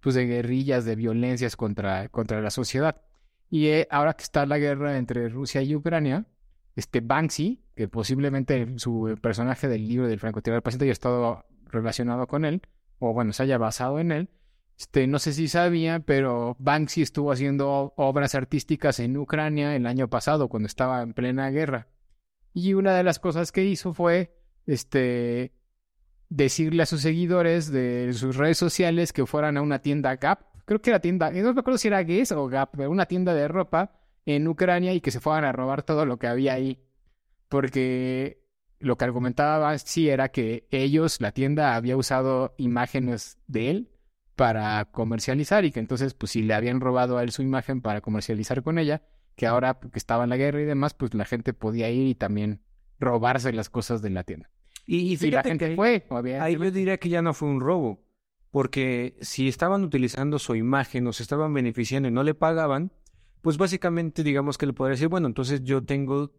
pues, 0.00 0.14
de 0.14 0.26
guerrillas, 0.26 0.84
de 0.84 0.96
violencias 0.96 1.56
contra, 1.56 2.08
contra 2.08 2.40
la 2.40 2.50
sociedad. 2.50 3.02
Y 3.48 3.68
eh, 3.68 3.88
ahora 3.90 4.14
que 4.14 4.24
está 4.24 4.46
la 4.46 4.58
guerra 4.58 4.98
entre 4.98 5.28
Rusia 5.28 5.62
y 5.62 5.74
Ucrania, 5.74 6.26
este 6.74 7.00
Banksy, 7.00 7.62
que 7.74 7.88
posiblemente 7.88 8.78
su 8.78 9.16
personaje 9.20 9.68
del 9.68 9.86
libro 9.86 10.08
del 10.08 10.18
francotirador 10.18 10.62
paciente 10.62 10.86
haya 10.86 10.92
estado 10.92 11.44
relacionado 11.66 12.26
con 12.26 12.44
él, 12.44 12.62
o 12.98 13.12
bueno, 13.12 13.32
se 13.32 13.42
haya 13.42 13.58
basado 13.58 13.98
en 13.98 14.12
él, 14.12 14.28
este, 14.82 15.06
no 15.06 15.20
sé 15.20 15.32
si 15.32 15.46
sabía, 15.46 16.00
pero 16.00 16.56
Banksy 16.58 17.02
estuvo 17.02 17.30
haciendo 17.30 17.94
obras 17.96 18.34
artísticas 18.34 18.98
en 18.98 19.16
Ucrania 19.16 19.76
el 19.76 19.86
año 19.86 20.08
pasado, 20.08 20.48
cuando 20.48 20.66
estaba 20.66 21.02
en 21.02 21.14
plena 21.14 21.50
guerra. 21.50 21.86
Y 22.52 22.74
una 22.74 22.92
de 22.96 23.04
las 23.04 23.20
cosas 23.20 23.52
que 23.52 23.64
hizo 23.64 23.94
fue, 23.94 24.34
este, 24.66 25.52
decirle 26.30 26.82
a 26.82 26.86
sus 26.86 27.00
seguidores 27.00 27.70
de 27.70 28.12
sus 28.12 28.34
redes 28.34 28.58
sociales 28.58 29.12
que 29.12 29.24
fueran 29.24 29.56
a 29.56 29.62
una 29.62 29.78
tienda 29.78 30.16
Gap. 30.16 30.40
Creo 30.64 30.82
que 30.82 30.90
era 30.90 30.98
tienda, 30.98 31.30
no 31.30 31.54
me 31.54 31.60
acuerdo 31.60 31.78
si 31.78 31.86
era 31.86 32.02
Guess 32.02 32.32
o 32.32 32.48
Gap, 32.48 32.70
pero 32.76 32.90
una 32.90 33.06
tienda 33.06 33.34
de 33.34 33.46
ropa 33.46 34.00
en 34.26 34.48
Ucrania 34.48 34.92
y 34.94 35.00
que 35.00 35.12
se 35.12 35.20
fueran 35.20 35.44
a 35.44 35.52
robar 35.52 35.84
todo 35.84 36.06
lo 36.06 36.18
que 36.18 36.26
había 36.26 36.54
ahí. 36.54 36.82
Porque 37.48 38.42
lo 38.80 38.98
que 38.98 39.04
argumentaba 39.04 39.78
sí 39.78 40.08
era 40.08 40.30
que 40.30 40.66
ellos, 40.72 41.20
la 41.20 41.30
tienda, 41.30 41.76
había 41.76 41.96
usado 41.96 42.56
imágenes 42.58 43.38
de 43.46 43.70
él 43.70 43.91
para 44.36 44.84
comercializar 44.86 45.64
y 45.64 45.72
que 45.72 45.80
entonces, 45.80 46.14
pues 46.14 46.32
si 46.32 46.42
le 46.42 46.54
habían 46.54 46.80
robado 46.80 47.18
a 47.18 47.22
él 47.22 47.30
su 47.30 47.42
imagen 47.42 47.80
para 47.80 48.00
comercializar 48.00 48.62
con 48.62 48.78
ella, 48.78 49.02
que 49.36 49.46
ahora 49.46 49.78
que 49.80 49.98
estaba 49.98 50.24
en 50.24 50.30
la 50.30 50.36
guerra 50.36 50.60
y 50.60 50.64
demás, 50.64 50.94
pues 50.94 51.14
la 51.14 51.24
gente 51.24 51.52
podía 51.52 51.90
ir 51.90 52.06
y 52.06 52.14
también 52.14 52.60
robarse 52.98 53.52
las 53.52 53.70
cosas 53.70 54.02
de 54.02 54.10
la 54.10 54.24
tienda. 54.24 54.50
Y, 54.86 55.12
y 55.14 55.26
Y 55.26 55.30
la 55.30 55.42
gente 55.42 55.70
que 55.70 55.76
fue, 55.76 56.06
ahí 56.40 56.56
yo 56.56 56.70
diría 56.70 56.98
que 56.98 57.08
ya 57.08 57.22
no 57.22 57.34
fue 57.34 57.48
un 57.48 57.60
robo, 57.60 58.04
porque 58.50 59.16
si 59.20 59.48
estaban 59.48 59.84
utilizando 59.84 60.38
su 60.38 60.54
imagen 60.54 61.06
o 61.06 61.12
se 61.12 61.22
estaban 61.22 61.52
beneficiando 61.54 62.08
y 62.08 62.12
no 62.12 62.22
le 62.22 62.34
pagaban, 62.34 62.92
pues 63.40 63.58
básicamente 63.58 64.22
digamos 64.22 64.58
que 64.58 64.66
le 64.66 64.72
podría 64.72 64.92
decir, 64.92 65.08
bueno, 65.08 65.26
entonces 65.26 65.62
yo 65.64 65.82
tengo, 65.84 66.32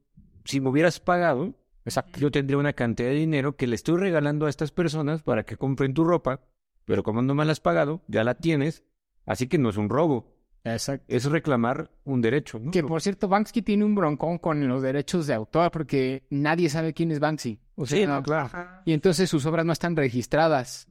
si 0.46 0.62
me 0.62 0.70
hubieras 0.70 1.00
pagado, 1.00 1.56
Exacto. 1.86 2.20
yo 2.20 2.32
tendría 2.32 2.58
una 2.58 2.74
cantidad 2.74 3.10
de 3.10 3.16
dinero 3.16 3.56
que 3.56 3.68
le 3.68 3.76
estoy 3.76 3.98
regalando 3.98 4.46
a 4.46 4.50
estas 4.50 4.72
personas 4.72 5.22
para 5.22 5.44
que 5.44 5.58
compren 5.58 5.94
tu 5.94 6.04
ropa, 6.04 6.42
pero 6.86 7.04
como 7.04 7.22
no 7.22 7.34
me 7.36 7.46
la 7.46 7.52
has 7.52 7.60
pagado, 7.60 8.02
ya 8.08 8.24
la 8.24 8.36
tienes, 8.36 8.84
así 9.26 9.48
que 9.48 9.58
no 9.58 9.70
es 9.70 9.78
un 9.78 9.90
robo, 9.90 10.34
Exacto. 10.66 11.04
es 11.10 11.26
reclamar 11.26 11.92
un 12.06 12.22
derecho, 12.22 12.58
¿no? 12.60 12.72
Que 12.72 12.84
por 12.84 13.02
cierto, 13.02 13.28
Banksy 13.28 13.62
tiene 13.62 13.84
un 13.84 13.96
broncón 13.96 14.38
con 14.38 14.66
los 14.68 14.82
derechos 14.82 15.28
de 15.28 15.34
autor 15.34 15.72
porque 15.72 16.24
nadie 16.30 16.70
sabe 16.70 16.94
quién 16.94 17.12
es 17.12 17.20
Banksy. 17.20 17.60
O 17.76 17.86
sea, 17.86 17.98
Sí, 17.98 18.06
no, 18.06 18.22
claro. 18.24 18.50
Y 18.86 18.94
entonces 18.94 19.30
sus 19.30 19.46
obras 19.46 19.66
no 19.66 19.74
están 19.74 19.96
registradas 19.96 20.88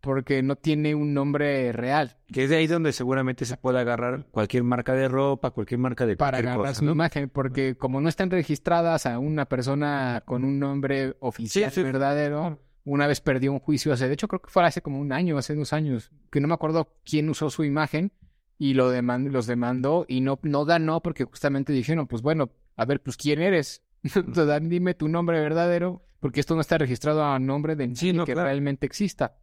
porque 0.00 0.42
no 0.42 0.56
tiene 0.56 0.94
un 0.96 1.14
nombre 1.14 1.70
real 1.70 2.16
Que 2.32 2.44
es 2.44 2.50
de 2.50 2.56
ahí 2.56 2.66
donde 2.66 2.90
seguramente 2.92 3.44
se 3.44 3.56
puede 3.56 3.78
agarrar 3.78 4.26
cualquier 4.32 4.64
marca 4.64 4.94
de 4.94 5.06
ropa, 5.08 5.50
cualquier 5.52 5.78
marca 5.78 6.06
de 6.06 6.16
para 6.16 6.38
agarrar 6.38 6.56
cosa, 6.58 6.74
su 6.74 6.84
¿no? 6.86 6.92
imagen. 6.92 7.28
Porque 7.28 7.76
como 7.76 8.00
no 8.00 8.08
están 8.08 8.30
registradas 8.30 9.06
a 9.06 9.18
una 9.20 9.44
persona 9.46 10.22
con 10.24 10.42
un 10.44 10.58
nombre 10.58 11.14
oficial 11.20 11.70
Sí, 11.70 11.76
sí. 11.76 11.82
verdadero, 11.84 12.58
una 12.84 13.06
vez 13.06 13.20
perdió 13.20 13.52
un 13.52 13.60
juicio 13.60 13.92
hace, 13.92 14.08
de 14.08 14.14
hecho 14.14 14.28
creo 14.28 14.42
que 14.42 14.50
fue 14.50 14.64
hace 14.64 14.82
como 14.82 14.98
un 15.00 15.12
año, 15.12 15.38
hace 15.38 15.54
dos 15.54 15.72
años, 15.72 16.10
que 16.30 16.40
no 16.40 16.48
me 16.48 16.54
acuerdo 16.54 16.94
quién 17.04 17.28
usó 17.28 17.48
su 17.50 17.64
imagen 17.64 18.12
y 18.58 18.74
lo 18.74 18.92
deman- 18.92 19.30
los 19.30 19.46
demandó 19.46 20.04
y 20.08 20.20
no, 20.20 20.38
no 20.42 20.64
ganó 20.64 21.00
porque 21.02 21.24
justamente 21.24 21.72
dijeron, 21.72 22.06
pues 22.06 22.22
bueno, 22.22 22.50
a 22.76 22.84
ver, 22.84 23.00
pues 23.02 23.16
quién 23.16 23.40
eres. 23.40 23.82
Dime 24.62 24.94
tu 24.94 25.08
nombre 25.08 25.40
verdadero, 25.40 26.04
porque 26.20 26.40
esto 26.40 26.54
no 26.54 26.60
está 26.60 26.78
registrado 26.78 27.24
a 27.24 27.38
nombre 27.38 27.76
de 27.76 27.94
Sí, 27.94 28.12
no, 28.12 28.24
que 28.24 28.32
claro. 28.34 28.46
realmente 28.48 28.86
exista. 28.86 29.36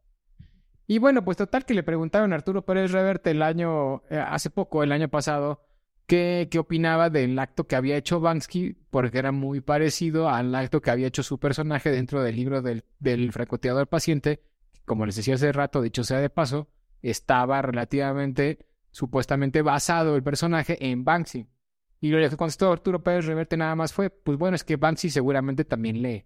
Y 0.87 0.97
bueno, 0.97 1.23
pues 1.23 1.37
total 1.37 1.65
que 1.65 1.73
le 1.75 1.83
preguntaron 1.83 2.33
a 2.33 2.35
Arturo 2.35 2.65
Pérez 2.65 2.91
Reverte 2.91 3.31
el 3.31 3.41
año, 3.43 4.01
eh, 4.09 4.17
hace 4.17 4.49
poco, 4.49 4.81
el 4.83 4.91
año 4.91 5.07
pasado, 5.07 5.61
qué, 6.09 6.47
qué 6.49 6.57
opinaba 6.57 7.11
del 7.11 7.37
acto 7.37 7.67
que 7.67 7.75
había 7.75 7.95
hecho 7.95 8.19
Banksy, 8.19 8.75
porque 8.89 9.19
era 9.19 9.31
muy 9.31 9.61
parecido 9.61 10.27
al 10.27 10.53
acto 10.55 10.81
que 10.81 10.89
había 10.89 11.07
hecho 11.07 11.21
su 11.21 11.39
personaje 11.39 11.91
dentro 11.91 12.23
del 12.23 12.35
libro 12.35 12.63
del, 12.63 12.83
del 12.99 13.31
francotirador 13.31 13.87
paciente. 13.87 14.41
Como 14.85 15.05
les 15.05 15.15
decía 15.15 15.35
hace 15.35 15.51
rato, 15.51 15.83
dicho 15.83 16.03
sea 16.03 16.19
de 16.19 16.31
paso, 16.31 16.67
estaba 17.03 17.61
relativamente, 17.61 18.65
supuestamente 18.89 19.61
basado 19.61 20.15
el 20.15 20.23
personaje 20.23 20.83
en 20.83 21.05
Banksy. 21.05 21.47
Y 22.01 22.09
lo 22.09 22.27
que 22.27 22.35
contestó 22.35 22.71
Arturo 22.71 23.03
Pérez 23.03 23.25
Reverte 23.25 23.55
nada 23.55 23.75
más 23.75 23.93
fue, 23.93 24.09
pues 24.09 24.37
bueno, 24.37 24.55
es 24.55 24.63
que 24.63 24.77
Banksy 24.77 25.11
seguramente 25.11 25.63
también 25.63 26.01
lee. 26.01 26.25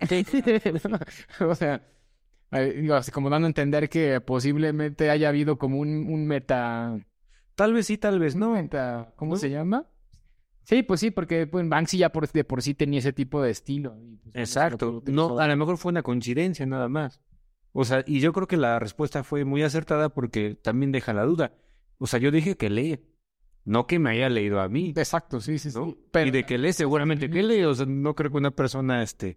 o 1.40 1.54
sea, 1.54 1.82
digo, 2.52 2.98
como 3.14 3.30
dando 3.30 3.46
a 3.46 3.48
entender 3.48 3.88
que 3.88 4.20
posiblemente 4.20 5.08
haya 5.08 5.30
habido 5.30 5.56
como 5.56 5.78
un, 5.78 6.12
un 6.12 6.26
meta... 6.26 6.98
Tal 7.58 7.72
vez 7.72 7.86
sí, 7.86 7.98
tal 7.98 8.20
vez 8.20 8.36
¿No? 8.36 8.54
¿Cómo 9.16 9.32
¿No? 9.32 9.36
se 9.36 9.50
llama? 9.50 9.84
Sí, 10.62 10.84
pues 10.84 11.00
sí, 11.00 11.10
porque 11.10 11.48
pues, 11.48 11.68
Banksy 11.68 11.98
ya 11.98 12.12
por, 12.12 12.30
de 12.30 12.44
por 12.44 12.62
sí 12.62 12.72
tenía 12.74 13.00
ese 13.00 13.12
tipo 13.12 13.42
de 13.42 13.50
estilo. 13.50 13.96
y, 14.00 14.16
pues, 14.18 14.36
Exacto. 14.36 15.02
No, 15.06 15.40
a 15.40 15.48
lo 15.48 15.56
mejor 15.56 15.76
fue 15.76 15.90
una 15.90 16.04
coincidencia 16.04 16.66
nada 16.66 16.88
más. 16.88 17.20
O 17.72 17.84
sea, 17.84 18.04
y 18.06 18.20
yo 18.20 18.32
creo 18.32 18.46
que 18.46 18.56
la 18.56 18.78
respuesta 18.78 19.24
fue 19.24 19.44
muy 19.44 19.64
acertada 19.64 20.08
porque 20.10 20.54
también 20.54 20.92
deja 20.92 21.12
la 21.12 21.24
duda. 21.24 21.52
O 21.98 22.06
sea, 22.06 22.20
yo 22.20 22.30
dije 22.30 22.56
que 22.56 22.70
lee. 22.70 23.00
No 23.64 23.88
que 23.88 23.98
me 23.98 24.10
haya 24.10 24.28
leído 24.28 24.60
a 24.60 24.68
mí. 24.68 24.92
Exacto, 24.96 25.40
sí, 25.40 25.58
sí, 25.58 25.72
sí. 25.72 25.78
Pero- 26.12 26.28
Y 26.28 26.30
de 26.30 26.44
que 26.46 26.58
lee, 26.58 26.72
seguramente 26.72 27.28
que 27.28 27.42
lee. 27.42 27.64
O 27.64 27.74
sea, 27.74 27.86
no 27.86 28.14
creo 28.14 28.30
que 28.30 28.36
una 28.36 28.52
persona, 28.52 29.02
este, 29.02 29.36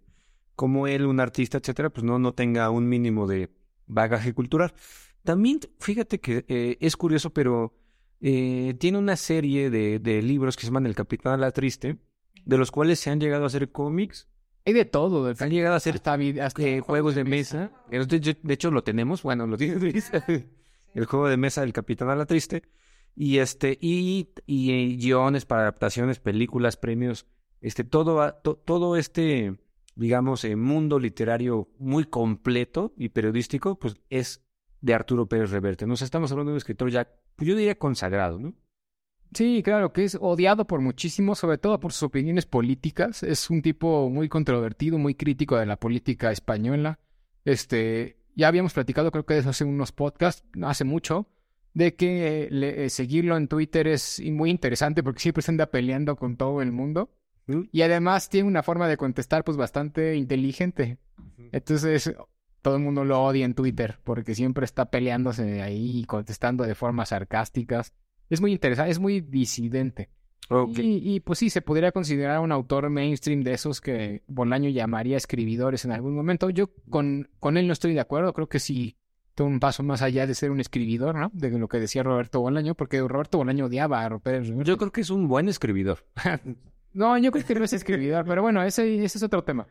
como 0.54 0.86
él, 0.86 1.06
un 1.06 1.18
artista, 1.18 1.58
etcétera, 1.58 1.90
pues 1.90 2.04
no, 2.04 2.20
no 2.20 2.34
tenga 2.34 2.70
un 2.70 2.88
mínimo 2.88 3.26
de 3.26 3.50
bagaje 3.88 4.32
cultural. 4.32 4.74
También, 5.24 5.58
fíjate 5.80 6.20
que 6.20 6.44
eh, 6.46 6.76
es 6.80 6.96
curioso, 6.96 7.30
pero 7.30 7.74
eh, 8.22 8.74
tiene 8.78 8.98
una 8.98 9.16
serie 9.16 9.68
de, 9.70 9.98
de 9.98 10.22
libros 10.22 10.56
que 10.56 10.62
se 10.62 10.68
llaman 10.68 10.86
El 10.86 10.94
Capitán 10.94 11.34
a 11.34 11.36
la 11.36 11.50
Triste, 11.50 11.98
de 12.44 12.58
los 12.58 12.70
cuales 12.70 13.00
se 13.00 13.10
han 13.10 13.20
llegado 13.20 13.44
a 13.44 13.48
hacer 13.48 13.70
cómics, 13.70 14.28
Hay 14.64 14.72
de 14.72 14.84
todo. 14.84 15.24
De 15.32 15.44
han 15.44 15.50
llegado 15.50 15.74
a 15.74 15.78
hacer 15.78 15.96
hasta, 15.96 16.14
hasta 16.44 16.62
eh, 16.62 16.80
juegos 16.80 17.14
de 17.14 17.24
mesa. 17.24 17.72
De 17.90 18.54
hecho, 18.54 18.70
lo 18.70 18.82
tenemos. 18.84 19.22
Bueno, 19.22 19.46
lo 19.46 19.56
tiene. 19.56 19.92
El 20.94 21.04
juego 21.06 21.28
de 21.28 21.36
mesa 21.36 21.62
del 21.62 21.72
Capitán 21.72 22.10
a 22.10 22.16
la 22.16 22.26
Triste. 22.26 22.62
Y 23.14 23.38
este, 23.38 23.76
y, 23.80 24.30
y 24.46 24.70
eh, 24.72 24.96
guiones 24.96 25.44
para 25.44 25.62
adaptaciones, 25.62 26.18
películas, 26.20 26.76
premios. 26.76 27.26
Este, 27.60 27.84
todo, 27.84 28.32
to- 28.42 28.56
todo 28.64 28.96
este, 28.96 29.56
digamos, 29.96 30.44
eh, 30.44 30.56
mundo 30.56 30.98
literario 30.98 31.68
muy 31.78 32.04
completo 32.04 32.92
y 32.96 33.10
periodístico, 33.10 33.78
pues 33.78 33.96
es 34.10 34.44
de 34.82 34.92
Arturo 34.92 35.26
Pérez 35.26 35.50
Reverte. 35.50 35.86
Nos 35.86 36.02
estamos 36.02 36.30
hablando 36.30 36.50
de 36.50 36.54
un 36.54 36.58
escritor 36.58 36.90
ya, 36.90 37.08
pues 37.36 37.48
yo 37.48 37.56
diría 37.56 37.78
consagrado, 37.78 38.38
¿no? 38.38 38.52
Sí, 39.32 39.62
claro, 39.64 39.94
que 39.94 40.04
es 40.04 40.18
odiado 40.20 40.66
por 40.66 40.80
muchísimos, 40.82 41.38
sobre 41.38 41.56
todo 41.56 41.80
por 41.80 41.92
sus 41.92 42.02
opiniones 42.02 42.44
políticas. 42.44 43.22
Es 43.22 43.48
un 43.48 43.62
tipo 43.62 44.10
muy 44.10 44.28
controvertido, 44.28 44.98
muy 44.98 45.14
crítico 45.14 45.56
de 45.56 45.64
la 45.64 45.76
política 45.76 46.30
española. 46.30 46.98
Este, 47.46 48.18
ya 48.36 48.48
habíamos 48.48 48.74
platicado, 48.74 49.10
creo 49.10 49.24
que 49.24 49.34
de 49.34 49.40
eso 49.40 49.48
hace 49.50 49.64
unos 49.64 49.90
podcasts, 49.92 50.44
hace 50.62 50.84
mucho, 50.84 51.28
de 51.72 51.94
que 51.94 52.48
le- 52.50 52.84
eh, 52.84 52.90
seguirlo 52.90 53.38
en 53.38 53.48
Twitter 53.48 53.86
es 53.86 54.20
muy 54.20 54.50
interesante 54.50 55.02
porque 55.02 55.20
siempre 55.20 55.42
se 55.42 55.50
anda 55.50 55.66
peleando 55.66 56.16
con 56.16 56.36
todo 56.36 56.60
el 56.60 56.72
mundo. 56.72 57.10
Y 57.72 57.82
además 57.82 58.28
tiene 58.28 58.48
una 58.48 58.62
forma 58.62 58.86
de 58.86 58.96
contestar 58.96 59.44
pues 59.44 59.56
bastante 59.56 60.16
inteligente. 60.16 60.98
Entonces, 61.52 62.14
todo 62.62 62.76
el 62.76 62.82
mundo 62.82 63.04
lo 63.04 63.22
odia 63.22 63.44
en 63.44 63.54
Twitter 63.54 63.98
porque 64.04 64.34
siempre 64.34 64.64
está 64.64 64.86
peleándose 64.86 65.62
ahí 65.62 65.98
y 65.98 66.04
contestando 66.04 66.64
de 66.64 66.74
formas 66.74 67.10
sarcásticas. 67.10 67.92
Es 68.30 68.40
muy 68.40 68.52
interesante, 68.52 68.90
es 68.90 68.98
muy 68.98 69.20
disidente. 69.20 70.08
Y, 70.76 71.14
y, 71.14 71.20
pues 71.20 71.38
sí, 71.38 71.48
se 71.48 71.62
podría 71.62 71.92
considerar 71.92 72.40
un 72.40 72.52
autor 72.52 72.90
mainstream 72.90 73.42
de 73.42 73.54
esos 73.54 73.80
que 73.80 74.22
Bolaño 74.26 74.68
llamaría 74.68 75.16
escribidores 75.16 75.84
en 75.86 75.92
algún 75.92 76.14
momento. 76.14 76.50
Yo 76.50 76.70
con, 76.90 77.30
con 77.40 77.56
él 77.56 77.66
no 77.66 77.72
estoy 77.72 77.94
de 77.94 78.00
acuerdo, 78.00 78.34
creo 78.34 78.48
que 78.48 78.58
sí 78.58 78.96
toma 79.34 79.50
un 79.50 79.60
paso 79.60 79.82
más 79.82 80.02
allá 80.02 80.26
de 80.26 80.34
ser 80.34 80.50
un 80.50 80.60
escribidor, 80.60 81.14
¿no? 81.14 81.30
De 81.32 81.50
lo 81.50 81.68
que 81.68 81.80
decía 81.80 82.02
Roberto 82.02 82.40
Bolaño, 82.40 82.74
porque 82.74 83.00
Roberto 83.00 83.38
Bolaño 83.38 83.66
odiaba 83.66 84.02
a 84.02 84.08
Reverte. 84.10 84.54
Yo 84.64 84.76
creo 84.76 84.92
que 84.92 85.00
es 85.00 85.10
un 85.10 85.26
buen 85.28 85.48
escribidor. 85.48 86.04
No, 86.94 87.16
yo 87.16 87.32
creo 87.32 87.46
que 87.46 87.54
no 87.54 87.64
es 87.64 87.72
escribidor, 87.72 88.26
pero 88.26 88.42
bueno, 88.42 88.62
ese, 88.62 89.02
ese 89.02 89.16
es 89.16 89.22
otro 89.22 89.42
tema. 89.42 89.66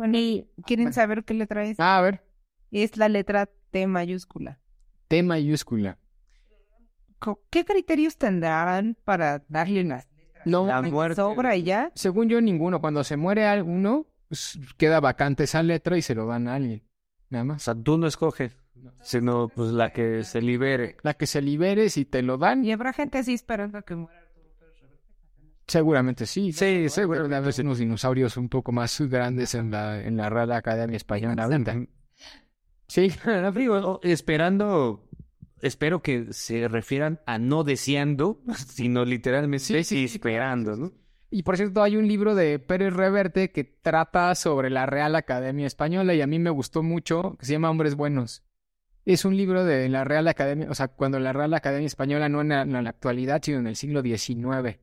Bueno, 0.00 0.16
¿y 0.16 0.48
¿quieren 0.64 0.94
saber 0.94 1.24
qué 1.24 1.34
letra 1.34 1.62
es? 1.64 1.78
Ah, 1.78 1.98
a 1.98 2.00
ver, 2.00 2.22
Es 2.70 2.96
la 2.96 3.10
letra 3.10 3.50
T 3.70 3.86
mayúscula. 3.86 4.58
T 5.08 5.22
mayúscula. 5.22 5.98
¿Qué 7.50 7.66
criterios 7.66 8.16
tendrán 8.16 8.96
para 9.04 9.44
darle 9.48 9.82
una 9.82 10.02
No, 10.46 10.66
La 10.66 10.80
¿Me 10.80 10.90
muerte. 10.90 11.16
sobra 11.16 11.54
y 11.54 11.64
ya? 11.64 11.92
según 11.94 12.30
yo, 12.30 12.40
ninguno. 12.40 12.80
Cuando 12.80 13.04
se 13.04 13.18
muere 13.18 13.44
alguno, 13.46 14.06
pues, 14.28 14.58
queda 14.78 15.00
vacante 15.00 15.44
esa 15.44 15.62
letra 15.62 15.98
y 15.98 16.02
se 16.02 16.14
lo 16.14 16.24
dan 16.24 16.48
a 16.48 16.54
alguien. 16.54 16.82
Nada 17.28 17.42
O 17.42 17.46
más. 17.48 17.62
sea, 17.62 17.74
tú 17.74 17.98
no 17.98 18.06
escoges, 18.06 18.56
sino 19.02 19.48
pues 19.48 19.70
la 19.72 19.92
que 19.92 20.24
se 20.24 20.40
libere. 20.40 20.96
La 21.02 21.12
que 21.12 21.26
se 21.26 21.42
libere, 21.42 21.90
si 21.90 22.06
te 22.06 22.22
lo 22.22 22.38
dan, 22.38 22.64
Y 22.64 22.72
habrá 22.72 22.94
gente 22.94 23.18
así 23.18 23.34
esperando 23.34 23.76
a 23.76 23.82
que 23.82 23.96
muera. 23.96 24.19
Seguramente 25.70 26.26
sí. 26.26 26.52
Sí, 26.52 26.88
seguro. 26.88 27.22
Debe 27.22 27.36
haber 27.36 27.54
unos 27.60 27.78
dinosaurios 27.78 28.36
un 28.36 28.48
poco 28.48 28.72
más 28.72 29.00
grandes 29.02 29.54
en 29.54 29.70
la, 29.70 30.02
en 30.02 30.16
la 30.16 30.28
Real 30.28 30.50
Academia 30.50 30.96
Española. 30.96 31.48
Sí, 32.88 33.12
Digo, 33.54 34.00
esperando, 34.02 35.08
espero 35.62 36.02
que 36.02 36.32
se 36.32 36.66
refieran 36.66 37.20
a 37.24 37.38
no 37.38 37.62
deseando, 37.62 38.42
sino 38.66 39.04
literalmente 39.04 39.84
Sí, 39.84 40.06
esperando, 40.06 40.74
¿no? 40.74 40.92
Y 41.30 41.44
por 41.44 41.56
cierto, 41.56 41.84
hay 41.84 41.96
un 41.96 42.08
libro 42.08 42.34
de 42.34 42.58
Pérez 42.58 42.92
Reverte 42.92 43.52
que 43.52 43.62
trata 43.62 44.34
sobre 44.34 44.70
la 44.70 44.86
Real 44.86 45.14
Academia 45.14 45.68
Española 45.68 46.14
y 46.14 46.20
a 46.20 46.26
mí 46.26 46.40
me 46.40 46.50
gustó 46.50 46.82
mucho, 46.82 47.36
que 47.38 47.46
se 47.46 47.52
llama 47.52 47.70
Hombres 47.70 47.94
Buenos. 47.94 48.42
Es 49.04 49.24
un 49.24 49.36
libro 49.36 49.64
de 49.64 49.88
la 49.88 50.02
Real 50.02 50.26
Academia, 50.26 50.68
o 50.68 50.74
sea, 50.74 50.88
cuando 50.88 51.20
la 51.20 51.32
Real 51.32 51.54
Academia 51.54 51.86
Española 51.86 52.28
no 52.28 52.40
en 52.40 52.48
la, 52.48 52.64
no 52.64 52.78
en 52.78 52.84
la 52.84 52.90
actualidad, 52.90 53.40
sino 53.40 53.60
en 53.60 53.68
el 53.68 53.76
siglo 53.76 54.02
XIX. 54.02 54.80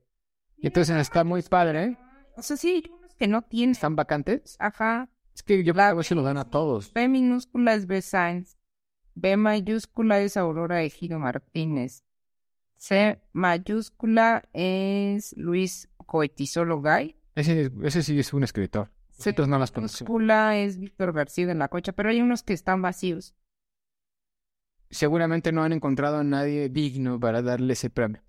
Y 0.57 0.67
entonces 0.67 0.95
está 0.97 1.23
muy 1.23 1.41
padre, 1.43 1.83
¿eh? 1.83 1.97
O 2.35 2.41
sea, 2.41 2.57
sí, 2.57 2.83
hay 2.83 2.91
unos 2.91 3.13
que 3.15 3.27
no 3.27 3.41
tienen. 3.41 3.71
¿Están 3.71 3.95
vacantes? 3.95 4.55
Ajá. 4.59 5.09
Es 5.33 5.43
que 5.43 5.63
yo 5.63 5.73
creo 5.73 5.97
que 5.97 6.03
se 6.03 6.15
lo 6.15 6.23
dan 6.23 6.37
a 6.37 6.49
todos. 6.49 6.91
B 6.93 7.07
minúscula 7.07 7.75
es 7.75 7.85
B. 7.85 8.01
Sainz. 8.01 8.57
B 9.13 9.37
mayúscula 9.37 10.19
es 10.19 10.37
Aurora 10.37 10.83
Ejido 10.83 11.19
Martínez. 11.19 12.03
C 12.75 13.19
mayúscula 13.33 14.43
es 14.53 15.35
Luis 15.37 15.89
Coetizolo 15.97 16.81
Gay. 16.81 17.15
Ese, 17.35 17.71
ese 17.83 18.03
sí 18.03 18.19
es 18.19 18.33
un 18.33 18.43
escritor. 18.43 18.91
C 19.11 19.31
Otros 19.31 19.47
no 19.47 19.57
las 19.57 19.75
minúscula 19.75 20.57
es 20.57 20.77
Víctor 20.77 21.13
García 21.13 21.47
de 21.47 21.55
la 21.55 21.67
Cocha, 21.67 21.91
pero 21.91 22.09
hay 22.09 22.21
unos 22.21 22.43
que 22.43 22.53
están 22.53 22.81
vacíos. 22.81 23.33
Seguramente 24.89 25.51
no 25.51 25.63
han 25.63 25.73
encontrado 25.73 26.17
a 26.17 26.23
nadie 26.23 26.69
digno 26.69 27.19
para 27.19 27.41
darle 27.41 27.73
ese 27.73 27.89
premio. 27.89 28.21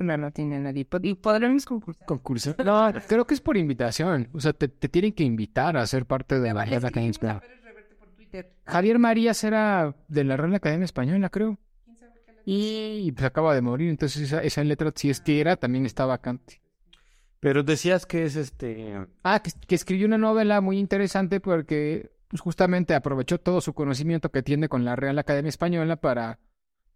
No, 0.00 0.16
no 0.16 0.30
tiene 0.30 0.58
nadie. 0.58 0.86
Y 1.02 1.14
podremos 1.14 1.64
concursar. 1.64 2.06
¿Concurso? 2.06 2.54
No, 2.64 2.92
creo 3.06 3.26
que 3.26 3.34
es 3.34 3.40
por 3.40 3.56
invitación. 3.56 4.28
O 4.32 4.40
sea, 4.40 4.52
te, 4.52 4.68
te 4.68 4.88
tienen 4.88 5.12
que 5.12 5.24
invitar 5.24 5.76
a 5.76 5.86
ser 5.86 6.06
parte 6.06 6.40
de 6.40 6.54
la 6.54 6.64
Real 6.64 6.84
Academia 6.84 7.10
Española. 7.10 7.42
Javier 8.64 8.98
Marías 8.98 9.42
era 9.44 9.94
de 10.08 10.24
la 10.24 10.36
Real 10.36 10.54
Academia 10.54 10.84
Española, 10.84 11.28
creo. 11.30 11.58
Y 12.44 13.12
pues 13.12 13.26
acaba 13.26 13.54
de 13.54 13.60
morir, 13.60 13.90
entonces 13.90 14.22
esa, 14.22 14.42
esa 14.42 14.64
letra, 14.64 14.90
si 14.94 15.10
es 15.10 15.20
que 15.20 15.38
era, 15.38 15.56
también 15.56 15.84
está 15.84 16.06
vacante. 16.06 16.62
Pero 17.40 17.62
decías 17.62 18.06
que 18.06 18.24
es 18.24 18.36
este... 18.36 19.06
Ah, 19.22 19.40
que, 19.40 19.50
que 19.66 19.74
escribió 19.74 20.06
una 20.06 20.16
novela 20.16 20.62
muy 20.62 20.78
interesante 20.78 21.40
porque 21.40 22.10
pues, 22.26 22.40
justamente 22.40 22.94
aprovechó 22.94 23.38
todo 23.38 23.60
su 23.60 23.74
conocimiento 23.74 24.30
que 24.30 24.42
tiene 24.42 24.68
con 24.68 24.84
la 24.86 24.96
Real 24.96 25.18
Academia 25.18 25.50
Española 25.50 25.96
para 25.96 26.38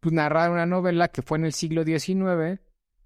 pues, 0.00 0.14
narrar 0.14 0.50
una 0.50 0.64
novela 0.64 1.08
que 1.08 1.20
fue 1.20 1.36
en 1.36 1.44
el 1.44 1.52
siglo 1.52 1.84
XIX, 1.84 2.60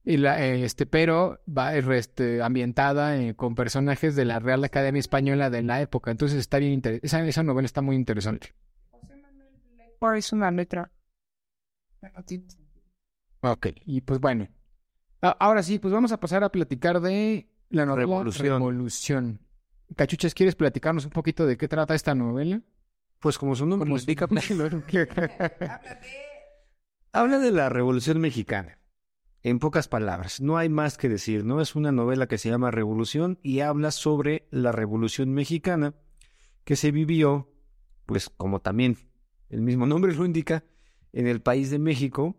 y 0.08 0.18
la, 0.18 0.40
eh, 0.40 0.64
este, 0.64 0.86
pero 0.86 1.40
va 1.46 1.76
eh, 1.76 1.84
este, 1.98 2.40
ambientada 2.40 3.20
eh, 3.20 3.34
con 3.34 3.56
personajes 3.56 4.14
de 4.14 4.24
la 4.24 4.38
Real 4.38 4.62
Academia 4.62 5.00
Española 5.00 5.50
de 5.50 5.64
la 5.64 5.82
época. 5.82 6.12
Entonces 6.12 6.38
está 6.38 6.58
bien 6.58 6.72
interesante. 6.72 7.06
Esa, 7.06 7.26
esa 7.26 7.42
novela 7.42 7.66
está 7.66 7.82
muy 7.82 7.96
interesante. 7.96 8.54
¿Cuál 9.98 10.18
es 10.18 10.32
una 10.32 10.52
letra? 10.52 10.92
Ok, 13.40 13.66
y 13.84 14.00
pues 14.02 14.20
bueno. 14.20 14.46
Ahora 15.20 15.64
sí, 15.64 15.80
pues 15.80 15.92
vamos 15.92 16.12
a 16.12 16.20
pasar 16.20 16.44
a 16.44 16.52
platicar 16.52 17.00
de 17.00 17.48
la 17.70 17.84
novela 17.84 18.02
Revolución. 18.02 18.44
Revolución. 18.46 19.40
Cachuchas, 19.96 20.34
¿quieres 20.34 20.54
platicarnos 20.54 21.04
un 21.04 21.10
poquito 21.10 21.46
de 21.46 21.56
qué 21.56 21.66
trata 21.66 21.96
esta 21.96 22.14
novela? 22.14 22.62
Pues 23.18 23.38
como 23.38 23.56
su 23.56 23.66
nombre 23.66 23.90
indica, 23.90 24.28
habla 27.12 27.38
de 27.38 27.50
la 27.50 27.68
Revolución 27.68 28.20
Mexicana. 28.20 28.78
En 29.46 29.60
pocas 29.60 29.86
palabras, 29.86 30.40
no 30.40 30.58
hay 30.58 30.68
más 30.68 30.98
que 30.98 31.08
decir, 31.08 31.44
¿no? 31.44 31.60
Es 31.60 31.76
una 31.76 31.92
novela 31.92 32.26
que 32.26 32.36
se 32.36 32.48
llama 32.48 32.72
Revolución 32.72 33.38
y 33.44 33.60
habla 33.60 33.92
sobre 33.92 34.48
la 34.50 34.72
Revolución 34.72 35.32
Mexicana 35.32 35.94
que 36.64 36.74
se 36.74 36.90
vivió, 36.90 37.48
pues 38.06 38.28
como 38.28 38.60
también 38.60 38.96
el 39.48 39.62
mismo 39.62 39.86
nombre 39.86 40.12
lo 40.16 40.26
indica, 40.26 40.64
en 41.12 41.28
el 41.28 41.42
país 41.42 41.70
de 41.70 41.78
México, 41.78 42.34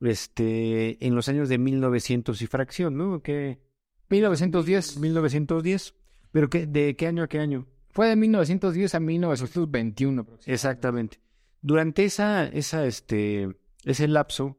este, 0.00 1.06
en 1.06 1.14
los 1.14 1.28
años 1.28 1.50
de 1.50 1.58
1900 1.58 2.40
y 2.40 2.46
fracción, 2.46 2.96
¿no? 2.96 3.20
Que 3.20 3.60
1910. 4.08 4.96
1910. 4.96 5.94
¿Pero 6.32 6.48
qué, 6.48 6.66
de 6.66 6.96
qué 6.96 7.06
año 7.06 7.22
a 7.22 7.28
qué 7.28 7.38
año? 7.38 7.66
Fue 7.90 8.08
de 8.08 8.16
1910 8.16 8.94
a 8.94 9.00
1921. 9.00 10.22
aproximadamente. 10.22 10.54
Exactamente. 10.54 11.20
Durante 11.60 12.06
esa, 12.06 12.46
esa, 12.46 12.86
este, 12.86 13.58
ese 13.84 14.08
lapso, 14.08 14.56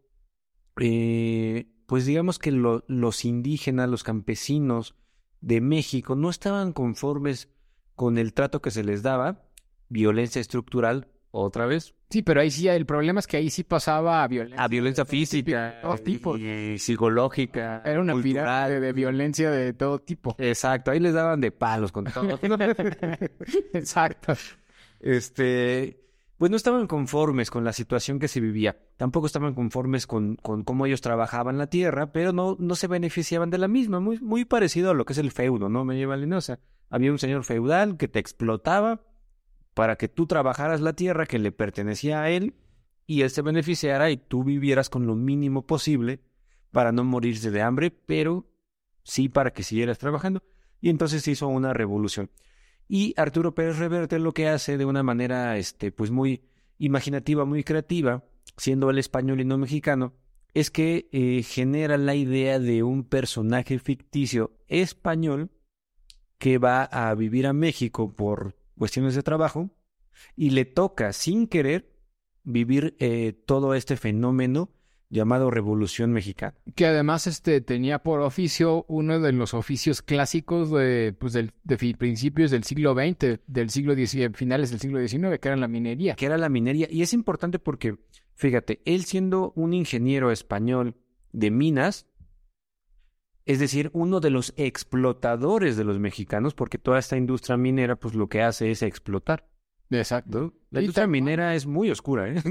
eh, 0.80 1.67
pues 1.86 2.05
digamos 2.05 2.39
que 2.39 2.51
lo- 2.51 2.84
los 2.88 3.26
indígenas, 3.26 3.89
los 3.89 4.03
campesinos 4.03 4.95
de 5.41 5.59
México 5.61 6.15
no 6.15 6.30
estaban 6.30 6.72
conformes 6.74 7.49
con 7.95 8.17
el 8.17 8.34
trato 8.34 8.61
que 8.61 8.72
se 8.72 8.84
les 8.84 9.03
daba, 9.03 9.43
violencia 9.89 10.39
estructural, 10.39 11.07
otra 11.32 11.65
vez, 11.65 11.95
Sí, 12.09 12.24
pero 12.24 12.41
ahí 12.41 12.51
sí, 12.51 12.67
el 12.67 12.86
problema 12.86 13.22
es 13.22 13.28
que 13.28 13.38
ahí 13.38 13.49
sí 13.49 13.63
pasaba 13.63 14.22
a 14.22 14.28
violencia. 14.28 14.61
a 14.61 14.67
violencia 14.67 15.05
física, 15.05 15.80
todo 15.82 15.97
tipo. 15.97 16.36
y 16.38 16.78
psicológica, 16.78 17.82
Era 17.86 18.01
una 18.01 18.22
pirámide 18.22 18.82
de 18.82 18.91
violencia 18.91 19.49
de 19.49 19.72
todo 19.72 19.99
tipo. 19.99 20.36
Exacto, 20.38 20.91
ahí 20.91 20.99
les 20.99 21.13
daban 21.13 21.39
de 21.39 21.51
palos 21.51 21.93
con 21.93 22.03
todo. 22.03 22.38
Exacto. 23.74 24.34
Este, 24.99 26.01
pues 26.41 26.49
no 26.49 26.57
estaban 26.57 26.87
conformes 26.87 27.51
con 27.51 27.63
la 27.63 27.71
situación 27.71 28.17
que 28.17 28.27
se 28.27 28.39
vivía, 28.39 28.79
tampoco 28.97 29.27
estaban 29.27 29.53
conformes 29.53 30.07
con, 30.07 30.37
con 30.37 30.63
cómo 30.63 30.87
ellos 30.87 30.99
trabajaban 30.99 31.59
la 31.59 31.67
tierra, 31.67 32.11
pero 32.11 32.33
no, 32.33 32.57
no 32.59 32.73
se 32.73 32.87
beneficiaban 32.87 33.51
de 33.51 33.59
la 33.59 33.67
misma, 33.67 33.99
muy, 33.99 34.19
muy 34.21 34.43
parecido 34.43 34.89
a 34.89 34.95
lo 34.95 35.05
que 35.05 35.13
es 35.13 35.19
el 35.19 35.29
feudo, 35.29 35.69
¿no? 35.69 35.85
Me 35.85 35.97
lleva 35.97 36.17
Lenosa. 36.17 36.59
Había 36.89 37.11
un 37.11 37.19
señor 37.19 37.43
feudal 37.43 37.95
que 37.95 38.07
te 38.07 38.17
explotaba 38.17 39.05
para 39.75 39.97
que 39.97 40.07
tú 40.07 40.25
trabajaras 40.25 40.81
la 40.81 40.93
tierra 40.93 41.27
que 41.27 41.37
le 41.37 41.51
pertenecía 41.51 42.23
a 42.23 42.31
él 42.31 42.55
y 43.05 43.21
él 43.21 43.29
se 43.29 43.43
beneficiara 43.43 44.09
y 44.09 44.17
tú 44.17 44.43
vivieras 44.43 44.89
con 44.89 45.05
lo 45.05 45.13
mínimo 45.13 45.67
posible 45.67 46.23
para 46.71 46.91
no 46.91 47.03
morirse 47.03 47.51
de 47.51 47.61
hambre, 47.61 47.91
pero 47.91 48.47
sí 49.03 49.29
para 49.29 49.53
que 49.53 49.61
siguieras 49.61 49.99
trabajando. 49.99 50.41
Y 50.79 50.89
entonces 50.89 51.21
se 51.21 51.29
hizo 51.29 51.47
una 51.47 51.71
revolución. 51.71 52.31
Y 52.93 53.13
Arturo 53.15 53.55
Pérez 53.55 53.77
Reverte 53.77 54.19
lo 54.19 54.33
que 54.33 54.49
hace 54.49 54.77
de 54.77 54.83
una 54.83 55.01
manera, 55.01 55.57
este, 55.57 55.93
pues 55.93 56.11
muy 56.11 56.43
imaginativa, 56.77 57.45
muy 57.45 57.63
creativa, 57.63 58.25
siendo 58.57 58.89
el 58.89 58.97
español 58.97 59.39
y 59.39 59.45
no 59.45 59.57
mexicano, 59.57 60.11
es 60.53 60.71
que 60.71 61.07
eh, 61.13 61.41
genera 61.41 61.97
la 61.97 62.15
idea 62.15 62.59
de 62.59 62.83
un 62.83 63.05
personaje 63.05 63.79
ficticio 63.79 64.51
español 64.67 65.51
que 66.37 66.57
va 66.57 66.83
a 66.83 67.15
vivir 67.15 67.47
a 67.47 67.53
México 67.53 68.13
por 68.13 68.57
cuestiones 68.77 69.15
de 69.15 69.23
trabajo 69.23 69.69
y 70.35 70.49
le 70.49 70.65
toca 70.65 71.13
sin 71.13 71.47
querer 71.47 71.93
vivir 72.43 72.97
eh, 72.99 73.31
todo 73.45 73.73
este 73.73 73.95
fenómeno 73.95 74.69
llamado 75.12 75.51
Revolución 75.51 76.12
Mexicana. 76.12 76.55
Que 76.74 76.88
además 76.88 77.28
este, 77.28 77.62
tenía 77.62 77.99
por 77.99 78.22
oficio 78.22 78.86
uno 78.88 79.20
de 79.20 79.34
los 79.34 79.53
oficios 79.53 80.01
clásicos 80.01 80.72
de, 80.72 81.14
pues 81.20 81.34
del, 81.34 81.51
de 81.64 81.78
principios 81.95 82.49
del 82.49 82.64
siglo 82.64 82.95
XX, 82.95 83.39
del 83.45 83.70
siglo 83.70 83.93
XIX, 83.93 84.36
finales 84.36 84.72
del 84.72 84.80
siglo 84.80 85.05
XIX, 85.05 85.38
que 85.39 85.47
era 85.49 85.57
la 85.57 85.68
minería. 85.68 86.16
Que 86.16 86.26
era 86.26 86.38
la 86.38 86.49
minería. 86.49 86.88
Y 86.89 87.01
es 87.01 87.14
importante 87.14 87.59
porque, 87.59 87.97
fíjate, 88.36 88.82
él 88.86 89.03
siendo 89.03 89.51
un 89.55 89.74
ingeniero 89.74 90.32
español 90.32 90.95
de 91.34 91.51
minas, 91.51 92.07
es 93.45 93.59
decir, 93.59 93.91
uno 93.93 94.22
de 94.22 94.30
los 94.30 94.53
explotadores 94.55 95.76
de 95.76 95.84
los 95.84 95.99
mexicanos, 95.99 96.55
porque 96.55 96.78
toda 96.78 96.99
esta 96.99 97.18
industria 97.18 97.57
minera, 97.57 97.97
pues 97.97 98.16
lo 98.16 98.30
que 98.30 98.41
hace 98.41 98.72
es 98.72 98.82
explotar. 98.82 99.49
Exacto. 99.89 100.53
La 100.70 100.80
industria 100.80 101.05
minera 101.05 101.53
es 101.53 101.66
muy 101.66 101.91
oscura, 101.91 102.30
¿eh? 102.30 102.41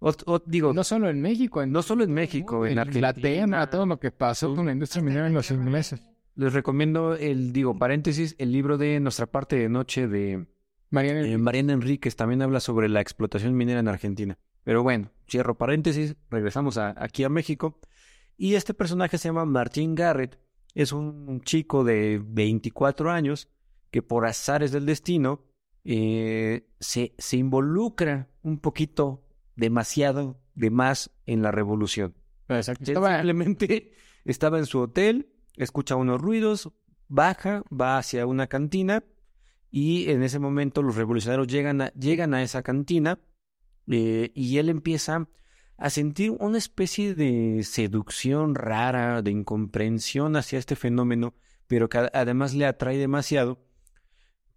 O, 0.00 0.42
digo, 0.46 0.72
no 0.72 0.84
solo 0.84 1.08
en 1.08 1.20
México, 1.20 1.64
no 1.66 1.82
solo 1.82 2.04
en 2.04 2.12
México, 2.12 2.66
en, 2.66 2.78
Argentina, 2.78 3.68
todo 3.68 3.84
lo 3.84 3.98
que 3.98 4.12
pasó 4.12 4.54
con 4.54 4.66
la 4.66 4.72
industria 4.72 5.02
minera 5.02 5.26
en 5.26 5.34
los 5.34 5.50
ingleses. 5.50 6.00
Les 6.36 6.52
recomiendo 6.52 7.14
el, 7.14 7.52
digo, 7.52 7.76
paréntesis, 7.78 8.36
el 8.38 8.52
libro 8.52 8.78
de 8.78 9.00
Nuestra 9.00 9.26
parte 9.26 9.56
de 9.56 9.68
noche 9.68 10.06
de 10.06 10.46
Mariana, 10.90 11.26
eh, 11.26 11.36
Mariana 11.36 11.72
Enríquez 11.72 12.14
también 12.14 12.42
habla 12.42 12.60
sobre 12.60 12.88
la 12.88 13.00
explotación 13.00 13.56
minera 13.56 13.80
en 13.80 13.88
Argentina. 13.88 14.38
Pero 14.62 14.84
bueno, 14.84 15.10
cierro 15.28 15.58
paréntesis, 15.58 16.14
regresamos 16.30 16.78
aquí 16.78 17.24
a 17.24 17.28
México. 17.28 17.80
Y 18.36 18.54
este 18.54 18.74
personaje 18.74 19.18
se 19.18 19.28
llama 19.28 19.46
Martín 19.46 19.96
Garrett, 19.96 20.38
es 20.74 20.92
un 20.92 21.40
chico 21.40 21.82
de 21.82 22.22
24 22.24 23.10
años 23.10 23.48
que 23.90 24.02
por 24.02 24.26
azares 24.26 24.70
del 24.70 24.86
destino 24.86 25.44
eh, 25.84 26.68
se, 26.78 27.14
se 27.18 27.36
involucra 27.36 28.28
un 28.42 28.60
poquito 28.60 29.24
demasiado 29.58 30.40
de 30.54 30.70
más 30.70 31.10
en 31.26 31.42
la 31.42 31.50
revolución. 31.50 32.14
Exacto. 32.48 32.86
Simplemente 32.86 33.92
estaba 34.24 34.58
en 34.58 34.66
su 34.66 34.78
hotel, 34.78 35.34
escucha 35.56 35.96
unos 35.96 36.20
ruidos, 36.20 36.70
baja, 37.08 37.62
va 37.68 37.98
hacia 37.98 38.24
una 38.24 38.46
cantina 38.46 39.04
y 39.70 40.10
en 40.10 40.22
ese 40.22 40.38
momento 40.38 40.80
los 40.80 40.96
revolucionarios 40.96 41.48
llegan 41.48 41.82
a, 41.82 41.92
llegan 41.92 42.34
a 42.34 42.42
esa 42.42 42.62
cantina 42.62 43.18
eh, 43.88 44.30
y 44.34 44.58
él 44.58 44.68
empieza 44.68 45.28
a 45.76 45.90
sentir 45.90 46.30
una 46.38 46.58
especie 46.58 47.14
de 47.14 47.62
seducción 47.64 48.54
rara, 48.54 49.22
de 49.22 49.32
incomprensión 49.32 50.36
hacia 50.36 50.58
este 50.58 50.76
fenómeno, 50.76 51.34
pero 51.66 51.88
que 51.88 52.08
además 52.12 52.54
le 52.54 52.66
atrae 52.66 52.96
demasiado 52.96 53.58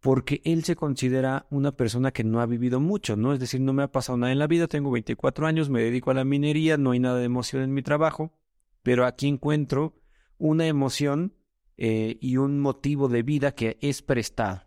porque 0.01 0.41
él 0.45 0.63
se 0.63 0.75
considera 0.75 1.45
una 1.51 1.71
persona 1.73 2.11
que 2.11 2.23
no 2.23 2.41
ha 2.41 2.47
vivido 2.47 2.79
mucho, 2.79 3.15
¿no? 3.15 3.33
Es 3.33 3.39
decir, 3.39 3.61
no 3.61 3.71
me 3.71 3.83
ha 3.83 3.91
pasado 3.91 4.17
nada 4.17 4.31
en 4.31 4.39
la 4.39 4.47
vida, 4.47 4.67
tengo 4.67 4.89
24 4.89 5.45
años, 5.45 5.69
me 5.69 5.83
dedico 5.83 6.09
a 6.09 6.15
la 6.15 6.25
minería, 6.25 6.75
no 6.77 6.91
hay 6.91 6.99
nada 6.99 7.19
de 7.19 7.25
emoción 7.25 7.61
en 7.61 7.73
mi 7.73 7.83
trabajo, 7.83 8.33
pero 8.81 9.05
aquí 9.05 9.27
encuentro 9.27 10.01
una 10.39 10.65
emoción 10.65 11.35
eh, 11.77 12.17
y 12.19 12.37
un 12.37 12.59
motivo 12.59 13.09
de 13.09 13.21
vida 13.21 13.53
que 13.53 13.77
es 13.79 14.01
prestado. 14.01 14.63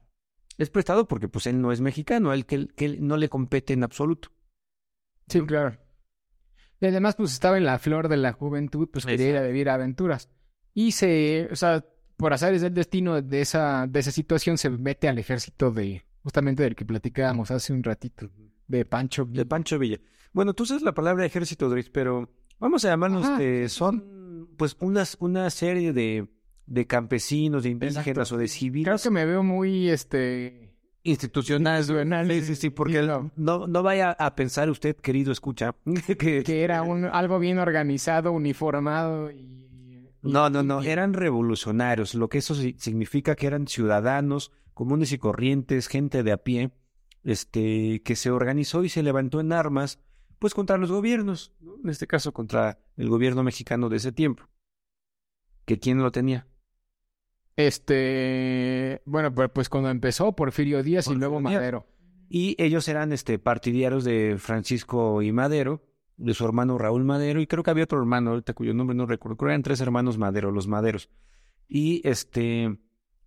Es 0.56 0.70
prestado 0.70 1.08
porque 1.08 1.28
pues 1.28 1.48
él 1.48 1.60
no 1.60 1.72
es 1.72 1.80
mexicano, 1.80 2.30
a 2.30 2.34
él 2.34 2.46
que, 2.46 2.68
que 2.68 2.96
no 3.00 3.16
le 3.16 3.28
compete 3.28 3.72
en 3.72 3.82
absoluto. 3.82 4.28
Sí, 5.26 5.40
claro. 5.40 5.76
Y 6.80 6.86
además 6.86 7.16
pues 7.16 7.32
estaba 7.32 7.56
en 7.56 7.64
la 7.64 7.80
flor 7.80 8.06
de 8.06 8.18
la 8.18 8.34
juventud, 8.34 8.88
pues 8.92 9.04
quería 9.04 9.30
ir 9.30 9.36
a 9.36 9.42
vivir 9.42 9.68
aventuras. 9.68 10.30
Y 10.74 10.92
se, 10.92 11.48
o 11.50 11.56
sea, 11.56 11.84
por 12.16 12.32
es 12.32 12.42
el 12.42 12.74
destino 12.74 13.20
de 13.20 13.40
esa, 13.40 13.86
de 13.86 14.00
esa 14.00 14.10
situación, 14.10 14.58
se 14.58 14.70
mete 14.70 15.08
al 15.08 15.18
ejército 15.18 15.70
de, 15.70 16.04
justamente 16.22 16.62
del 16.62 16.76
que 16.76 16.84
platicábamos 16.84 17.50
hace 17.50 17.72
un 17.72 17.82
ratito, 17.82 18.30
de 18.68 18.84
Pancho 18.84 19.26
Villa. 19.26 19.42
De 19.42 19.46
Pancho 19.46 19.78
Villa. 19.78 19.98
Bueno, 20.32 20.54
tú 20.54 20.66
sabes 20.66 20.82
la 20.82 20.94
palabra 20.94 21.24
ejército, 21.24 21.68
Dris, 21.68 21.90
pero 21.90 22.30
vamos 22.58 22.84
a 22.84 22.88
llamarnos, 22.88 23.26
son 23.72 24.48
pues 24.56 24.76
unas, 24.80 25.16
una 25.20 25.50
serie 25.50 25.92
de, 25.92 26.28
de 26.66 26.86
campesinos, 26.86 27.64
de 27.64 27.70
indígenas 27.70 28.32
o 28.32 28.36
de 28.36 28.48
civiles. 28.48 28.86
Creo 28.86 28.98
que 28.98 29.10
me 29.10 29.24
veo 29.24 29.42
muy, 29.42 29.88
este... 29.88 30.72
Institucional. 31.06 31.84
Sí, 31.84 32.40
sí, 32.40 32.54
sí, 32.56 32.70
porque 32.70 33.02
no, 33.36 33.66
no 33.66 33.82
vaya 33.82 34.12
a 34.12 34.34
pensar 34.34 34.70
usted, 34.70 34.96
querido 34.96 35.32
escucha, 35.32 35.74
que, 36.18 36.42
que 36.42 36.62
era 36.64 36.80
un, 36.82 37.04
algo 37.04 37.38
bien 37.38 37.58
organizado, 37.58 38.32
uniformado 38.32 39.30
y 39.30 39.64
no, 40.24 40.50
no, 40.50 40.62
no, 40.62 40.82
eran 40.82 41.12
revolucionarios, 41.12 42.14
lo 42.14 42.28
que 42.28 42.38
eso 42.38 42.54
significa 42.54 43.36
que 43.36 43.46
eran 43.46 43.66
ciudadanos 43.66 44.52
comunes 44.74 45.12
y 45.12 45.18
corrientes, 45.18 45.86
gente 45.88 46.22
de 46.22 46.32
a 46.32 46.38
pie, 46.38 46.72
este, 47.22 48.02
que 48.02 48.16
se 48.16 48.30
organizó 48.30 48.84
y 48.84 48.88
se 48.88 49.02
levantó 49.02 49.40
en 49.40 49.52
armas, 49.52 50.00
pues 50.38 50.52
contra 50.52 50.76
los 50.76 50.90
gobiernos, 50.90 51.52
en 51.82 51.88
este 51.88 52.06
caso 52.06 52.32
contra 52.32 52.78
el 52.96 53.08
gobierno 53.08 53.42
mexicano 53.42 53.88
de 53.88 53.96
ese 53.96 54.12
tiempo. 54.12 54.44
¿Que 55.64 55.78
quién 55.78 56.02
lo 56.02 56.12
tenía? 56.12 56.46
Este, 57.56 59.00
bueno, 59.06 59.32
pues 59.32 59.68
cuando 59.68 59.88
empezó 59.88 60.34
Porfirio 60.34 60.82
Díaz 60.82 61.06
y 61.06 61.14
luego 61.14 61.40
Madero. 61.40 61.86
Y 62.28 62.60
ellos 62.62 62.88
eran 62.88 63.12
este 63.12 63.38
partidarios 63.38 64.04
de 64.04 64.36
Francisco 64.38 65.22
y 65.22 65.30
Madero, 65.30 65.82
de 66.16 66.34
su 66.34 66.44
hermano 66.44 66.78
Raúl 66.78 67.04
Madero, 67.04 67.40
y 67.40 67.46
creo 67.46 67.62
que 67.62 67.70
había 67.70 67.84
otro 67.84 67.98
hermano, 67.98 68.30
ahorita 68.30 68.54
cuyo 68.54 68.74
nombre 68.74 68.96
no 68.96 69.06
recuerdo, 69.06 69.36
creo 69.36 69.48
que 69.48 69.52
eran 69.52 69.62
tres 69.62 69.80
hermanos 69.80 70.18
Madero, 70.18 70.50
los 70.50 70.68
Maderos. 70.68 71.08
Y 71.68 72.06
este, 72.08 72.78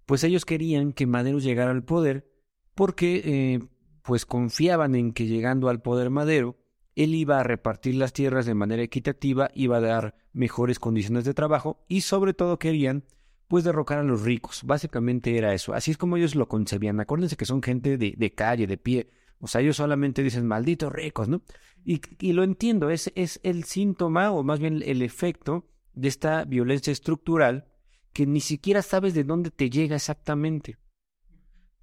pues 0.05 0.23
ellos 0.23 0.45
querían 0.45 0.93
que 0.93 1.05
Madero 1.05 1.39
llegara 1.39 1.71
al 1.71 1.83
poder 1.83 2.31
porque 2.75 3.21
eh, 3.25 3.59
pues 4.03 4.25
confiaban 4.25 4.95
en 4.95 5.11
que 5.11 5.25
llegando 5.25 5.69
al 5.69 5.81
poder 5.81 6.09
Madero, 6.09 6.57
él 6.95 7.13
iba 7.13 7.39
a 7.39 7.43
repartir 7.43 7.95
las 7.95 8.13
tierras 8.13 8.45
de 8.45 8.55
manera 8.55 8.81
equitativa, 8.81 9.51
iba 9.53 9.77
a 9.77 9.81
dar 9.81 10.15
mejores 10.33 10.79
condiciones 10.79 11.25
de 11.25 11.33
trabajo 11.33 11.83
y 11.87 12.01
sobre 12.01 12.33
todo 12.33 12.57
querían 12.57 13.03
pues 13.47 13.63
derrocar 13.63 13.99
a 13.99 14.03
los 14.03 14.23
ricos. 14.23 14.63
Básicamente 14.63 15.37
era 15.37 15.53
eso. 15.53 15.73
Así 15.73 15.91
es 15.91 15.97
como 15.97 16.17
ellos 16.17 16.35
lo 16.35 16.47
concebían. 16.47 16.99
Acuérdense 16.99 17.37
que 17.37 17.45
son 17.45 17.61
gente 17.61 17.97
de, 17.97 18.13
de 18.17 18.33
calle, 18.33 18.67
de 18.67 18.77
pie. 18.77 19.09
O 19.39 19.47
sea, 19.47 19.61
ellos 19.61 19.77
solamente 19.77 20.23
dicen 20.23 20.47
malditos 20.47 20.91
ricos, 20.91 21.27
¿no? 21.27 21.41
Y, 21.87 22.01
y 22.19 22.33
lo 22.33 22.43
entiendo, 22.43 22.89
es, 22.89 23.13
es 23.15 23.39
el 23.43 23.63
síntoma 23.63 24.31
o 24.31 24.43
más 24.43 24.59
bien 24.59 24.83
el 24.85 25.01
efecto 25.01 25.65
de 25.93 26.09
esta 26.09 26.43
violencia 26.43 26.91
estructural 26.91 27.65
que 28.11 28.27
ni 28.27 28.41
siquiera 28.41 28.81
sabes 28.81 29.13
de 29.13 29.23
dónde 29.23 29.51
te 29.51 29.69
llega 29.69 29.95
exactamente. 29.95 30.77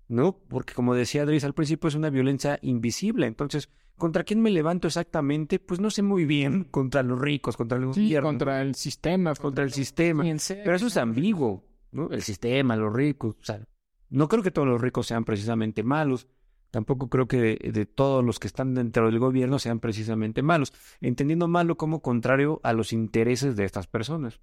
¿No? 0.07 0.37
Porque 0.47 0.75
como 0.75 0.95
decía 0.95 1.23
Adris 1.23 1.45
al 1.45 1.55
principio 1.55 1.89
es 1.89 1.95
una 1.95 2.11
violencia 2.11 2.59
invisible. 2.61 3.27
Entonces, 3.27 3.71
¿contra 3.97 4.25
quién 4.25 4.43
me 4.43 4.51
levanto 4.51 4.89
exactamente? 4.89 5.59
Pues 5.59 5.81
no 5.81 5.89
sé 5.89 6.03
muy 6.03 6.27
bien. 6.27 6.65
Contra 6.71 7.03
los 7.03 7.19
ricos, 7.19 7.57
contra 7.57 7.79
el 7.79 7.95
sí, 7.95 8.15
contra 8.21 8.61
el 8.61 8.75
sistema. 8.75 9.35
Contra 9.35 9.65
el 9.65 9.73
sistema. 9.73 10.23
Pero 10.23 10.77
eso 10.77 10.89
es 10.89 10.99
ambiguo, 10.99 11.65
¿no? 11.93 12.11
El 12.11 12.21
sistema, 12.21 12.77
los 12.77 12.93
ricos. 12.93 13.37
O 13.41 13.45
sea, 13.45 13.67
no 14.11 14.29
creo 14.29 14.43
que 14.43 14.51
todos 14.51 14.69
los 14.69 14.83
ricos 14.83 15.07
sean 15.07 15.25
precisamente 15.25 15.83
malos. 15.83 16.29
Tampoco 16.75 17.09
creo 17.09 17.29
que 17.29 17.57
de, 17.72 17.87
todos 17.87 18.25
los 18.25 18.41
que 18.41 18.49
están 18.49 18.75
dentro 18.75 19.07
del 19.07 19.20
gobierno 19.20 19.61
sean 19.61 19.79
precisamente 19.79 20.43
malos, 20.43 20.72
entendiendo 21.01 21.47
malo 21.47 21.77
como 21.77 22.03
contrario 22.03 22.59
a 22.64 22.72
los 22.72 22.93
intereses 22.93 23.55
de 23.55 23.64
estas 23.64 23.87
personas. 23.87 24.41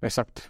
Exacto. 0.00 0.42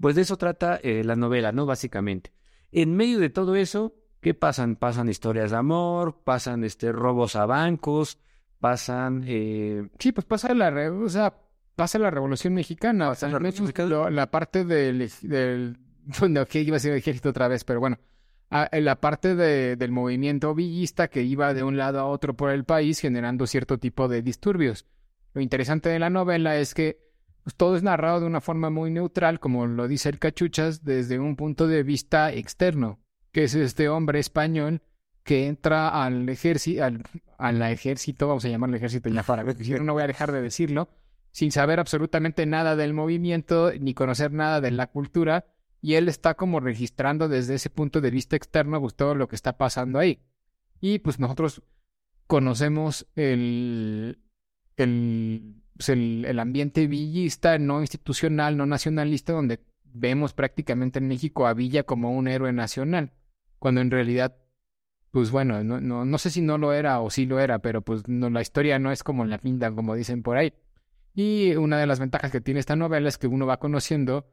Pues 0.00 0.14
de 0.14 0.22
eso 0.22 0.36
trata 0.36 0.76
eh, 0.76 1.02
la 1.02 1.16
novela, 1.16 1.50
¿no? 1.50 1.66
Básicamente. 1.66 2.32
En 2.70 2.94
medio 2.94 3.18
de 3.18 3.28
todo 3.28 3.56
eso, 3.56 3.96
¿qué 4.20 4.34
pasan? 4.34 4.76
Pasan 4.76 5.08
historias 5.08 5.50
de 5.50 5.56
amor, 5.56 6.22
pasan 6.22 6.62
este 6.62 6.92
robos 6.92 7.34
a 7.34 7.44
bancos, 7.46 8.20
pasan... 8.60 9.24
Eh... 9.26 9.88
Sí, 9.98 10.12
pues 10.12 10.24
pasa 10.26 10.54
la, 10.54 10.92
o 10.92 11.08
sea, 11.08 11.34
pasa 11.74 11.98
la 11.98 12.12
Revolución 12.12 12.54
Mexicana. 12.54 13.10
O 13.10 13.16
sea, 13.16 13.30
la, 13.30 14.30
parte 14.30 14.64
del... 14.64 15.10
del... 15.22 15.76
Que 16.48 16.60
iba 16.60 16.76
a 16.76 16.80
ser 16.80 16.92
el 16.92 16.98
ejército 16.98 17.30
otra 17.30 17.48
vez, 17.48 17.64
pero 17.64 17.80
bueno 17.80 17.98
a- 18.52 18.68
en 18.70 18.84
la 18.84 19.00
parte 19.00 19.34
de- 19.34 19.76
del 19.76 19.90
movimiento 19.90 20.54
villista 20.54 21.08
que 21.08 21.22
iba 21.22 21.54
de 21.54 21.62
un 21.64 21.76
lado 21.76 21.98
a 22.00 22.06
otro 22.06 22.34
por 22.36 22.50
el 22.50 22.64
país 22.64 23.00
generando 23.00 23.46
cierto 23.46 23.78
tipo 23.78 24.08
de 24.08 24.22
disturbios. 24.22 24.86
Lo 25.34 25.40
interesante 25.40 25.88
de 25.88 25.98
la 25.98 26.10
novela 26.10 26.56
es 26.56 26.74
que 26.74 27.00
pues, 27.44 27.56
todo 27.56 27.76
es 27.76 27.82
narrado 27.82 28.20
de 28.20 28.26
una 28.26 28.40
forma 28.40 28.70
muy 28.70 28.92
neutral, 28.92 29.40
como 29.40 29.66
lo 29.66 29.88
dice 29.88 30.08
el 30.08 30.20
Cachuchas, 30.20 30.84
desde 30.84 31.18
un 31.18 31.34
punto 31.34 31.66
de 31.66 31.82
vista 31.82 32.32
externo, 32.32 33.00
que 33.32 33.42
es 33.44 33.54
este 33.56 33.88
hombre 33.88 34.20
español 34.20 34.80
que 35.24 35.48
entra 35.48 35.88
al 36.04 36.28
ejército, 36.28 36.84
al, 36.84 37.02
al 37.38 37.62
ejército, 37.62 38.28
vamos 38.28 38.44
a 38.44 38.48
llamarle 38.48 38.76
ejército 38.76 39.08
ya 39.08 39.24
para 39.24 39.42
ver, 39.42 39.56
yo 39.56 39.78
no 39.82 39.92
voy 39.94 40.02
a 40.04 40.06
dejar 40.06 40.30
de 40.30 40.40
decirlo, 40.40 40.88
sin 41.32 41.50
saber 41.50 41.80
absolutamente 41.80 42.46
nada 42.46 42.76
del 42.76 42.92
movimiento 42.94 43.72
ni 43.80 43.94
conocer 43.94 44.32
nada 44.32 44.60
de 44.60 44.70
la 44.70 44.86
cultura, 44.88 45.46
y 45.82 45.94
él 45.94 46.08
está 46.08 46.34
como 46.34 46.60
registrando 46.60 47.28
desde 47.28 47.56
ese 47.56 47.68
punto 47.68 48.00
de 48.00 48.10
vista 48.10 48.36
externo 48.36 48.80
pues, 48.80 48.94
todo 48.94 49.16
lo 49.16 49.28
que 49.28 49.36
está 49.36 49.58
pasando 49.58 49.98
ahí. 49.98 50.22
Y 50.80 51.00
pues 51.00 51.18
nosotros 51.18 51.62
conocemos 52.28 53.06
el, 53.16 54.20
el, 54.76 55.56
pues, 55.76 55.88
el, 55.88 56.24
el 56.24 56.38
ambiente 56.38 56.86
villista, 56.86 57.58
no 57.58 57.80
institucional, 57.80 58.56
no 58.56 58.64
nacionalista, 58.64 59.32
donde 59.32 59.60
vemos 59.84 60.32
prácticamente 60.32 61.00
en 61.00 61.08
México 61.08 61.46
a 61.46 61.54
Villa 61.54 61.82
como 61.82 62.12
un 62.12 62.28
héroe 62.28 62.52
nacional, 62.52 63.12
cuando 63.58 63.80
en 63.80 63.90
realidad, 63.90 64.36
pues 65.10 65.30
bueno, 65.30 65.62
no, 65.64 65.80
no, 65.80 66.04
no 66.04 66.18
sé 66.18 66.30
si 66.30 66.40
no 66.40 66.58
lo 66.58 66.72
era 66.72 67.00
o 67.00 67.10
sí 67.10 67.26
lo 67.26 67.40
era, 67.40 67.58
pero 67.58 67.82
pues 67.82 68.08
no, 68.08 68.30
la 68.30 68.40
historia 68.40 68.78
no 68.78 68.92
es 68.92 69.02
como 69.02 69.24
la 69.24 69.38
pintan, 69.38 69.74
como 69.74 69.94
dicen 69.94 70.22
por 70.22 70.36
ahí. 70.36 70.54
Y 71.14 71.54
una 71.56 71.78
de 71.78 71.86
las 71.86 72.00
ventajas 72.00 72.30
que 72.30 72.40
tiene 72.40 72.60
esta 72.60 72.76
novela 72.76 73.08
es 73.08 73.18
que 73.18 73.26
uno 73.26 73.46
va 73.46 73.58
conociendo, 73.58 74.26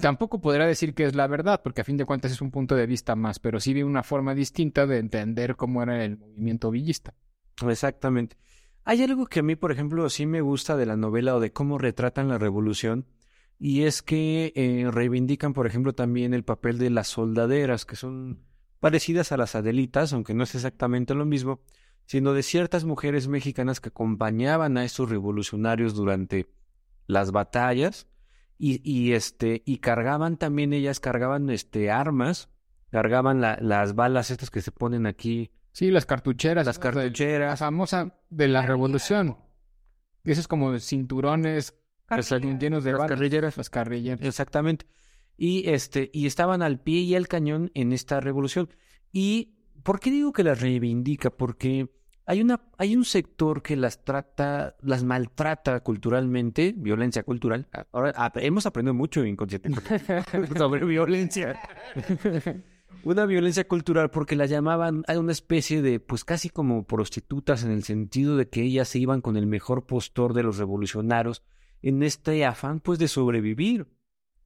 tampoco 0.00 0.40
podrá 0.40 0.66
decir 0.66 0.94
que 0.94 1.04
es 1.04 1.14
la 1.14 1.26
verdad, 1.26 1.60
porque 1.62 1.80
a 1.80 1.84
fin 1.84 1.96
de 1.96 2.04
cuentas 2.04 2.32
es 2.32 2.40
un 2.40 2.50
punto 2.50 2.74
de 2.74 2.86
vista 2.86 3.16
más, 3.16 3.38
pero 3.38 3.60
sí 3.60 3.74
ve 3.74 3.84
una 3.84 4.02
forma 4.02 4.34
distinta 4.34 4.86
de 4.86 4.98
entender 4.98 5.56
cómo 5.56 5.82
era 5.82 6.04
el 6.04 6.18
movimiento 6.18 6.70
villista. 6.70 7.14
Exactamente. 7.68 8.36
Hay 8.84 9.02
algo 9.02 9.26
que 9.26 9.40
a 9.40 9.42
mí, 9.42 9.56
por 9.56 9.72
ejemplo, 9.72 10.08
sí 10.10 10.26
me 10.26 10.40
gusta 10.40 10.76
de 10.76 10.86
la 10.86 10.96
novela 10.96 11.34
o 11.34 11.40
de 11.40 11.52
cómo 11.52 11.78
retratan 11.78 12.28
la 12.28 12.38
revolución, 12.38 13.06
y 13.58 13.82
es 13.82 14.02
que 14.02 14.52
eh, 14.56 14.90
reivindican, 14.90 15.54
por 15.54 15.66
ejemplo, 15.66 15.94
también 15.94 16.34
el 16.34 16.44
papel 16.44 16.78
de 16.78 16.90
las 16.90 17.08
soldaderas, 17.08 17.86
que 17.86 17.96
son 17.96 18.42
parecidas 18.80 19.32
a 19.32 19.36
las 19.36 19.54
adelitas, 19.54 20.12
aunque 20.12 20.34
no 20.34 20.44
es 20.44 20.54
exactamente 20.54 21.14
lo 21.14 21.24
mismo, 21.24 21.60
sino 22.06 22.34
de 22.34 22.42
ciertas 22.42 22.84
mujeres 22.84 23.28
mexicanas 23.28 23.80
que 23.80 23.88
acompañaban 23.88 24.76
a 24.76 24.84
estos 24.84 25.08
revolucionarios 25.08 25.94
durante 25.94 26.50
las 27.06 27.32
batallas 27.32 28.06
y, 28.58 28.80
y 28.88 29.12
este 29.12 29.62
y 29.64 29.78
cargaban 29.78 30.36
también 30.36 30.72
ellas 30.72 31.00
cargaban 31.00 31.50
este 31.50 31.90
armas, 31.90 32.48
cargaban 32.90 33.40
la- 33.40 33.58
las 33.60 33.94
balas 33.94 34.30
estas 34.30 34.50
que 34.50 34.60
se 34.62 34.72
ponen 34.72 35.06
aquí, 35.06 35.50
Sí, 35.72 35.90
las 35.90 36.06
cartucheras. 36.06 36.66
las. 36.66 36.78
De- 36.78 36.84
La 36.86 36.92
cartucheras, 36.92 37.58
famosa 37.58 38.16
de 38.30 38.46
la 38.48 38.62
revolución. 38.62 39.38
Esos 40.22 40.46
como 40.48 40.78
cinturones 40.78 41.74
llenos 42.60 42.84
de 42.84 42.92
Las 42.92 42.98
balas. 43.00 43.16
carrilleras. 43.16 43.56
Las 43.56 43.70
carrilleras. 43.70 44.20
Exactamente. 44.24 44.86
Y 45.36 45.68
este, 45.68 46.10
y 46.12 46.26
estaban 46.26 46.62
al 46.62 46.78
pie 46.80 47.00
y 47.00 47.16
al 47.16 47.26
cañón 47.26 47.72
en 47.74 47.92
esta 47.92 48.20
revolución. 48.20 48.68
¿Y 49.12 49.56
por 49.82 49.98
qué 49.98 50.10
digo 50.12 50.32
que 50.32 50.44
las 50.44 50.60
reivindica? 50.60 51.30
Porque 51.30 51.88
hay 52.26 52.40
una, 52.40 52.60
hay 52.78 52.96
un 52.96 53.04
sector 53.04 53.62
que 53.62 53.76
las 53.76 54.04
trata, 54.04 54.76
las 54.80 55.04
maltrata 55.04 55.80
culturalmente, 55.80 56.74
violencia 56.76 57.22
cultural. 57.22 57.68
Ahora 57.92 58.10
ap- 58.16 58.38
hemos 58.38 58.66
aprendido 58.66 58.94
mucho 58.94 59.24
inconscientemente 59.24 59.98
sobre 60.56 60.84
violencia. 60.84 61.60
Una 63.04 63.26
violencia 63.26 63.68
cultural 63.68 64.10
porque 64.10 64.34
las 64.36 64.48
llamaban 64.48 65.04
a 65.08 65.18
una 65.18 65.32
especie 65.32 65.82
de, 65.82 66.00
pues 66.00 66.24
casi 66.24 66.48
como 66.48 66.86
prostitutas 66.86 67.62
en 67.62 67.70
el 67.70 67.82
sentido 67.82 68.36
de 68.38 68.48
que 68.48 68.62
ellas 68.62 68.88
se 68.88 68.98
iban 68.98 69.20
con 69.20 69.36
el 69.36 69.46
mejor 69.46 69.84
postor 69.84 70.32
de 70.32 70.42
los 70.42 70.56
revolucionarios 70.56 71.42
en 71.82 72.02
este 72.02 72.46
afán 72.46 72.80
pues 72.80 72.98
de 72.98 73.08
sobrevivir, 73.08 73.88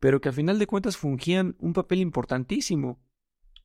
pero 0.01 0.21
que 0.21 0.31
a 0.31 0.33
final 0.33 0.59
de 0.59 0.67
cuentas 0.67 0.97
fungían 0.97 1.55
un 1.61 1.73
papel 1.73 2.01
importantísimo, 2.01 2.99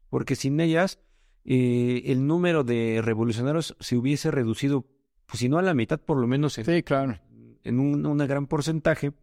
porque 0.10 0.36
sin 0.36 0.60
ellas 0.60 1.00
eh, 1.46 2.04
el 2.06 2.26
número 2.26 2.64
de 2.64 3.02
revolucionarios 3.04 3.76
se 3.80 3.98
hubiese 3.98 4.32
reducido, 4.32 4.86
pues 5.26 5.40
si 5.40 5.50
no 5.50 5.58
a 5.58 5.62
la 5.62 5.74
mitad, 5.74 6.00
por 6.00 6.18
lo 6.18 6.28
menos 6.28 6.58
en, 6.58 6.66
Sí, 6.66 6.84
claro. 6.84 7.20
en 7.64 7.80
un, 7.80 8.18
gran 8.20 8.48
porcentaje, 8.48 9.14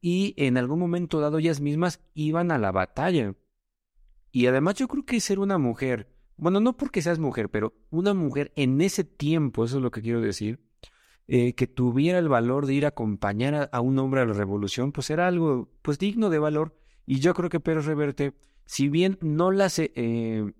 y 0.00 0.34
en 0.36 0.56
algún 0.56 0.78
momento 0.78 1.20
dado 1.20 1.38
ellas 1.38 1.60
mismas 1.60 2.00
iban 2.14 2.50
a 2.50 2.58
la 2.58 2.72
batalla. 2.72 3.34
Y 4.32 4.46
además 4.46 4.76
yo 4.76 4.86
creo 4.86 5.04
que 5.04 5.20
ser 5.20 5.40
una 5.40 5.58
mujer, 5.58 6.08
bueno, 6.36 6.60
no 6.60 6.76
porque 6.76 7.02
seas 7.02 7.18
mujer, 7.18 7.50
pero 7.50 7.74
una 7.90 8.14
mujer 8.14 8.52
en 8.54 8.80
ese 8.80 9.02
tiempo, 9.04 9.64
eso 9.64 9.78
es 9.78 9.82
lo 9.82 9.90
que 9.90 10.02
quiero 10.02 10.20
decir, 10.20 10.60
eh, 11.26 11.54
que 11.54 11.66
tuviera 11.66 12.18
el 12.18 12.28
valor 12.28 12.66
de 12.66 12.74
ir 12.74 12.84
a 12.84 12.88
acompañar 12.88 13.54
a, 13.54 13.62
a 13.64 13.80
un 13.80 13.98
hombre 13.98 14.20
a 14.20 14.24
la 14.24 14.32
revolución, 14.34 14.92
pues 14.92 15.10
era 15.10 15.26
algo 15.26 15.68
pues 15.82 15.98
digno 15.98 16.30
de 16.30 16.38
valor. 16.38 16.76
Y 17.06 17.18
yo 17.18 17.34
creo 17.34 17.50
que 17.50 17.60
Pérez 17.60 17.86
Reverte, 17.86 18.34
si 18.66 18.88
bien 18.88 19.18
no 19.20 19.50
las 19.50 19.80
eh, 19.80 20.52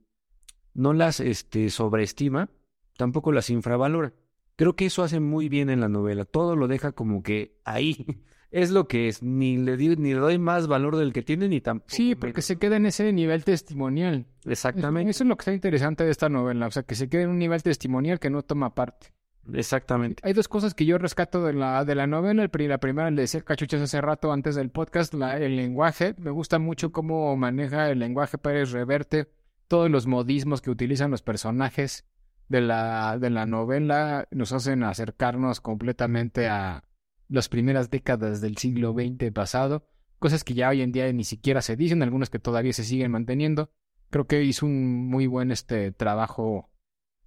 no 0.74 0.92
las 0.92 1.20
este, 1.20 1.70
sobreestima, 1.70 2.50
tampoco 2.96 3.32
las 3.32 3.50
infravalora. 3.50 4.12
Creo 4.56 4.76
que 4.76 4.86
eso 4.86 5.02
hace 5.02 5.20
muy 5.20 5.48
bien 5.48 5.70
en 5.70 5.80
la 5.80 5.88
novela. 5.88 6.24
Todo 6.24 6.54
lo 6.56 6.68
deja 6.68 6.92
como 6.92 7.22
que 7.22 7.56
ahí 7.64 8.04
es 8.50 8.70
lo 8.70 8.88
que 8.88 9.08
es. 9.08 9.22
Ni 9.22 9.56
le, 9.56 9.76
di- 9.78 9.96
ni 9.96 10.12
le 10.12 10.20
doy 10.20 10.38
más 10.38 10.66
valor 10.66 10.96
del 10.96 11.12
que 11.14 11.22
tiene, 11.22 11.48
ni 11.48 11.60
tampoco. 11.62 11.88
Sí, 11.94 12.14
porque 12.14 12.42
se 12.42 12.56
queda 12.56 12.76
en 12.76 12.84
ese 12.86 13.10
nivel 13.12 13.42
testimonial. 13.44 14.26
Exactamente. 14.44 15.10
Eso 15.10 15.24
es 15.24 15.28
lo 15.28 15.36
que 15.36 15.42
está 15.42 15.52
interesante 15.54 16.04
de 16.04 16.10
esta 16.10 16.28
novela. 16.28 16.66
O 16.66 16.70
sea, 16.70 16.82
que 16.82 16.94
se 16.94 17.08
queda 17.08 17.22
en 17.22 17.30
un 17.30 17.38
nivel 17.38 17.62
testimonial 17.62 18.18
que 18.20 18.28
no 18.28 18.42
toma 18.42 18.74
parte. 18.74 19.08
Exactamente. 19.54 20.22
Hay 20.26 20.34
dos 20.34 20.48
cosas 20.48 20.74
que 20.74 20.84
yo 20.84 20.98
rescato 20.98 21.42
de 21.44 21.54
la, 21.54 21.84
de 21.86 21.94
la 21.94 22.06
novela. 22.06 22.44
El 22.44 22.68
La 22.68 22.78
primera, 22.78 23.10
le 23.10 23.22
decía 23.22 23.40
Cachuchas 23.40 23.80
hace 23.80 24.00
rato 24.00 24.30
antes 24.32 24.54
del 24.54 24.70
podcast, 24.70 25.14
la- 25.14 25.38
el 25.38 25.56
lenguaje. 25.56 26.14
Me 26.18 26.30
gusta 26.30 26.58
mucho 26.58 26.92
cómo 26.92 27.34
maneja 27.36 27.88
el 27.90 27.98
lenguaje 27.98 28.36
Pérez 28.38 28.72
Reverte, 28.72 29.28
todos 29.70 29.88
los 29.88 30.08
modismos 30.08 30.62
que 30.62 30.70
utilizan 30.72 31.12
los 31.12 31.22
personajes 31.22 32.04
de 32.48 32.60
la, 32.60 33.18
de 33.20 33.30
la 33.30 33.46
novela 33.46 34.26
nos 34.32 34.50
hacen 34.50 34.82
acercarnos 34.82 35.60
completamente 35.60 36.48
a 36.48 36.82
las 37.28 37.48
primeras 37.48 37.88
décadas 37.88 38.40
del 38.40 38.56
siglo 38.56 38.92
XX 38.92 39.30
pasado, 39.32 39.86
cosas 40.18 40.42
que 40.42 40.54
ya 40.54 40.70
hoy 40.70 40.82
en 40.82 40.90
día 40.90 41.12
ni 41.12 41.22
siquiera 41.22 41.62
se 41.62 41.76
dicen, 41.76 42.02
algunas 42.02 42.30
que 42.30 42.40
todavía 42.40 42.72
se 42.72 42.82
siguen 42.82 43.12
manteniendo. 43.12 43.70
Creo 44.10 44.26
que 44.26 44.42
hizo 44.42 44.66
un 44.66 45.08
muy 45.08 45.28
buen 45.28 45.52
este 45.52 45.92
trabajo 45.92 46.68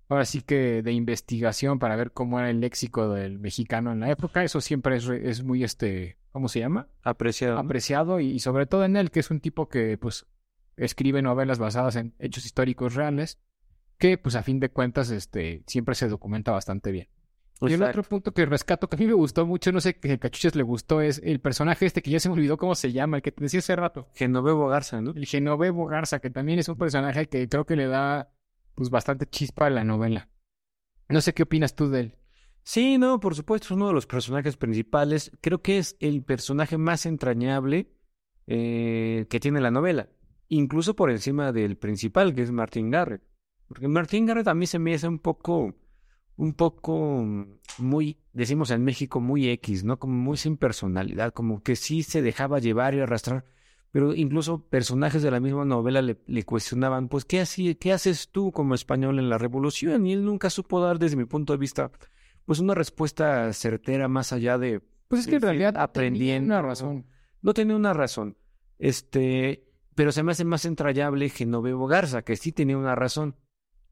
ahora 0.09 0.25
sí 0.25 0.41
que 0.41 0.83
de 0.83 0.91
investigación 0.91 1.79
para 1.79 1.95
ver 1.95 2.11
cómo 2.11 2.39
era 2.39 2.49
el 2.49 2.59
léxico 2.59 3.07
del 3.07 3.39
mexicano 3.39 3.93
en 3.93 4.01
la 4.01 4.11
época. 4.11 4.43
Eso 4.43 4.59
siempre 4.59 4.97
es, 4.97 5.07
es 5.07 5.43
muy, 5.45 5.63
este, 5.63 6.17
¿cómo 6.33 6.49
se 6.49 6.59
llama? 6.59 6.89
Apreciado. 7.03 7.57
Apreciado 7.57 8.19
y, 8.19 8.31
y 8.31 8.39
sobre 8.39 8.65
todo 8.65 8.83
en 8.83 8.97
él, 8.97 9.11
que 9.11 9.21
es 9.21 9.31
un 9.31 9.39
tipo 9.39 9.69
que, 9.69 9.97
pues, 9.97 10.25
escribe 10.77 11.21
novelas 11.21 11.59
basadas 11.59 11.95
en 11.95 12.13
hechos 12.19 12.45
históricos 12.45 12.95
reales, 12.95 13.39
que, 13.97 14.17
pues, 14.17 14.35
a 14.35 14.43
fin 14.43 14.59
de 14.59 14.69
cuentas, 14.69 15.09
este, 15.11 15.63
siempre 15.67 15.95
se 15.95 16.07
documenta 16.07 16.51
bastante 16.51 16.91
bien. 16.91 17.07
Y 17.61 17.73
el 17.73 17.83
otro 17.83 18.03
punto 18.03 18.33
que 18.33 18.45
rescato 18.45 18.89
que 18.89 18.95
a 18.95 18.99
mí 18.99 19.05
me 19.07 19.13
gustó 19.13 19.45
mucho, 19.45 19.71
no 19.71 19.79
sé 19.79 19.95
que 19.97 20.11
a 20.11 20.17
Cachuchas 20.17 20.55
le 20.55 20.63
gustó, 20.63 21.01
es 21.01 21.21
el 21.23 21.39
personaje 21.39 21.85
este 21.85 22.01
que 22.01 22.11
ya 22.11 22.19
se 22.19 22.27
me 22.27 22.35
olvidó 22.35 22.57
cómo 22.57 22.75
se 22.75 22.91
llama, 22.91 23.17
el 23.17 23.23
que 23.23 23.31
te 23.31 23.43
decía 23.43 23.59
hace 23.59 23.75
rato. 23.75 24.09
Genovevo 24.15 24.67
Garza, 24.67 25.01
¿no? 25.01 25.11
El 25.11 25.25
Genovevo 25.25 25.85
Garza, 25.85 26.19
que 26.19 26.29
también 26.29 26.59
es 26.59 26.67
un 26.67 26.77
personaje 26.77 27.27
que 27.27 27.47
creo 27.47 27.65
que 27.65 27.75
le 27.75 27.87
da 27.87 28.33
pues 28.75 28.89
bastante 28.89 29.27
chispa 29.27 29.67
a 29.67 29.69
la 29.69 29.83
novela. 29.83 30.29
No 31.09 31.21
sé 31.21 31.33
qué 31.33 31.43
opinas 31.43 31.75
tú 31.75 31.89
de 31.89 31.99
él. 31.99 32.15
Sí, 32.63 32.97
no, 32.97 33.19
por 33.19 33.35
supuesto, 33.35 33.67
es 33.67 33.71
uno 33.71 33.87
de 33.87 33.93
los 33.93 34.07
personajes 34.07 34.57
principales. 34.57 35.31
Creo 35.41 35.61
que 35.61 35.77
es 35.77 35.95
el 35.99 36.23
personaje 36.23 36.77
más 36.77 37.05
entrañable 37.05 37.91
eh, 38.47 39.27
que 39.29 39.39
tiene 39.39 39.61
la 39.61 39.71
novela. 39.71 40.09
Incluso 40.53 40.95
por 40.95 41.09
encima 41.09 41.51
del 41.51 41.77
principal, 41.77 42.35
que 42.35 42.43
es 42.43 42.51
Martin 42.51 42.91
Garrett. 42.91 43.23
Porque 43.67 43.87
Martin 43.87 44.27
Garrett 44.27 44.47
a 44.47 44.53
mí 44.53 44.67
se 44.67 44.77
me 44.77 44.93
hace 44.93 45.07
un 45.07 45.17
poco, 45.17 45.73
un 46.35 46.53
poco 46.53 47.23
mm, 47.23 47.59
muy, 47.79 48.19
decimos 48.33 48.69
en 48.69 48.83
México, 48.83 49.19
muy 49.19 49.49
X, 49.49 49.83
¿no? 49.83 49.97
Como 49.97 50.13
muy 50.13 50.37
sin 50.37 50.57
personalidad, 50.57 51.33
como 51.33 51.63
que 51.63 51.75
sí 51.75 52.03
se 52.03 52.21
dejaba 52.21 52.59
llevar 52.59 52.93
y 52.93 52.99
arrastrar. 52.99 53.45
Pero 53.91 54.13
incluso 54.13 54.67
personajes 54.69 55.23
de 55.23 55.31
la 55.31 55.39
misma 55.39 55.65
novela 55.65 56.03
le, 56.03 56.21
le 56.27 56.43
cuestionaban, 56.43 57.09
pues, 57.09 57.25
¿qué, 57.25 57.39
así, 57.39 57.73
¿qué 57.73 57.91
haces 57.91 58.29
tú 58.29 58.51
como 58.51 58.75
español 58.75 59.17
en 59.17 59.29
la 59.29 59.39
revolución? 59.39 60.05
Y 60.05 60.13
él 60.13 60.23
nunca 60.23 60.51
supo 60.51 60.81
dar, 60.81 60.99
desde 60.99 61.15
mi 61.15 61.25
punto 61.25 61.53
de 61.53 61.57
vista, 61.57 61.91
pues 62.45 62.59
una 62.59 62.75
respuesta 62.75 63.51
certera 63.53 64.07
más 64.07 64.33
allá 64.33 64.59
de 64.59 64.81
Pues 65.07 65.21
es 65.21 65.27
que 65.27 65.37
en 65.37 65.41
realidad 65.41 65.77
aprendiendo. 65.77 66.47
tenía 66.47 66.59
una 66.59 66.67
razón. 66.67 67.07
no 67.41 67.55
tenía 67.55 67.75
una 67.75 67.93
razón. 67.93 68.37
Este, 68.77 69.72
pero 69.95 70.11
se 70.11 70.23
me 70.23 70.31
hace 70.31 70.45
más 70.45 70.65
entrañable 70.65 71.29
Genovevo 71.29 71.87
Garza, 71.87 72.21
que 72.23 72.35
sí 72.35 72.51
tenía 72.51 72.77
una 72.77 72.95
razón, 72.95 73.35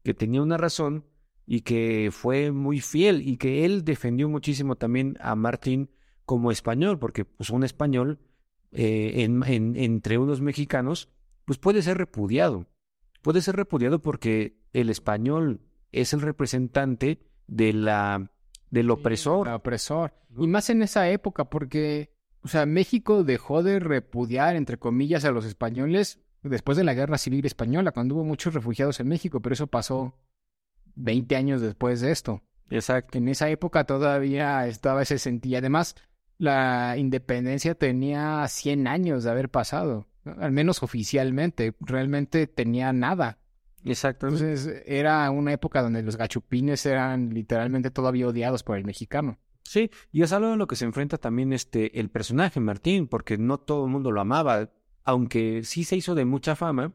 que 0.02 0.14
tenía 0.14 0.42
una 0.42 0.56
razón 0.56 1.04
y 1.46 1.60
que 1.62 2.10
fue 2.12 2.52
muy 2.52 2.80
fiel 2.80 3.26
y 3.26 3.36
que 3.36 3.64
él 3.64 3.84
defendió 3.84 4.28
muchísimo 4.28 4.76
también 4.76 5.16
a 5.20 5.34
Martín 5.34 5.90
como 6.24 6.50
español, 6.50 6.98
porque 6.98 7.24
pues 7.24 7.50
un 7.50 7.64
español 7.64 8.20
eh, 8.72 9.22
en- 9.24 9.42
en- 9.44 9.76
entre 9.76 10.16
unos 10.18 10.40
mexicanos 10.40 11.08
pues 11.44 11.58
puede 11.58 11.82
ser 11.82 11.98
repudiado. 11.98 12.66
puede 13.20 13.40
ser 13.42 13.54
repudiado 13.56 14.00
porque 14.00 14.56
el 14.72 14.88
español 14.90 15.60
es 15.92 16.12
el 16.12 16.22
representante 16.22 17.20
de 17.46 17.72
la 17.72 18.30
del 18.70 18.90
opresor. 18.90 19.46
El 19.48 19.54
opresor. 19.54 20.14
Y 20.38 20.46
más 20.46 20.70
en 20.70 20.80
esa 20.82 21.08
época, 21.10 21.44
porque, 21.50 22.14
o 22.42 22.48
sea, 22.48 22.66
México 22.66 23.24
dejó 23.24 23.62
de 23.62 23.78
repudiar, 23.78 24.56
entre 24.56 24.78
comillas, 24.78 25.24
a 25.24 25.30
los 25.30 25.44
españoles 25.44 26.20
después 26.42 26.76
de 26.76 26.84
la 26.84 26.94
Guerra 26.94 27.18
Civil 27.18 27.46
Española, 27.46 27.92
cuando 27.92 28.16
hubo 28.16 28.24
muchos 28.24 28.52
refugiados 28.54 28.98
en 29.00 29.08
México, 29.08 29.40
pero 29.40 29.52
eso 29.52 29.68
pasó 29.68 30.14
20 30.96 31.36
años 31.36 31.60
después 31.60 32.00
de 32.00 32.10
esto. 32.10 32.42
Exacto. 32.70 33.18
En 33.18 33.28
esa 33.28 33.48
época 33.48 33.84
todavía 33.84 34.66
estaba 34.66 35.02
ese 35.02 35.18
sentido. 35.18 35.58
Además, 35.58 35.94
la 36.38 36.96
independencia 36.96 37.74
tenía 37.74 38.46
100 38.48 38.86
años 38.86 39.24
de 39.24 39.30
haber 39.30 39.50
pasado, 39.50 40.08
al 40.24 40.52
menos 40.52 40.82
oficialmente. 40.82 41.74
Realmente 41.80 42.46
tenía 42.46 42.92
nada. 42.92 43.38
Exacto. 43.84 44.26
Entonces 44.26 44.82
era 44.86 45.30
una 45.30 45.52
época 45.52 45.82
donde 45.82 46.02
los 46.02 46.16
gachupines 46.16 46.86
eran 46.86 47.30
literalmente 47.30 47.90
todavía 47.90 48.28
odiados 48.28 48.62
por 48.62 48.78
el 48.78 48.84
mexicano. 48.84 49.38
Sí, 49.72 49.90
y 50.10 50.20
es 50.20 50.34
algo 50.34 50.52
en 50.52 50.58
lo 50.58 50.66
que 50.66 50.76
se 50.76 50.84
enfrenta 50.84 51.16
también 51.16 51.54
este 51.54 51.98
el 51.98 52.10
personaje 52.10 52.60
Martín, 52.60 53.08
porque 53.08 53.38
no 53.38 53.56
todo 53.56 53.86
el 53.86 53.90
mundo 53.90 54.10
lo 54.10 54.20
amaba, 54.20 54.70
aunque 55.02 55.64
sí 55.64 55.84
se 55.84 55.96
hizo 55.96 56.14
de 56.14 56.26
mucha 56.26 56.56
fama, 56.56 56.92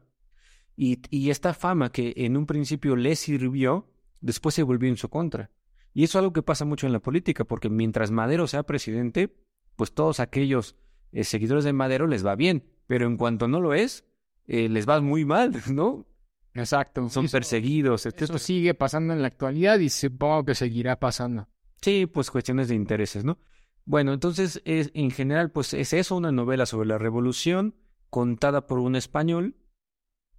y, 0.76 1.00
y 1.10 1.30
esta 1.30 1.54
fama 1.54 1.90
que 1.90 2.14
en 2.18 2.36
un 2.36 2.46
principio 2.46 2.94
le 2.94 3.16
sirvió, 3.16 3.90
después 4.20 4.54
se 4.54 4.62
volvió 4.62 4.88
en 4.88 4.96
su 4.96 5.08
contra. 5.08 5.50
Y 5.92 6.04
eso 6.04 6.18
es 6.18 6.22
algo 6.22 6.32
que 6.32 6.44
pasa 6.44 6.64
mucho 6.64 6.86
en 6.86 6.92
la 6.92 7.00
política, 7.00 7.44
porque 7.44 7.68
mientras 7.68 8.12
Madero 8.12 8.46
sea 8.46 8.62
presidente, 8.62 9.34
pues 9.74 9.92
todos 9.92 10.20
aquellos 10.20 10.76
eh, 11.10 11.24
seguidores 11.24 11.64
de 11.64 11.72
Madero 11.72 12.06
les 12.06 12.24
va 12.24 12.36
bien, 12.36 12.62
pero 12.86 13.08
en 13.08 13.16
cuanto 13.16 13.48
no 13.48 13.60
lo 13.60 13.74
es, 13.74 14.04
eh, 14.46 14.68
les 14.68 14.88
va 14.88 15.00
muy 15.00 15.24
mal, 15.24 15.50
¿no? 15.72 16.06
Exacto. 16.54 17.08
Son 17.08 17.26
perseguidos, 17.26 18.06
etc. 18.06 18.22
Eso 18.22 18.38
sigue 18.38 18.74
pasando 18.74 19.14
en 19.14 19.20
la 19.20 19.26
actualidad 19.26 19.80
y 19.80 19.88
supongo 19.88 20.44
que 20.44 20.54
seguirá 20.54 21.00
pasando. 21.00 21.48
Sí, 21.80 22.06
pues 22.06 22.30
cuestiones 22.30 22.68
de 22.68 22.74
intereses, 22.74 23.24
¿no? 23.24 23.38
Bueno, 23.84 24.12
entonces, 24.12 24.60
es, 24.64 24.90
en 24.94 25.10
general, 25.10 25.50
pues 25.50 25.72
es 25.72 25.92
eso, 25.92 26.16
una 26.16 26.32
novela 26.32 26.66
sobre 26.66 26.88
la 26.88 26.98
revolución 26.98 27.74
contada 28.10 28.66
por 28.66 28.78
un 28.80 28.96
español 28.96 29.56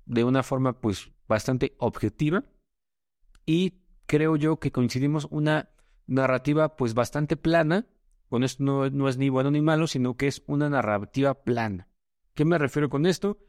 de 0.05 0.23
una 0.23 0.43
forma, 0.43 0.79
pues, 0.81 1.11
bastante 1.27 1.75
objetiva 1.79 2.43
y 3.45 3.81
creo 4.05 4.35
yo 4.35 4.59
que 4.59 4.71
coincidimos 4.71 5.27
una 5.31 5.69
narrativa, 6.05 6.75
pues, 6.75 6.93
bastante 6.93 7.37
plana. 7.37 7.87
Bueno, 8.29 8.45
esto 8.45 8.63
no, 8.63 8.89
no 8.89 9.09
es 9.09 9.17
ni 9.17 9.29
bueno 9.29 9.51
ni 9.51 9.61
malo, 9.61 9.87
sino 9.87 10.15
que 10.17 10.27
es 10.27 10.43
una 10.45 10.69
narrativa 10.69 11.43
plana. 11.43 11.87
¿Qué 12.35 12.45
me 12.45 12.57
refiero 12.57 12.89
con 12.89 13.05
esto? 13.05 13.39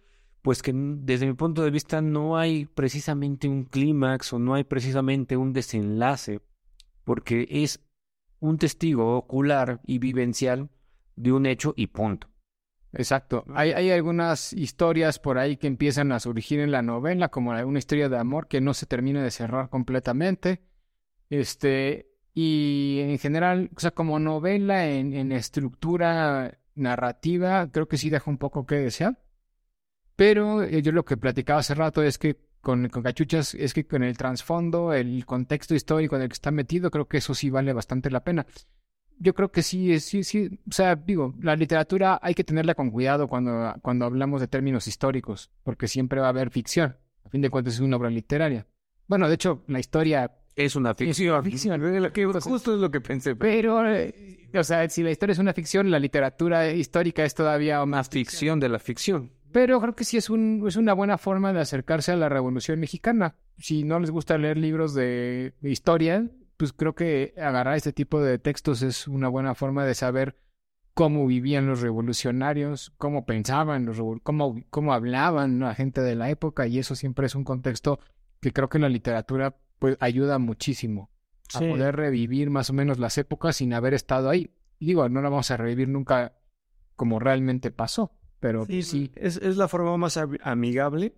Pues 0.42 0.62
que 0.62 0.72
desde 0.74 1.26
mi 1.26 1.34
punto 1.34 1.62
de 1.62 1.70
vista 1.70 2.00
no 2.00 2.38
hay 2.38 2.64
precisamente 2.64 3.46
un 3.46 3.64
clímax 3.64 4.32
o 4.32 4.38
no 4.38 4.54
hay 4.54 4.64
precisamente 4.64 5.36
un 5.36 5.52
desenlace 5.52 6.40
porque 7.10 7.48
es 7.50 7.80
un 8.38 8.56
testigo 8.56 9.16
ocular 9.16 9.80
y 9.84 9.98
vivencial 9.98 10.70
de 11.16 11.32
un 11.32 11.44
hecho 11.44 11.74
y 11.76 11.88
punto. 11.88 12.28
Exacto. 12.92 13.44
Hay, 13.52 13.72
hay 13.72 13.90
algunas 13.90 14.52
historias 14.52 15.18
por 15.18 15.36
ahí 15.36 15.56
que 15.56 15.66
empiezan 15.66 16.12
a 16.12 16.20
surgir 16.20 16.60
en 16.60 16.70
la 16.70 16.82
novela, 16.82 17.28
como 17.28 17.50
una 17.50 17.78
historia 17.80 18.08
de 18.08 18.16
amor 18.16 18.46
que 18.46 18.60
no 18.60 18.74
se 18.74 18.86
termina 18.86 19.24
de 19.24 19.32
cerrar 19.32 19.70
completamente. 19.70 20.62
Este, 21.30 22.12
y 22.32 23.00
en 23.00 23.18
general, 23.18 23.70
o 23.76 23.80
sea, 23.80 23.90
como 23.90 24.20
novela 24.20 24.86
en, 24.86 25.12
en 25.12 25.32
estructura 25.32 26.60
narrativa, 26.76 27.72
creo 27.72 27.88
que 27.88 27.98
sí 27.98 28.08
deja 28.08 28.30
un 28.30 28.38
poco 28.38 28.66
que 28.66 28.76
desear. 28.76 29.20
Pero 30.14 30.62
eh, 30.62 30.80
yo 30.80 30.92
lo 30.92 31.04
que 31.04 31.16
platicaba 31.16 31.58
hace 31.58 31.74
rato 31.74 32.04
es 32.04 32.18
que 32.18 32.38
con, 32.60 32.88
con 32.88 33.02
cachuchas 33.02 33.54
es 33.54 33.74
que 33.74 33.86
con 33.86 34.02
el 34.02 34.16
trasfondo, 34.16 34.92
el 34.92 35.24
contexto 35.26 35.74
histórico 35.74 36.16
en 36.16 36.22
el 36.22 36.28
que 36.28 36.34
está 36.34 36.50
metido, 36.50 36.90
creo 36.90 37.08
que 37.08 37.18
eso 37.18 37.34
sí 37.34 37.50
vale 37.50 37.72
bastante 37.72 38.10
la 38.10 38.24
pena. 38.24 38.46
Yo 39.18 39.34
creo 39.34 39.52
que 39.52 39.62
sí, 39.62 40.00
sí, 40.00 40.24
sí, 40.24 40.60
o 40.68 40.72
sea, 40.72 40.96
digo, 40.96 41.34
la 41.40 41.54
literatura 41.54 42.18
hay 42.22 42.34
que 42.34 42.44
tenerla 42.44 42.74
con 42.74 42.90
cuidado 42.90 43.28
cuando, 43.28 43.74
cuando 43.82 44.06
hablamos 44.06 44.40
de 44.40 44.48
términos 44.48 44.86
históricos, 44.86 45.50
porque 45.62 45.88
siempre 45.88 46.20
va 46.20 46.26
a 46.26 46.30
haber 46.30 46.50
ficción. 46.50 46.96
A 47.24 47.28
fin 47.28 47.42
de 47.42 47.50
cuentas 47.50 47.74
es 47.74 47.80
una 47.80 47.96
obra 47.96 48.08
literaria. 48.08 48.66
Bueno, 49.06 49.28
de 49.28 49.34
hecho, 49.34 49.62
la 49.66 49.78
historia 49.78 50.30
es 50.56 50.76
una 50.76 50.94
ficción. 50.94 51.10
Es 51.10 51.18
ficción. 51.42 51.80
Justo 52.40 52.74
es 52.74 52.80
lo 52.80 52.90
que 52.90 53.00
pensé. 53.00 53.36
Pero, 53.36 53.86
eh, 53.88 54.48
o 54.54 54.64
sea, 54.64 54.88
si 54.88 55.02
la 55.02 55.10
historia 55.10 55.32
es 55.32 55.38
una 55.38 55.52
ficción, 55.52 55.90
la 55.90 55.98
literatura 55.98 56.70
histórica 56.70 57.24
es 57.24 57.34
todavía 57.34 57.84
más 57.86 58.08
ficción 58.08 58.58
de 58.60 58.68
la 58.68 58.78
ficción. 58.78 59.32
Pero 59.52 59.80
creo 59.80 59.96
que 59.96 60.04
sí 60.04 60.16
es, 60.16 60.30
un, 60.30 60.64
es 60.66 60.76
una 60.76 60.92
buena 60.92 61.18
forma 61.18 61.52
de 61.52 61.60
acercarse 61.60 62.12
a 62.12 62.16
la 62.16 62.28
Revolución 62.28 62.78
Mexicana. 62.78 63.36
Si 63.58 63.84
no 63.84 63.98
les 63.98 64.10
gusta 64.10 64.38
leer 64.38 64.56
libros 64.56 64.94
de, 64.94 65.54
de 65.60 65.70
historia, 65.70 66.28
pues 66.56 66.72
creo 66.72 66.94
que 66.94 67.34
agarrar 67.36 67.76
este 67.76 67.92
tipo 67.92 68.20
de 68.22 68.38
textos 68.38 68.82
es 68.82 69.08
una 69.08 69.28
buena 69.28 69.54
forma 69.54 69.84
de 69.84 69.94
saber 69.94 70.36
cómo 70.94 71.26
vivían 71.26 71.66
los 71.66 71.80
revolucionarios, 71.80 72.92
cómo 72.98 73.24
pensaban, 73.24 73.86
los 73.86 73.98
cómo, 74.22 74.62
cómo 74.70 74.92
hablaban 74.92 75.60
la 75.60 75.74
gente 75.74 76.00
de 76.02 76.14
la 76.14 76.30
época, 76.30 76.66
y 76.66 76.78
eso 76.78 76.94
siempre 76.94 77.26
es 77.26 77.34
un 77.34 77.44
contexto 77.44 78.00
que 78.40 78.52
creo 78.52 78.68
que 78.68 78.78
la 78.78 78.88
literatura 78.88 79.56
pues 79.78 79.96
ayuda 80.00 80.38
muchísimo 80.38 81.10
a 81.54 81.58
Sí. 81.60 81.68
poder 81.68 81.96
revivir 81.96 82.50
más 82.50 82.70
o 82.70 82.72
menos 82.74 82.98
las 82.98 83.16
épocas 83.18 83.56
sin 83.56 83.72
haber 83.72 83.94
estado 83.94 84.28
ahí. 84.28 84.50
Y 84.78 84.86
digo, 84.86 85.08
no 85.08 85.22
la 85.22 85.30
vamos 85.30 85.50
a 85.50 85.56
revivir 85.56 85.88
nunca 85.88 86.34
como 86.96 87.18
realmente 87.18 87.70
pasó, 87.70 88.12
pero 88.40 88.64
Sí, 88.66 88.82
sí, 88.82 89.12
Es, 89.14 89.36
es 89.36 89.56
la 89.56 89.68
forma 89.68 89.96
más 89.96 90.16
ab- 90.16 90.40
amigable 90.42 91.14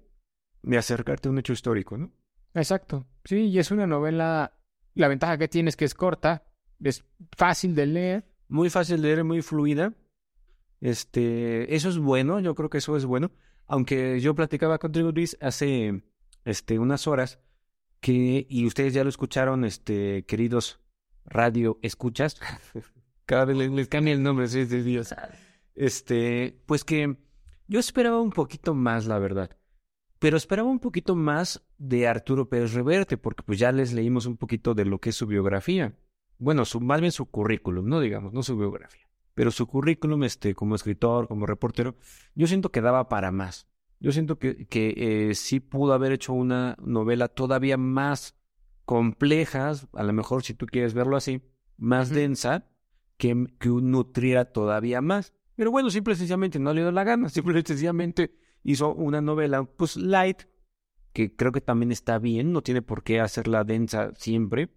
de 0.62 0.78
acercarte 0.78 1.28
a 1.28 1.30
un 1.32 1.38
hecho 1.38 1.52
histórico, 1.52 1.96
¿no? 1.96 2.12
exacto. 2.54 3.06
Sí, 3.24 3.46
y 3.46 3.58
es 3.58 3.70
una 3.70 3.86
novela, 3.86 4.58
la 4.94 5.08
ventaja 5.08 5.38
que 5.38 5.48
tiene 5.48 5.68
es 5.70 5.76
que 5.76 5.84
es 5.86 5.94
corta, 5.94 6.44
es 6.82 7.04
fácil 7.36 7.74
de 7.74 7.86
leer, 7.86 8.24
Muy 8.48 8.68
fácil 8.68 9.00
de 9.00 9.08
leer, 9.08 9.24
muy 9.24 9.40
fluida. 9.42 9.94
Este, 10.80 11.74
eso 11.74 11.88
es 11.88 11.98
bueno, 11.98 12.40
yo 12.40 12.54
creo 12.54 12.68
que 12.68 12.78
eso 12.78 12.96
es 12.96 13.04
bueno. 13.04 13.30
Aunque 13.66 14.20
yo 14.20 14.34
platicaba 14.34 14.78
contigo, 14.78 15.12
Luis, 15.12 15.36
hace 15.40 16.02
este, 16.44 16.78
unas 16.78 17.06
horas 17.06 17.38
que, 18.00 18.46
y 18.48 18.66
ustedes 18.66 18.92
ya 18.92 19.04
lo 19.04 19.08
escucharon, 19.08 19.64
este, 19.64 20.24
queridos 20.26 20.80
radio 21.24 21.78
escuchas, 21.82 22.40
cada 23.26 23.44
vez 23.44 23.56
les, 23.56 23.70
les 23.70 23.88
cambia 23.88 24.12
el 24.12 24.22
nombre, 24.22 24.48
sí, 24.48 24.66
sí, 24.66 24.82
Dios. 24.82 25.14
Este, 25.74 26.62
pues 26.66 26.84
que 26.84 27.16
yo 27.68 27.80
esperaba 27.80 28.20
un 28.20 28.30
poquito 28.30 28.74
más, 28.74 29.06
la 29.06 29.18
verdad. 29.18 29.56
Pero 30.18 30.36
esperaba 30.36 30.68
un 30.68 30.78
poquito 30.78 31.16
más 31.16 31.66
de 31.78 32.06
Arturo 32.06 32.48
Pérez 32.48 32.74
Reverte, 32.74 33.16
porque 33.16 33.42
pues 33.42 33.58
ya 33.58 33.72
les 33.72 33.92
leímos 33.92 34.26
un 34.26 34.36
poquito 34.36 34.74
de 34.74 34.84
lo 34.84 35.00
que 35.00 35.10
es 35.10 35.16
su 35.16 35.26
biografía. 35.26 35.96
Bueno, 36.38 36.64
su, 36.64 36.80
más 36.80 37.00
bien 37.00 37.12
su 37.12 37.26
currículum, 37.26 37.88
no 37.88 38.00
digamos, 38.00 38.32
no 38.32 38.42
su 38.42 38.56
biografía. 38.56 39.08
Pero 39.34 39.50
su 39.50 39.66
currículum, 39.66 40.24
este, 40.24 40.54
como 40.54 40.74
escritor, 40.74 41.26
como 41.28 41.46
reportero, 41.46 41.96
yo 42.34 42.46
siento 42.46 42.70
que 42.70 42.80
daba 42.80 43.08
para 43.08 43.32
más. 43.32 43.66
Yo 44.00 44.12
siento 44.12 44.38
que, 44.38 44.66
que 44.66 45.30
eh, 45.30 45.34
sí 45.34 45.60
pudo 45.60 45.92
haber 45.92 46.12
hecho 46.12 46.32
una 46.32 46.76
novela 46.80 47.28
todavía 47.28 47.76
más 47.76 48.36
compleja, 48.84 49.72
a 49.92 50.02
lo 50.02 50.12
mejor 50.12 50.42
si 50.42 50.54
tú 50.54 50.66
quieres 50.66 50.92
verlo 50.92 51.16
así, 51.16 51.40
más 51.78 52.10
densa, 52.10 52.68
que, 53.16 53.46
que 53.58 53.68
nutriera 53.68 54.46
todavía 54.46 55.00
más. 55.00 55.32
Pero 55.57 55.70
bueno, 55.70 55.90
simple 55.90 56.14
y 56.14 56.16
sencillamente 56.16 56.59
no 56.59 56.72
le 56.72 56.80
dio 56.82 56.92
la 56.92 57.05
gana, 57.05 57.28
simple 57.30 57.59
y 57.59 57.62
sencillamente 57.62 58.34
hizo 58.64 58.94
una 58.94 59.20
novela, 59.20 59.64
pues 59.64 59.96
light, 59.96 60.42
que 61.12 61.34
creo 61.34 61.53
que 61.53 61.61
también 61.61 61.92
está 61.92 62.18
bien, 62.18 62.53
no 62.53 62.62
tiene 62.62 62.82
por 62.82 63.03
qué 63.03 63.20
hacerla 63.20 63.64
densa 63.64 64.12
siempre, 64.16 64.70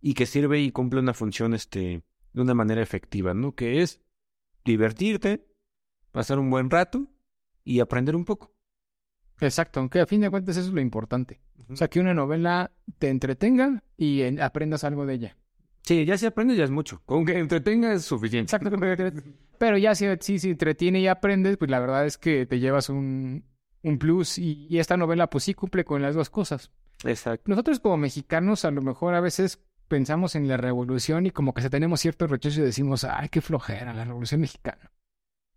y 0.00 0.14
que 0.14 0.26
sirve 0.26 0.60
y 0.60 0.70
cumple 0.70 1.00
una 1.00 1.14
función 1.14 1.54
este, 1.54 2.02
de 2.32 2.42
una 2.42 2.54
manera 2.54 2.82
efectiva, 2.82 3.34
¿no? 3.34 3.54
Que 3.54 3.82
es 3.82 4.00
divertirte, 4.64 5.46
pasar 6.12 6.38
un 6.38 6.50
buen 6.50 6.70
rato 6.70 7.06
y 7.64 7.80
aprender 7.80 8.14
un 8.14 8.24
poco. 8.24 8.54
Exacto, 9.40 9.80
aunque 9.80 10.00
a 10.00 10.06
fin 10.06 10.20
de 10.20 10.30
cuentas 10.30 10.56
eso 10.56 10.68
es 10.68 10.74
lo 10.74 10.80
importante. 10.80 11.40
O 11.68 11.76
sea, 11.76 11.88
que 11.88 12.00
una 12.00 12.14
novela 12.14 12.72
te 12.98 13.08
entretenga 13.08 13.82
y 13.96 14.22
en- 14.22 14.40
aprendas 14.40 14.84
algo 14.84 15.06
de 15.06 15.14
ella. 15.14 15.36
Sí, 15.82 16.04
ya 16.04 16.18
si 16.18 16.26
aprendes 16.26 16.56
ya 16.56 16.64
es 16.64 16.70
mucho. 16.70 17.00
Con 17.06 17.24
que 17.24 17.38
entretenga 17.38 17.92
es 17.92 18.04
suficiente. 18.04 18.54
Exacto. 18.54 18.76
Pero 19.58 19.78
ya 19.78 19.94
si, 19.94 20.06
si, 20.20 20.38
si 20.38 20.50
entretiene 20.50 21.00
y 21.00 21.08
aprendes, 21.08 21.56
pues 21.56 21.70
la 21.70 21.80
verdad 21.80 22.06
es 22.06 22.18
que 22.18 22.46
te 22.46 22.60
llevas 22.60 22.88
un, 22.88 23.44
un 23.82 23.98
plus 23.98 24.38
y, 24.38 24.66
y 24.68 24.78
esta 24.78 24.96
novela 24.96 25.30
pues 25.30 25.44
sí 25.44 25.54
cumple 25.54 25.84
con 25.84 26.02
las 26.02 26.14
dos 26.14 26.30
cosas. 26.30 26.70
Exacto. 27.04 27.44
Nosotros 27.48 27.80
como 27.80 27.96
mexicanos 27.96 28.64
a 28.64 28.70
lo 28.70 28.82
mejor 28.82 29.14
a 29.14 29.20
veces 29.20 29.60
pensamos 29.88 30.34
en 30.36 30.46
la 30.46 30.56
revolución 30.56 31.26
y 31.26 31.30
como 31.30 31.54
que 31.54 31.62
se 31.62 31.70
tenemos 31.70 32.00
cierto 32.00 32.26
rechazo 32.26 32.60
y 32.60 32.64
decimos, 32.64 33.04
ay, 33.04 33.28
qué 33.28 33.40
flojera 33.40 33.94
la 33.94 34.04
revolución 34.04 34.40
mexicana. 34.40 34.92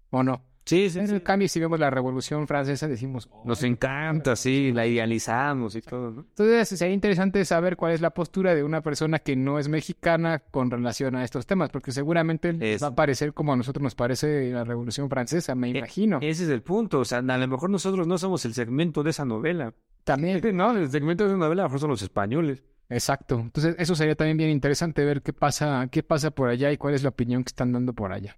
¿O 0.10 0.24
no? 0.24 0.44
Sí, 0.64 0.90
sí, 0.92 1.00
En 1.00 1.08
sí. 1.08 1.14
el 1.16 1.24
cambio, 1.24 1.48
si 1.50 1.60
vemos 1.60 1.80
la 1.80 1.90
Revolución 1.90 2.48
Francesa, 2.48 2.88
decimos... 2.88 3.28
"Oh". 3.32 3.42
Nos 3.46 3.64
encanta, 3.64 4.36
sí, 4.36 4.72
la 4.72 4.86
idealizamos 4.86 5.76
y 5.76 5.82
todo, 5.82 6.12
¿no? 6.12 6.22
Entonces, 6.22 6.70
sería 6.78 6.94
interesante 6.94 7.44
saber 7.46 7.76
cuál 7.76 7.94
es 7.94 8.02
la 8.02 8.12
postura 8.12 8.54
de 8.54 8.64
una 8.64 8.82
persona 8.82 9.18
que 9.20 9.36
no 9.36 9.58
es 9.58 9.68
mexicana 9.70 10.40
con 10.40 10.70
relación 10.70 11.16
a 11.16 11.24
estos 11.24 11.48
temas, 11.48 11.72
porque 11.72 11.92
seguramente 11.92 12.56
Es- 12.60 12.82
va 12.84 12.88
a 12.88 12.96
parecer 12.96 13.34
como 13.34 13.54
a 13.54 13.56
nosotros 13.56 13.82
nos 13.82 13.96
parece 13.96 14.52
la 14.52 14.64
Revolución 14.64 15.10
Francesa, 15.10 15.56
me 15.56 15.68
Eh, 15.72 15.78
imagino. 15.80 16.20
Ese 16.22 16.44
es 16.44 16.50
el 16.50 16.62
punto, 16.62 17.00
o 17.00 17.06
sea, 17.06 17.18
a 17.20 17.38
lo 17.38 17.48
mejor 17.48 17.70
nosotros 17.72 18.06
no 18.08 18.18
somos 18.20 18.46
el 18.46 18.54
segmento 18.54 19.02
de 19.02 19.10
esa 19.10 19.26
novela. 19.26 19.74
También, 20.04 20.42
No, 20.56 20.78
el 20.78 20.90
segmento 20.92 21.24
de 21.24 21.32
esa 21.32 21.38
novela 21.40 21.64
a 21.64 21.66
lo 21.66 21.70
mejor 21.70 21.80
son 21.80 21.90
los 21.90 22.02
españoles. 22.04 22.64
exacto. 22.88 23.40
Entonces, 23.40 23.76
eso 23.80 23.96
sería 23.96 24.16
también 24.16 24.38
bien 24.38 24.50
interesante 24.52 25.04
ver 25.06 25.24
qué 25.24 25.34
pasa, 25.34 25.88
qué 25.92 26.04
pasa 26.04 26.30
por 26.32 26.50
allá 26.50 26.72
y 26.72 26.78
cuál 26.78 26.94
es 26.94 27.02
la 27.04 27.10
opinión 27.10 27.44
que 27.44 27.50
están 27.50 27.72
dando 27.72 27.94
por 27.94 28.14
allá. 28.14 28.38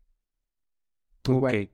Pues 1.22 1.36
Ok. 1.38 1.42
bueno. 1.42 1.68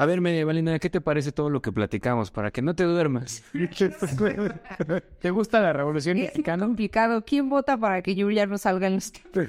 A 0.00 0.06
ver, 0.06 0.20
Media 0.20 0.44
Valina, 0.44 0.78
¿qué 0.78 0.90
te 0.90 1.00
parece 1.00 1.32
todo 1.32 1.50
lo 1.50 1.60
que 1.60 1.72
platicamos 1.72 2.30
para 2.30 2.52
que 2.52 2.62
no 2.62 2.76
te 2.76 2.84
duermas? 2.84 3.42
¿Te 5.18 5.30
gusta 5.30 5.60
la 5.60 5.72
Revolución 5.72 6.18
Es 6.18 6.26
Mexicana? 6.26 6.66
complicado. 6.66 7.24
¿Quién 7.24 7.48
vota 7.48 7.76
para 7.76 8.00
que 8.00 8.14
yo 8.14 8.30
ya 8.30 8.46
no 8.46 8.58
salga 8.58 8.86
en 8.86 8.94
los... 8.94 9.12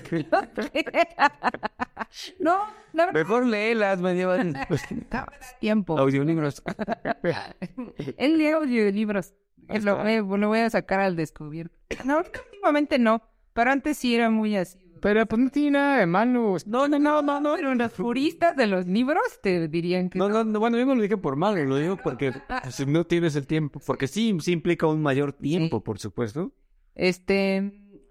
no, 2.39 2.63
la 2.93 3.05
verdad 3.05 3.21
Mejor 3.21 3.45
léelas, 3.45 4.01
Media 4.01 4.25
Valina. 4.25 4.67
no 4.67 4.75
me 4.75 5.07
da 5.11 5.27
tiempo. 5.59 5.99
Audiolibros. 5.99 6.63
Él 8.17 8.39
lee 8.39 8.47
audiolibros. 8.47 9.35
Lo, 9.83 10.03
lo 10.37 10.47
voy 10.47 10.59
a 10.61 10.69
sacar 10.71 10.99
al 10.99 11.15
descubierto. 11.15 11.75
No, 12.05 12.17
últimamente 12.17 12.97
no. 12.97 13.21
Pero 13.53 13.69
antes 13.69 13.99
sí 13.99 14.15
era 14.15 14.31
muy 14.31 14.55
así. 14.55 14.79
Pero 15.01 15.25
pues 15.25 15.41
no 15.41 15.49
tiene 15.49 15.71
nada 15.71 15.97
de 15.99 16.05
malo. 16.05 16.55
No, 16.65 16.87
no, 16.87 16.99
no, 16.99 17.21
no, 17.21 17.39
no. 17.39 17.55
Pero 17.55 17.73
los 17.75 17.91
puristas 17.93 18.55
de 18.55 18.67
los 18.67 18.85
libros 18.87 19.21
te 19.41 19.67
dirían 19.67 20.09
que 20.09 20.19
No, 20.19 20.29
no, 20.29 20.43
no, 20.43 20.59
bueno, 20.59 20.77
yo 20.77 20.85
no 20.85 20.95
lo 20.95 21.01
dije 21.01 21.17
por 21.17 21.35
mal, 21.35 21.55
lo 21.67 21.75
digo 21.77 21.97
porque 22.03 22.33
si 22.71 22.85
no 22.85 23.05
tienes 23.05 23.35
el 23.35 23.47
tiempo, 23.47 23.79
porque 23.85 24.07
sí, 24.07 24.35
sí 24.41 24.51
implica 24.51 24.87
un 24.87 25.01
mayor 25.01 25.33
tiempo, 25.33 25.77
Sí. 25.77 25.83
por 25.83 25.99
supuesto. 25.99 26.51
Este, 26.95 27.61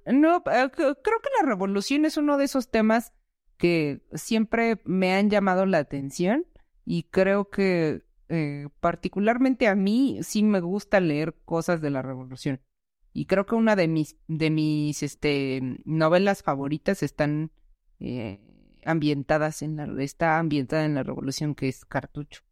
no, 0.06 0.36
eh, 0.38 0.70
creo 0.72 0.94
que 1.02 1.30
la 1.40 1.46
revolución 1.46 2.04
es 2.04 2.16
uno 2.16 2.38
de 2.38 2.44
esos 2.44 2.70
temas 2.70 3.12
que 3.56 4.00
siempre 4.14 4.80
me 4.84 5.14
han 5.14 5.30
llamado 5.30 5.66
la 5.66 5.78
atención 5.78 6.46
y 6.84 7.02
creo 7.04 7.50
que 7.50 8.02
eh, 8.30 8.68
particularmente 8.80 9.68
a 9.68 9.74
mí 9.74 10.18
sí 10.22 10.42
me 10.42 10.60
gusta 10.60 11.00
leer 11.00 11.34
cosas 11.44 11.80
de 11.80 11.90
la 11.90 12.02
revolución. 12.02 12.60
Y 13.18 13.26
creo 13.26 13.46
que 13.46 13.54
una 13.54 13.74
de 13.74 13.88
mis, 13.88 14.16
de 14.28 14.50
mis 14.50 15.02
este, 15.02 15.60
novelas 15.84 16.42
favoritas 16.42 17.02
están 17.02 17.50
eh, 18.00 18.40
ambientadas 18.84 19.62
en 19.62 19.76
la, 19.76 20.02
está 20.02 20.38
ambientada 20.38 20.84
en 20.84 20.94
la 20.94 21.02
revolución 21.02 21.54
que 21.54 21.68
es 21.68 21.84
Cartucho, 21.84 22.42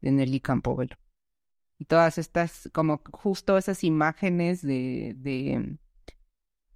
de 0.00 0.12
Nelly 0.12 0.40
Campobello. 0.40 0.96
Y 1.78 1.86
todas 1.86 2.18
estas, 2.18 2.70
como 2.72 3.02
justo 3.12 3.58
esas 3.58 3.82
imágenes 3.82 4.62
de, 4.62 5.14
de 5.16 5.78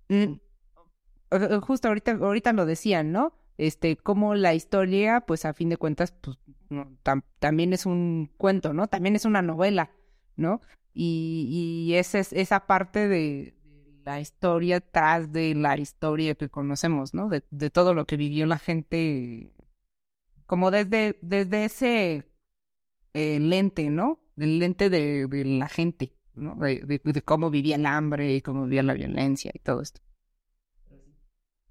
Mm, 0.09 0.39
justo 1.63 1.89
ahorita, 1.89 2.13
ahorita 2.13 2.53
lo 2.53 2.67
decían, 2.67 3.13
¿no? 3.13 3.33
Este, 3.59 3.97
como 3.97 4.35
la 4.35 4.55
historia, 4.55 5.23
pues 5.23 5.45
a 5.45 5.55
fin 5.55 5.69
de 5.69 5.77
cuentas, 5.77 6.13
pues 6.13 6.39
también 7.39 7.73
es 7.73 7.87
un 7.87 8.31
cuento, 8.37 8.73
¿no? 8.73 8.87
También 8.89 9.17
es 9.17 9.25
una 9.25 9.43
novela, 9.43 9.91
¿no? 10.37 10.61
Y, 10.99 11.85
y 11.91 11.95
esa 11.95 12.21
es 12.21 12.33
esa 12.33 12.67
parte 12.67 13.07
de, 13.07 13.57
la 14.07 14.21
historia 14.21 14.81
tras 14.81 15.33
de 15.33 15.55
la 15.57 15.77
historia 15.77 16.37
que 16.37 16.49
conocemos, 16.49 17.13
¿no? 17.13 17.29
De, 17.29 17.43
de 17.51 17.71
todo 17.71 17.93
lo 17.93 18.07
que 18.07 18.17
vivió 18.17 18.47
la 18.47 18.59
gente, 18.59 19.53
como 20.47 20.71
desde, 20.71 21.19
desde 21.23 21.65
ese 21.65 22.25
eh, 23.15 23.41
lente, 23.41 23.91
¿no? 23.91 24.21
Del 24.37 24.61
lente 24.61 24.91
de, 24.91 25.29
la 25.45 25.69
gente, 25.69 26.13
¿no? 26.35 26.55
De, 26.55 27.23
cómo 27.25 27.51
vivía 27.51 27.75
el 27.75 27.85
hambre 27.85 28.37
y 28.37 28.43
cómo 28.43 28.65
vivía 28.65 28.85
la 28.85 28.95
violencia 28.95 29.51
y 29.53 29.59
todo 29.59 29.83
esto. 29.83 30.01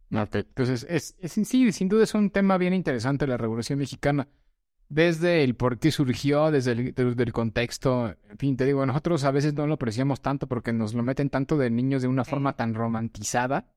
Entonces, 0.09 0.85
es, 0.89 1.15
es, 1.19 1.31
sí, 1.31 1.71
sin 1.71 1.87
duda 1.87 2.03
es 2.03 2.13
un 2.13 2.29
tema 2.29 2.57
bien 2.57 2.73
interesante 2.73 3.27
la 3.27 3.37
Revolución 3.37 3.79
Mexicana. 3.79 4.27
Desde 4.89 5.43
el 5.43 5.55
por 5.55 5.79
qué 5.79 5.91
surgió, 5.91 6.51
desde 6.51 6.73
el 6.73 6.93
desde 6.93 7.23
el 7.23 7.33
contexto. 7.33 8.15
En 8.29 8.37
fin, 8.37 8.55
te 8.55 8.65
digo, 8.65 8.85
nosotros 8.85 9.23
a 9.23 9.31
veces 9.31 9.53
no 9.53 9.65
lo 9.67 9.75
apreciamos 9.75 10.21
tanto 10.21 10.47
porque 10.47 10.73
nos 10.73 10.93
lo 10.93 11.03
meten 11.03 11.29
tanto 11.29 11.57
de 11.57 11.69
niños 11.69 12.01
de 12.01 12.07
una 12.07 12.23
forma 12.23 12.55
tan 12.55 12.73
romantizada. 12.73 13.67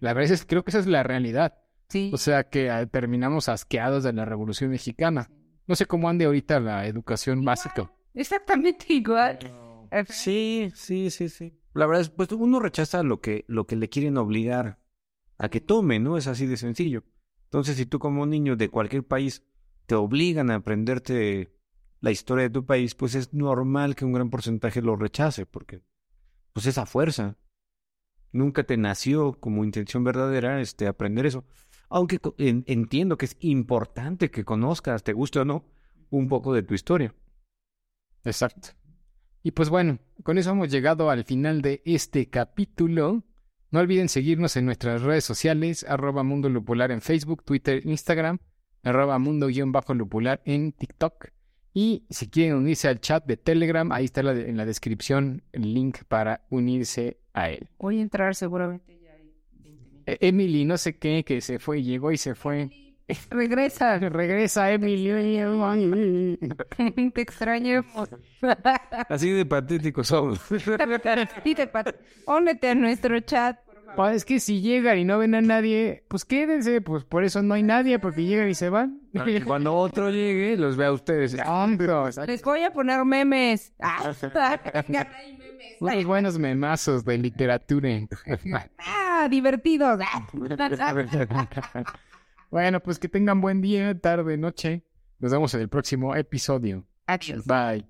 La 0.00 0.14
verdad 0.14 0.32
es 0.32 0.42
que 0.42 0.48
creo 0.48 0.64
que 0.64 0.70
esa 0.70 0.80
es 0.80 0.86
la 0.86 1.02
realidad. 1.02 1.58
Sí. 1.88 2.10
O 2.12 2.16
sea 2.16 2.44
que 2.44 2.70
ah, 2.70 2.86
terminamos 2.86 3.48
asqueados 3.48 4.02
de 4.02 4.12
la 4.12 4.24
Revolución 4.24 4.70
Mexicana. 4.70 5.30
No 5.66 5.76
sé 5.76 5.86
cómo 5.86 6.08
ande 6.08 6.24
ahorita 6.24 6.58
la 6.60 6.86
educación 6.86 7.44
básica. 7.44 7.92
Exactamente 8.14 8.86
igual. 8.88 9.38
Sí, 10.08 10.70
sí, 10.74 11.10
sí, 11.10 11.28
sí. 11.28 11.52
La 11.74 11.86
verdad 11.86 12.02
es, 12.02 12.10
pues 12.10 12.32
uno 12.32 12.60
rechaza 12.60 13.02
lo 13.02 13.20
que, 13.20 13.44
lo 13.48 13.66
que 13.66 13.76
le 13.76 13.88
quieren 13.88 14.16
obligar 14.16 14.78
a 15.38 15.48
que 15.48 15.60
tome, 15.60 15.98
¿no? 15.98 16.16
Es 16.16 16.26
así 16.26 16.46
de 16.46 16.56
sencillo. 16.56 17.04
Entonces, 17.44 17.76
si 17.76 17.86
tú 17.86 17.98
como 17.98 18.26
niño 18.26 18.56
de 18.56 18.70
cualquier 18.70 19.04
país 19.04 19.42
te 19.86 19.94
obligan 19.94 20.50
a 20.50 20.56
aprenderte 20.56 21.52
la 22.00 22.10
historia 22.10 22.44
de 22.44 22.50
tu 22.50 22.66
país, 22.66 22.94
pues 22.94 23.14
es 23.14 23.32
normal 23.32 23.96
que 23.96 24.04
un 24.04 24.12
gran 24.12 24.30
porcentaje 24.30 24.82
lo 24.82 24.96
rechace, 24.96 25.46
porque 25.46 25.82
pues 26.52 26.66
esa 26.66 26.86
fuerza. 26.86 27.36
Nunca 28.32 28.64
te 28.64 28.76
nació 28.76 29.34
como 29.40 29.64
intención 29.64 30.04
verdadera 30.04 30.60
este 30.60 30.86
aprender 30.86 31.26
eso. 31.26 31.44
Aunque 31.88 32.20
entiendo 32.38 33.16
que 33.16 33.26
es 33.26 33.36
importante 33.40 34.30
que 34.30 34.44
conozcas, 34.44 35.04
te 35.04 35.12
guste 35.12 35.38
o 35.38 35.44
no, 35.44 35.64
un 36.10 36.28
poco 36.28 36.52
de 36.52 36.62
tu 36.62 36.74
historia. 36.74 37.14
Exacto. 38.24 38.70
Y 39.42 39.52
pues 39.52 39.68
bueno, 39.68 40.00
con 40.22 40.38
eso 40.38 40.50
hemos 40.50 40.70
llegado 40.70 41.08
al 41.08 41.24
final 41.24 41.62
de 41.62 41.82
este 41.84 42.28
capítulo. 42.28 43.22
No 43.70 43.80
olviden 43.80 44.08
seguirnos 44.08 44.56
en 44.56 44.66
nuestras 44.66 45.02
redes 45.02 45.24
sociales, 45.24 45.84
arroba 45.88 46.24
Mundo 46.24 46.48
Lupular 46.48 46.90
en 46.90 47.00
Facebook, 47.00 47.44
Twitter, 47.44 47.86
Instagram, 47.86 48.38
arroba 48.86 49.18
Mundo-Lupular 49.18 50.40
en 50.44 50.72
TikTok. 50.72 51.28
Y 51.74 52.04
si 52.08 52.28
quieren 52.30 52.54
unirse 52.56 52.88
al 52.88 53.00
chat 53.00 53.26
de 53.26 53.36
Telegram, 53.36 53.92
ahí 53.92 54.06
está 54.06 54.22
la 54.22 54.32
de- 54.32 54.48
en 54.48 54.56
la 54.56 54.64
descripción 54.64 55.42
el 55.52 55.74
link 55.74 55.98
para 56.08 56.46
unirse 56.48 57.18
a 57.34 57.50
él. 57.50 57.68
Voy 57.78 57.98
a 57.98 58.02
entrar 58.02 58.34
seguramente 58.34 58.98
ya. 59.02 59.12
hay 59.12 59.22
20 59.24 59.68
minutos. 59.70 60.02
E- 60.06 60.18
Emily, 60.28 60.64
no 60.64 60.78
sé 60.78 60.96
qué, 60.96 61.22
que 61.24 61.40
se 61.42 61.58
fue, 61.58 61.82
llegó 61.82 62.12
y 62.12 62.16
se 62.16 62.34
fue. 62.34 62.70
Regresa. 63.30 63.98
Regresa, 64.08 64.72
Emily. 64.72 66.38
Te 67.12 67.20
extrañemos. 67.20 68.08
Así 69.08 69.30
de 69.30 69.44
patéticos 69.44 70.08
somos. 70.08 70.40
Únete 72.26 72.68
a 72.70 72.74
nuestro 72.74 73.20
chat. 73.20 73.58
Pues 73.94 74.16
es 74.16 74.24
que 74.24 74.40
si 74.40 74.60
llegan 74.60 74.98
y 74.98 75.04
no 75.04 75.18
ven 75.18 75.34
a 75.34 75.40
nadie, 75.40 76.04
pues 76.08 76.24
quédense, 76.24 76.80
pues 76.80 77.04
por 77.04 77.24
eso 77.24 77.42
no 77.42 77.54
hay 77.54 77.62
nadie, 77.62 77.98
porque 77.98 78.24
llegan 78.24 78.48
y 78.48 78.54
se 78.54 78.68
van. 78.68 79.00
Cuando 79.46 79.74
otro 79.74 80.10
llegue, 80.10 80.56
los 80.56 80.76
vea 80.76 80.88
a 80.88 80.92
ustedes. 80.92 81.34
Les 82.26 82.42
voy 82.42 82.62
a 82.62 82.72
poner 82.72 83.04
memes. 83.04 83.72
Ah, 83.80 84.12
memes. 84.88 85.06
Unos 85.80 86.04
buenos 86.04 86.38
memazos 86.38 87.04
de 87.04 87.18
literatura. 87.18 87.88
Ah, 88.78 89.28
divertidos. 89.30 90.00
Ah. 90.02 90.26
bueno, 92.50 92.80
pues 92.80 92.98
que 92.98 93.08
tengan 93.08 93.40
buen 93.40 93.60
día, 93.60 93.98
tarde, 93.98 94.36
noche. 94.36 94.82
Nos 95.18 95.32
vemos 95.32 95.54
en 95.54 95.60
el 95.62 95.68
próximo 95.68 96.14
episodio. 96.14 96.84
Adiós. 97.06 97.44
Bye. 97.46 97.86